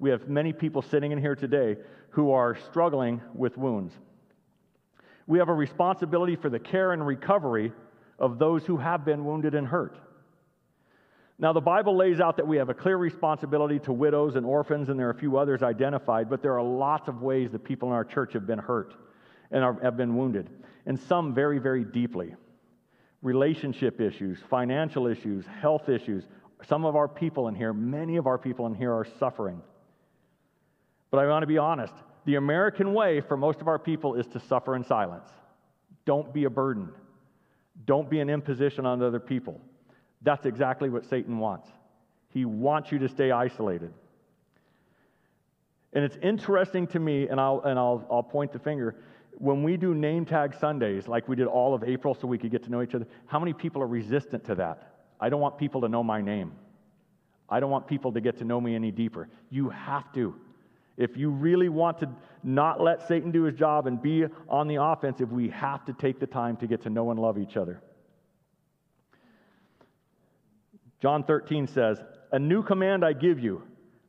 We 0.00 0.10
have 0.10 0.28
many 0.28 0.54
people 0.54 0.80
sitting 0.80 1.12
in 1.12 1.18
here 1.18 1.36
today 1.36 1.76
who 2.10 2.32
are 2.32 2.56
struggling 2.70 3.20
with 3.34 3.56
wounds. 3.58 3.92
We 5.26 5.38
have 5.38 5.50
a 5.50 5.54
responsibility 5.54 6.36
for 6.36 6.48
the 6.48 6.58
care 6.58 6.92
and 6.92 7.06
recovery 7.06 7.72
of 8.18 8.38
those 8.38 8.64
who 8.64 8.78
have 8.78 9.04
been 9.04 9.24
wounded 9.26 9.54
and 9.54 9.66
hurt. 9.66 9.98
Now, 11.38 11.52
the 11.52 11.60
Bible 11.60 11.96
lays 11.96 12.18
out 12.18 12.38
that 12.38 12.46
we 12.46 12.56
have 12.56 12.70
a 12.70 12.74
clear 12.74 12.96
responsibility 12.96 13.78
to 13.80 13.92
widows 13.92 14.36
and 14.36 14.44
orphans, 14.44 14.88
and 14.88 14.98
there 14.98 15.08
are 15.08 15.12
a 15.12 15.18
few 15.18 15.36
others 15.36 15.62
identified, 15.62 16.28
but 16.28 16.42
there 16.42 16.54
are 16.58 16.62
lots 16.62 17.06
of 17.06 17.22
ways 17.22 17.50
that 17.52 17.62
people 17.62 17.88
in 17.88 17.94
our 17.94 18.04
church 18.04 18.32
have 18.32 18.46
been 18.46 18.58
hurt 18.58 18.94
and 19.50 19.62
are, 19.62 19.78
have 19.82 19.96
been 19.96 20.16
wounded, 20.16 20.48
and 20.86 20.98
some 20.98 21.34
very, 21.34 21.58
very 21.58 21.84
deeply. 21.84 22.34
Relationship 23.22 24.00
issues, 24.00 24.38
financial 24.48 25.06
issues, 25.06 25.44
health 25.46 25.90
issues. 25.90 26.24
Some 26.66 26.84
of 26.86 26.96
our 26.96 27.08
people 27.08 27.48
in 27.48 27.54
here, 27.54 27.74
many 27.74 28.16
of 28.16 28.26
our 28.26 28.38
people 28.38 28.66
in 28.66 28.74
here, 28.74 28.92
are 28.92 29.06
suffering. 29.18 29.60
But 31.10 31.18
I 31.18 31.26
want 31.26 31.42
to 31.42 31.46
be 31.46 31.58
honest 31.58 31.94
the 32.26 32.34
American 32.36 32.92
way 32.92 33.20
for 33.20 33.36
most 33.36 33.60
of 33.60 33.68
our 33.68 33.78
people 33.78 34.14
is 34.14 34.26
to 34.28 34.40
suffer 34.40 34.76
in 34.76 34.84
silence. 34.84 35.30
Don't 36.04 36.32
be 36.32 36.44
a 36.44 36.50
burden, 36.50 36.90
don't 37.86 38.08
be 38.10 38.20
an 38.20 38.30
imposition 38.30 38.86
on 38.86 39.02
other 39.02 39.20
people. 39.20 39.60
That's 40.22 40.44
exactly 40.44 40.90
what 40.90 41.06
Satan 41.06 41.38
wants. 41.38 41.70
He 42.28 42.44
wants 42.44 42.92
you 42.92 42.98
to 42.98 43.08
stay 43.08 43.30
isolated. 43.30 43.92
And 45.92 46.04
it's 46.04 46.16
interesting 46.22 46.86
to 46.88 47.00
me, 47.00 47.26
and 47.28 47.40
I'll, 47.40 47.60
and 47.64 47.78
I'll, 47.78 48.06
I'll 48.10 48.22
point 48.22 48.52
the 48.52 48.58
finger, 48.58 48.96
when 49.32 49.62
we 49.62 49.76
do 49.76 49.94
name 49.94 50.24
tag 50.24 50.54
Sundays, 50.54 51.08
like 51.08 51.26
we 51.26 51.34
did 51.34 51.46
all 51.46 51.74
of 51.74 51.82
April 51.82 52.14
so 52.14 52.28
we 52.28 52.38
could 52.38 52.50
get 52.50 52.62
to 52.64 52.70
know 52.70 52.82
each 52.82 52.94
other, 52.94 53.06
how 53.26 53.40
many 53.40 53.52
people 53.52 53.82
are 53.82 53.86
resistant 53.86 54.44
to 54.44 54.54
that? 54.56 54.94
I 55.18 55.28
don't 55.28 55.40
want 55.40 55.58
people 55.58 55.80
to 55.80 55.88
know 55.88 56.02
my 56.02 56.20
name. 56.20 56.52
I 57.48 57.58
don't 57.58 57.70
want 57.70 57.86
people 57.86 58.12
to 58.12 58.20
get 58.20 58.36
to 58.38 58.44
know 58.44 58.60
me 58.60 58.74
any 58.74 58.92
deeper. 58.92 59.28
You 59.48 59.70
have 59.70 60.12
to. 60.12 60.36
If 61.00 61.16
you 61.16 61.30
really 61.30 61.70
want 61.70 61.98
to 62.00 62.10
not 62.42 62.78
let 62.78 63.08
Satan 63.08 63.30
do 63.30 63.44
his 63.44 63.54
job 63.54 63.86
and 63.86 64.00
be 64.00 64.26
on 64.50 64.68
the 64.68 64.82
offensive, 64.82 65.32
we 65.32 65.48
have 65.48 65.82
to 65.86 65.94
take 65.94 66.20
the 66.20 66.26
time 66.26 66.58
to 66.58 66.66
get 66.66 66.82
to 66.82 66.90
know 66.90 67.10
and 67.10 67.18
love 67.18 67.38
each 67.38 67.56
other. 67.56 67.80
John 71.00 71.24
13 71.24 71.68
says, 71.68 71.98
A 72.32 72.38
new 72.38 72.62
command 72.62 73.02
I 73.02 73.14
give 73.14 73.40
you 73.40 73.62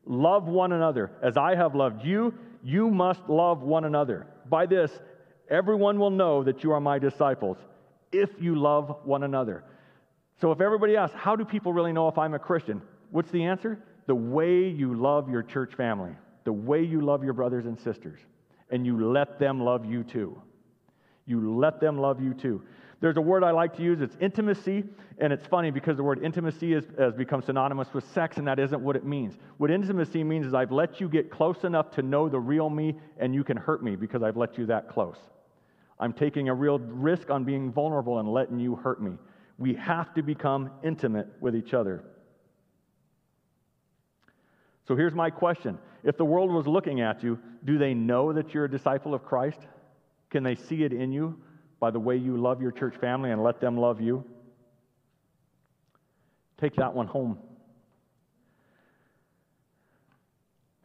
love 0.05 0.49
one 0.49 0.73
another. 0.73 1.11
As 1.23 1.37
I 1.37 1.55
have 1.55 1.75
loved 1.75 2.03
you, 2.03 2.33
you 2.61 2.89
must 2.89 3.21
love 3.29 3.61
one 3.61 3.85
another. 3.85 4.27
By 4.49 4.65
this, 4.65 4.91
everyone 5.49 5.97
will 5.97 6.09
know 6.09 6.43
that 6.43 6.61
you 6.61 6.73
are 6.73 6.81
my 6.81 6.99
disciples 6.99 7.55
if 8.11 8.29
you 8.37 8.55
love 8.55 8.97
one 9.05 9.23
another. 9.23 9.63
So, 10.41 10.51
if 10.51 10.59
everybody 10.59 10.97
asks, 10.97 11.15
How 11.15 11.37
do 11.37 11.45
people 11.45 11.71
really 11.71 11.93
know 11.93 12.09
if 12.09 12.17
I'm 12.17 12.33
a 12.33 12.39
Christian? 12.39 12.81
What's 13.11 13.31
the 13.31 13.45
answer? 13.45 13.81
The 14.07 14.15
way 14.15 14.67
you 14.67 14.93
love 14.93 15.29
your 15.29 15.43
church 15.43 15.75
family, 15.75 16.11
the 16.43 16.53
way 16.53 16.83
you 16.83 17.01
love 17.01 17.23
your 17.23 17.33
brothers 17.33 17.65
and 17.65 17.79
sisters, 17.79 18.19
and 18.69 18.85
you 18.85 19.11
let 19.11 19.39
them 19.39 19.61
love 19.61 19.85
you 19.85 20.03
too. 20.03 20.41
You 21.25 21.57
let 21.57 21.79
them 21.79 21.97
love 21.97 22.21
you 22.21 22.33
too. 22.33 22.63
There's 23.01 23.17
a 23.17 23.21
word 23.21 23.43
I 23.43 23.49
like 23.49 23.75
to 23.77 23.83
use, 23.83 23.99
it's 24.01 24.15
intimacy, 24.19 24.83
and 25.17 25.33
it's 25.33 25.45
funny 25.47 25.71
because 25.71 25.97
the 25.97 26.03
word 26.03 26.23
intimacy 26.23 26.73
is, 26.73 26.85
has 26.99 27.15
become 27.15 27.41
synonymous 27.41 27.91
with 27.93 28.07
sex, 28.13 28.37
and 28.37 28.47
that 28.47 28.59
isn't 28.59 28.79
what 28.79 28.95
it 28.95 29.03
means. 29.03 29.37
What 29.57 29.71
intimacy 29.71 30.23
means 30.23 30.45
is 30.45 30.53
I've 30.53 30.71
let 30.71 31.01
you 31.01 31.09
get 31.09 31.31
close 31.31 31.63
enough 31.63 31.89
to 31.91 32.03
know 32.03 32.29
the 32.29 32.39
real 32.39 32.69
me, 32.69 32.95
and 33.17 33.33
you 33.33 33.43
can 33.43 33.57
hurt 33.57 33.83
me 33.83 33.95
because 33.95 34.21
I've 34.21 34.37
let 34.37 34.57
you 34.57 34.67
that 34.67 34.87
close. 34.87 35.17
I'm 35.99 36.13
taking 36.13 36.49
a 36.49 36.53
real 36.53 36.77
risk 36.77 37.31
on 37.31 37.43
being 37.43 37.71
vulnerable 37.71 38.19
and 38.19 38.31
letting 38.31 38.59
you 38.59 38.75
hurt 38.75 39.01
me. 39.01 39.13
We 39.57 39.73
have 39.75 40.13
to 40.13 40.21
become 40.21 40.69
intimate 40.83 41.27
with 41.39 41.55
each 41.55 41.73
other. 41.73 42.03
So 44.87 44.95
here's 44.95 45.13
my 45.13 45.29
question 45.29 45.79
If 46.03 46.17
the 46.17 46.25
world 46.25 46.51
was 46.51 46.67
looking 46.67 47.01
at 47.01 47.23
you, 47.23 47.39
do 47.63 47.77
they 47.77 47.93
know 47.93 48.33
that 48.33 48.53
you're 48.53 48.65
a 48.65 48.71
disciple 48.71 49.13
of 49.13 49.23
Christ? 49.23 49.59
Can 50.29 50.43
they 50.43 50.55
see 50.55 50.83
it 50.83 50.93
in 50.93 51.11
you? 51.11 51.37
by 51.81 51.89
the 51.89 51.99
way 51.99 52.15
you 52.15 52.37
love 52.37 52.61
your 52.61 52.71
church 52.71 52.95
family 53.01 53.31
and 53.31 53.43
let 53.43 53.59
them 53.59 53.75
love 53.75 53.99
you? 53.99 54.23
Take 56.57 56.75
that 56.75 56.93
one 56.93 57.07
home. 57.07 57.39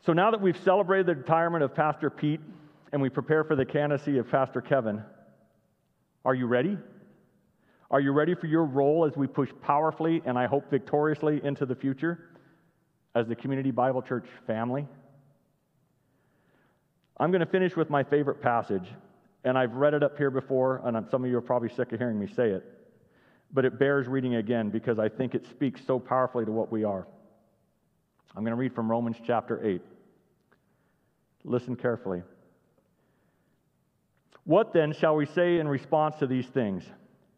So 0.07 0.15
now 0.15 0.31
that 0.31 0.41
we've 0.41 0.57
celebrated 0.65 1.07
the 1.07 1.15
retirement 1.15 1.63
of 1.63 1.75
Pastor 1.75 2.09
Pete 2.09 2.41
and 2.93 3.03
we 3.03 3.11
prepare 3.11 3.45
for 3.45 3.55
the 3.55 3.67
candidacy 3.67 4.17
of 4.17 4.31
Pastor 4.31 4.63
Kevin, 4.63 5.03
are 6.25 6.35
you 6.35 6.47
ready? 6.47 6.79
Are 7.91 8.01
you 8.01 8.13
ready 8.13 8.35
for 8.35 8.47
your 8.47 8.65
role 8.65 9.05
as 9.05 9.17
we 9.17 9.27
push 9.27 9.51
powerfully 9.63 10.23
and 10.25 10.39
I 10.39 10.47
hope 10.47 10.71
victoriously 10.71 11.43
into 11.45 11.67
the 11.67 11.75
future 11.75 12.31
as 13.15 13.29
the 13.29 13.37
Community 13.37 13.71
Bible 13.71 14.01
Church 14.01 14.27
family? 14.47 14.87
I'm 17.19 17.31
going 17.31 17.41
to 17.41 17.47
finish 17.47 17.77
with 17.77 17.91
my 17.91 18.03
favorite 18.03 18.41
passage 18.43 18.89
and 19.47 19.57
I've 19.57 19.75
read 19.75 19.95
it 19.95 20.03
up 20.03 20.19
here 20.19 20.33
before, 20.33 20.83
and 20.85 21.09
some 21.09 21.23
of 21.23 21.31
you 21.31 21.37
are 21.37 21.41
probably 21.41 21.69
sick 21.69 21.93
of 21.93 22.01
hearing 22.01 22.19
me 22.19 22.27
say 22.27 22.49
it, 22.49 22.65
but 23.53 23.65
it 23.65 23.79
bears 23.79 24.09
reading 24.09 24.35
again 24.35 24.71
because 24.71 24.99
I 24.99 25.09
think 25.09 25.37
it 25.37 25.47
speaks 25.47 25.81
so 25.87 26.01
powerfully 26.01 26.45
to 26.45 26.51
what 26.51 26.73
we 26.73 26.83
are. 26.83 27.07
I'm 28.35 28.43
going 28.43 28.51
to 28.51 28.57
read 28.57 28.75
from 28.75 28.91
Romans 28.91 29.19
chapter 29.25 29.65
8. 29.65 29.81
Listen 31.45 31.77
carefully. 31.77 32.25
What 34.43 34.73
then 34.73 34.93
shall 34.93 35.15
we 35.15 35.27
say 35.27 35.61
in 35.61 35.69
response 35.69 36.17
to 36.17 36.27
these 36.27 36.47
things? 36.47 36.83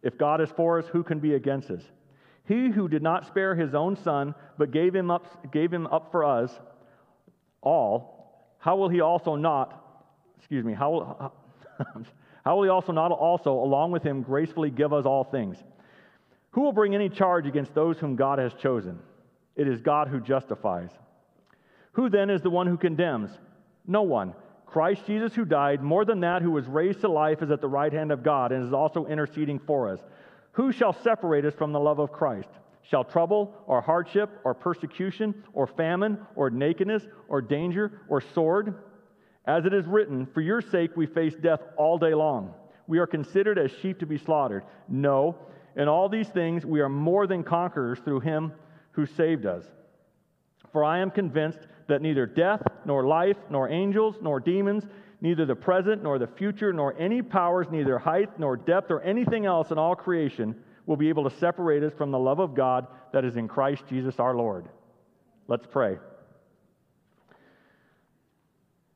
If 0.03 0.17
God 0.17 0.41
is 0.41 0.49
for 0.57 0.79
us, 0.79 0.87
who 0.87 1.03
can 1.03 1.19
be 1.19 1.35
against 1.35 1.71
us? 1.71 1.83
He 2.47 2.71
who 2.71 2.89
did 2.89 3.03
not 3.03 3.27
spare 3.27 3.55
his 3.55 3.75
own 3.75 3.97
son, 3.97 4.35
but 4.57 4.71
gave 4.71 4.95
him 4.95 5.11
up, 5.11 5.53
gave 5.53 5.71
him 5.71 5.87
up 5.89 6.11
for 6.11 6.25
us 6.25 6.59
all, 7.61 8.18
how 8.69 8.77
will 8.77 8.91
he 8.91 9.01
also 9.01 9.35
not, 9.35 9.83
excuse 10.37 10.63
me, 10.63 10.75
how, 10.75 11.33
how 12.45 12.55
will 12.55 12.65
he 12.65 12.69
also 12.69 12.93
not 12.93 13.11
also, 13.13 13.53
along 13.53 13.93
with 13.93 14.03
him, 14.03 14.21
gracefully 14.21 14.69
give 14.69 14.93
us 14.93 15.07
all 15.07 15.25
things? 15.25 15.57
Who 16.51 16.61
will 16.61 16.75
bring 16.75 16.95
any 16.95 17.09
charge 17.09 17.47
against 17.47 17.75
those 17.75 17.99
whom 17.99 18.15
God 18.15 18.39
has 18.39 18.53
chosen? 18.53 18.99
It 19.57 19.69
is 19.69 19.81
God 19.81 20.09
who 20.09 20.21
justifies. 20.21 20.91
Who 21.93 22.11
then 22.11 22.29
is 22.29 22.43
the 22.43 22.51
one 22.51 22.67
who 22.67 22.77
condemns? 22.77 23.31
No 23.87 24.03
one. 24.03 24.35
Christ 24.67 25.01
Jesus, 25.07 25.33
who 25.33 25.47
died, 25.47 25.81
more 25.81 26.05
than 26.05 26.21
that, 26.21 26.43
who 26.43 26.51
was 26.51 26.67
raised 26.67 27.01
to 27.01 27.09
life, 27.09 27.41
is 27.41 27.51
at 27.51 27.63
the 27.63 27.69
right 27.69 27.91
hand 27.91 28.13
of 28.13 28.23
God 28.23 28.53
and 28.53 28.67
is 28.67 28.75
also 28.75 29.07
interceding 29.07 29.61
for 29.61 29.91
us. 29.91 30.01
Who 30.53 30.73
shall 30.73 30.93
separate 30.93 31.47
us 31.47 31.55
from 31.55 31.73
the 31.73 31.81
love 31.81 32.01
of 32.01 32.13
Christ? 32.13 32.51
Shall 32.91 33.05
trouble, 33.05 33.55
or 33.67 33.83
hardship, 33.83 34.31
or 34.45 34.55
persecution, 34.55 35.35
or 35.53 35.67
famine, 35.67 36.19
or 36.37 36.49
nakedness, 36.49 37.03
or 37.29 37.43
danger, 37.43 38.01
or 38.09 38.23
sword? 38.23 38.75
As 39.45 39.67
it 39.67 39.75
is 39.75 39.87
written, 39.87 40.25
For 40.25 40.41
your 40.41 40.63
sake 40.63 40.97
we 40.97 41.05
face 41.05 41.35
death 41.35 41.61
all 41.77 41.99
day 41.99 42.15
long. 42.15 42.55
We 42.87 42.99
are 42.99 43.07
considered 43.07 43.59
as 43.59 43.71
sheep 43.83 43.99
to 43.99 44.07
be 44.07 44.17
slaughtered. 44.17 44.65
No, 44.89 45.37
in 45.77 45.87
all 45.87 46.09
these 46.09 46.29
things 46.29 46.65
we 46.65 46.81
are 46.81 46.89
more 46.89 47.27
than 47.27 47.45
conquerors 47.45 47.99
through 47.99 48.21
him 48.21 48.53
who 48.93 49.05
saved 49.05 49.45
us. 49.45 49.67
For 50.73 50.83
I 50.83 51.01
am 51.01 51.11
convinced 51.11 51.61
that 51.89 52.01
neither 52.01 52.25
death, 52.25 52.63
nor 52.87 53.07
life, 53.07 53.37
nor 53.51 53.69
angels, 53.69 54.17
nor 54.23 54.41
demons, 54.41 54.85
neither 55.21 55.45
the 55.45 55.55
present, 55.55 56.03
nor 56.03 56.19
the 56.19 56.27
future, 56.27 56.73
nor 56.73 56.99
any 56.99 57.21
powers, 57.21 57.67
neither 57.71 57.99
height, 57.99 58.39
nor 58.39 58.57
depth, 58.57 58.91
or 58.91 59.03
anything 59.03 59.45
else 59.45 59.71
in 59.71 59.77
all 59.77 59.95
creation 59.95 60.57
will 60.89 60.97
be 60.97 61.11
able 61.11 61.29
to 61.29 61.37
separate 61.37 61.83
us 61.83 61.93
from 61.99 62.11
the 62.11 62.19
love 62.19 62.41
of 62.41 62.55
God 62.55 62.87
that 63.13 63.23
is 63.23 63.37
in 63.37 63.47
Christ 63.47 63.85
Jesus 63.91 64.19
our 64.19 64.35
Lord. 64.35 64.71
Let's 65.47 65.67
pray. 65.71 65.99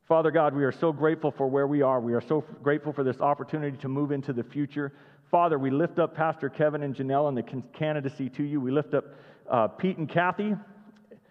Father 0.09 0.31
God, 0.31 0.55
we 0.55 0.65
are 0.65 0.73
so 0.73 0.91
grateful 0.91 1.31
for 1.31 1.47
where 1.47 1.67
we 1.67 1.83
are. 1.83 2.01
We 2.01 2.15
are 2.15 2.23
so 2.23 2.45
grateful 2.63 2.95
for 2.95 3.05
this 3.05 3.21
opportunity 3.21 3.77
to 3.77 3.89
move 3.89 4.11
into 4.11 4.33
the 4.33 4.43
future. 4.43 4.95
Father, 5.31 5.59
we 5.59 5.71
lift 5.71 5.99
up 5.99 6.17
Pastor 6.17 6.49
Kevin 6.49 6.83
and 6.83 6.97
Janelle 6.97 7.29
and 7.29 7.37
the 7.37 7.63
candidacy 7.75 8.31
to 8.31 8.43
you. 8.43 8.59
We 8.59 8.71
lift 8.71 8.95
up 8.95 9.05
uh, 9.51 9.69
Pete 9.69 9.99
and 9.99 10.09
Kathy 10.09 10.55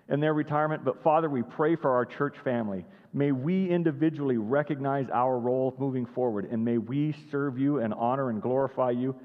in 0.10 0.20
their 0.20 0.36
retirement. 0.36 0.86
But 0.86 1.02
Father, 1.02 1.28
we 1.28 1.42
pray 1.42 1.76
for 1.76 1.90
our 1.90 2.06
church 2.06 2.36
family. 2.44 2.86
May 3.14 3.32
we 3.32 3.68
individually 3.68 4.38
recognize 4.38 5.08
our 5.12 5.40
role 5.40 5.76
moving 5.80 6.06
forward, 6.06 6.50
and 6.52 6.64
may 6.64 6.78
we 6.78 7.16
serve 7.32 7.58
you 7.58 7.80
and 7.80 7.96
honor 7.96 8.30
and 8.30 8.40
glorify 8.40 8.92
you 8.92 9.16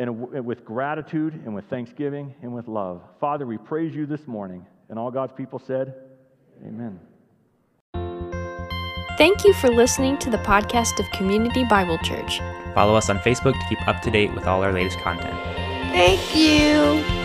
and 0.00 0.18
with 0.46 0.64
gratitude 0.64 1.34
and 1.44 1.54
with 1.54 1.66
thanksgiving 1.66 2.34
and 2.40 2.54
with 2.54 2.68
love. 2.68 3.02
Father, 3.20 3.46
we 3.46 3.58
praise 3.58 3.94
you 3.94 4.06
this 4.06 4.26
morning. 4.26 4.64
And 4.88 4.98
all 4.98 5.10
God's 5.10 5.34
people 5.34 5.58
said, 5.58 5.94
Amen. 6.66 6.98
Thank 9.18 9.44
you 9.44 9.52
for 9.52 9.68
listening 9.68 10.16
to 10.18 10.30
the 10.30 10.38
podcast 10.38 10.98
of 10.98 11.10
Community 11.12 11.64
Bible 11.64 11.98
Church. 11.98 12.40
Follow 12.74 12.94
us 12.94 13.10
on 13.10 13.18
Facebook 13.18 13.52
to 13.52 13.66
keep 13.68 13.86
up 13.86 14.00
to 14.00 14.10
date 14.10 14.34
with 14.34 14.46
all 14.46 14.62
our 14.62 14.72
latest 14.72 14.98
content. 15.00 15.34
Thank 15.92 16.34
you. 16.34 17.19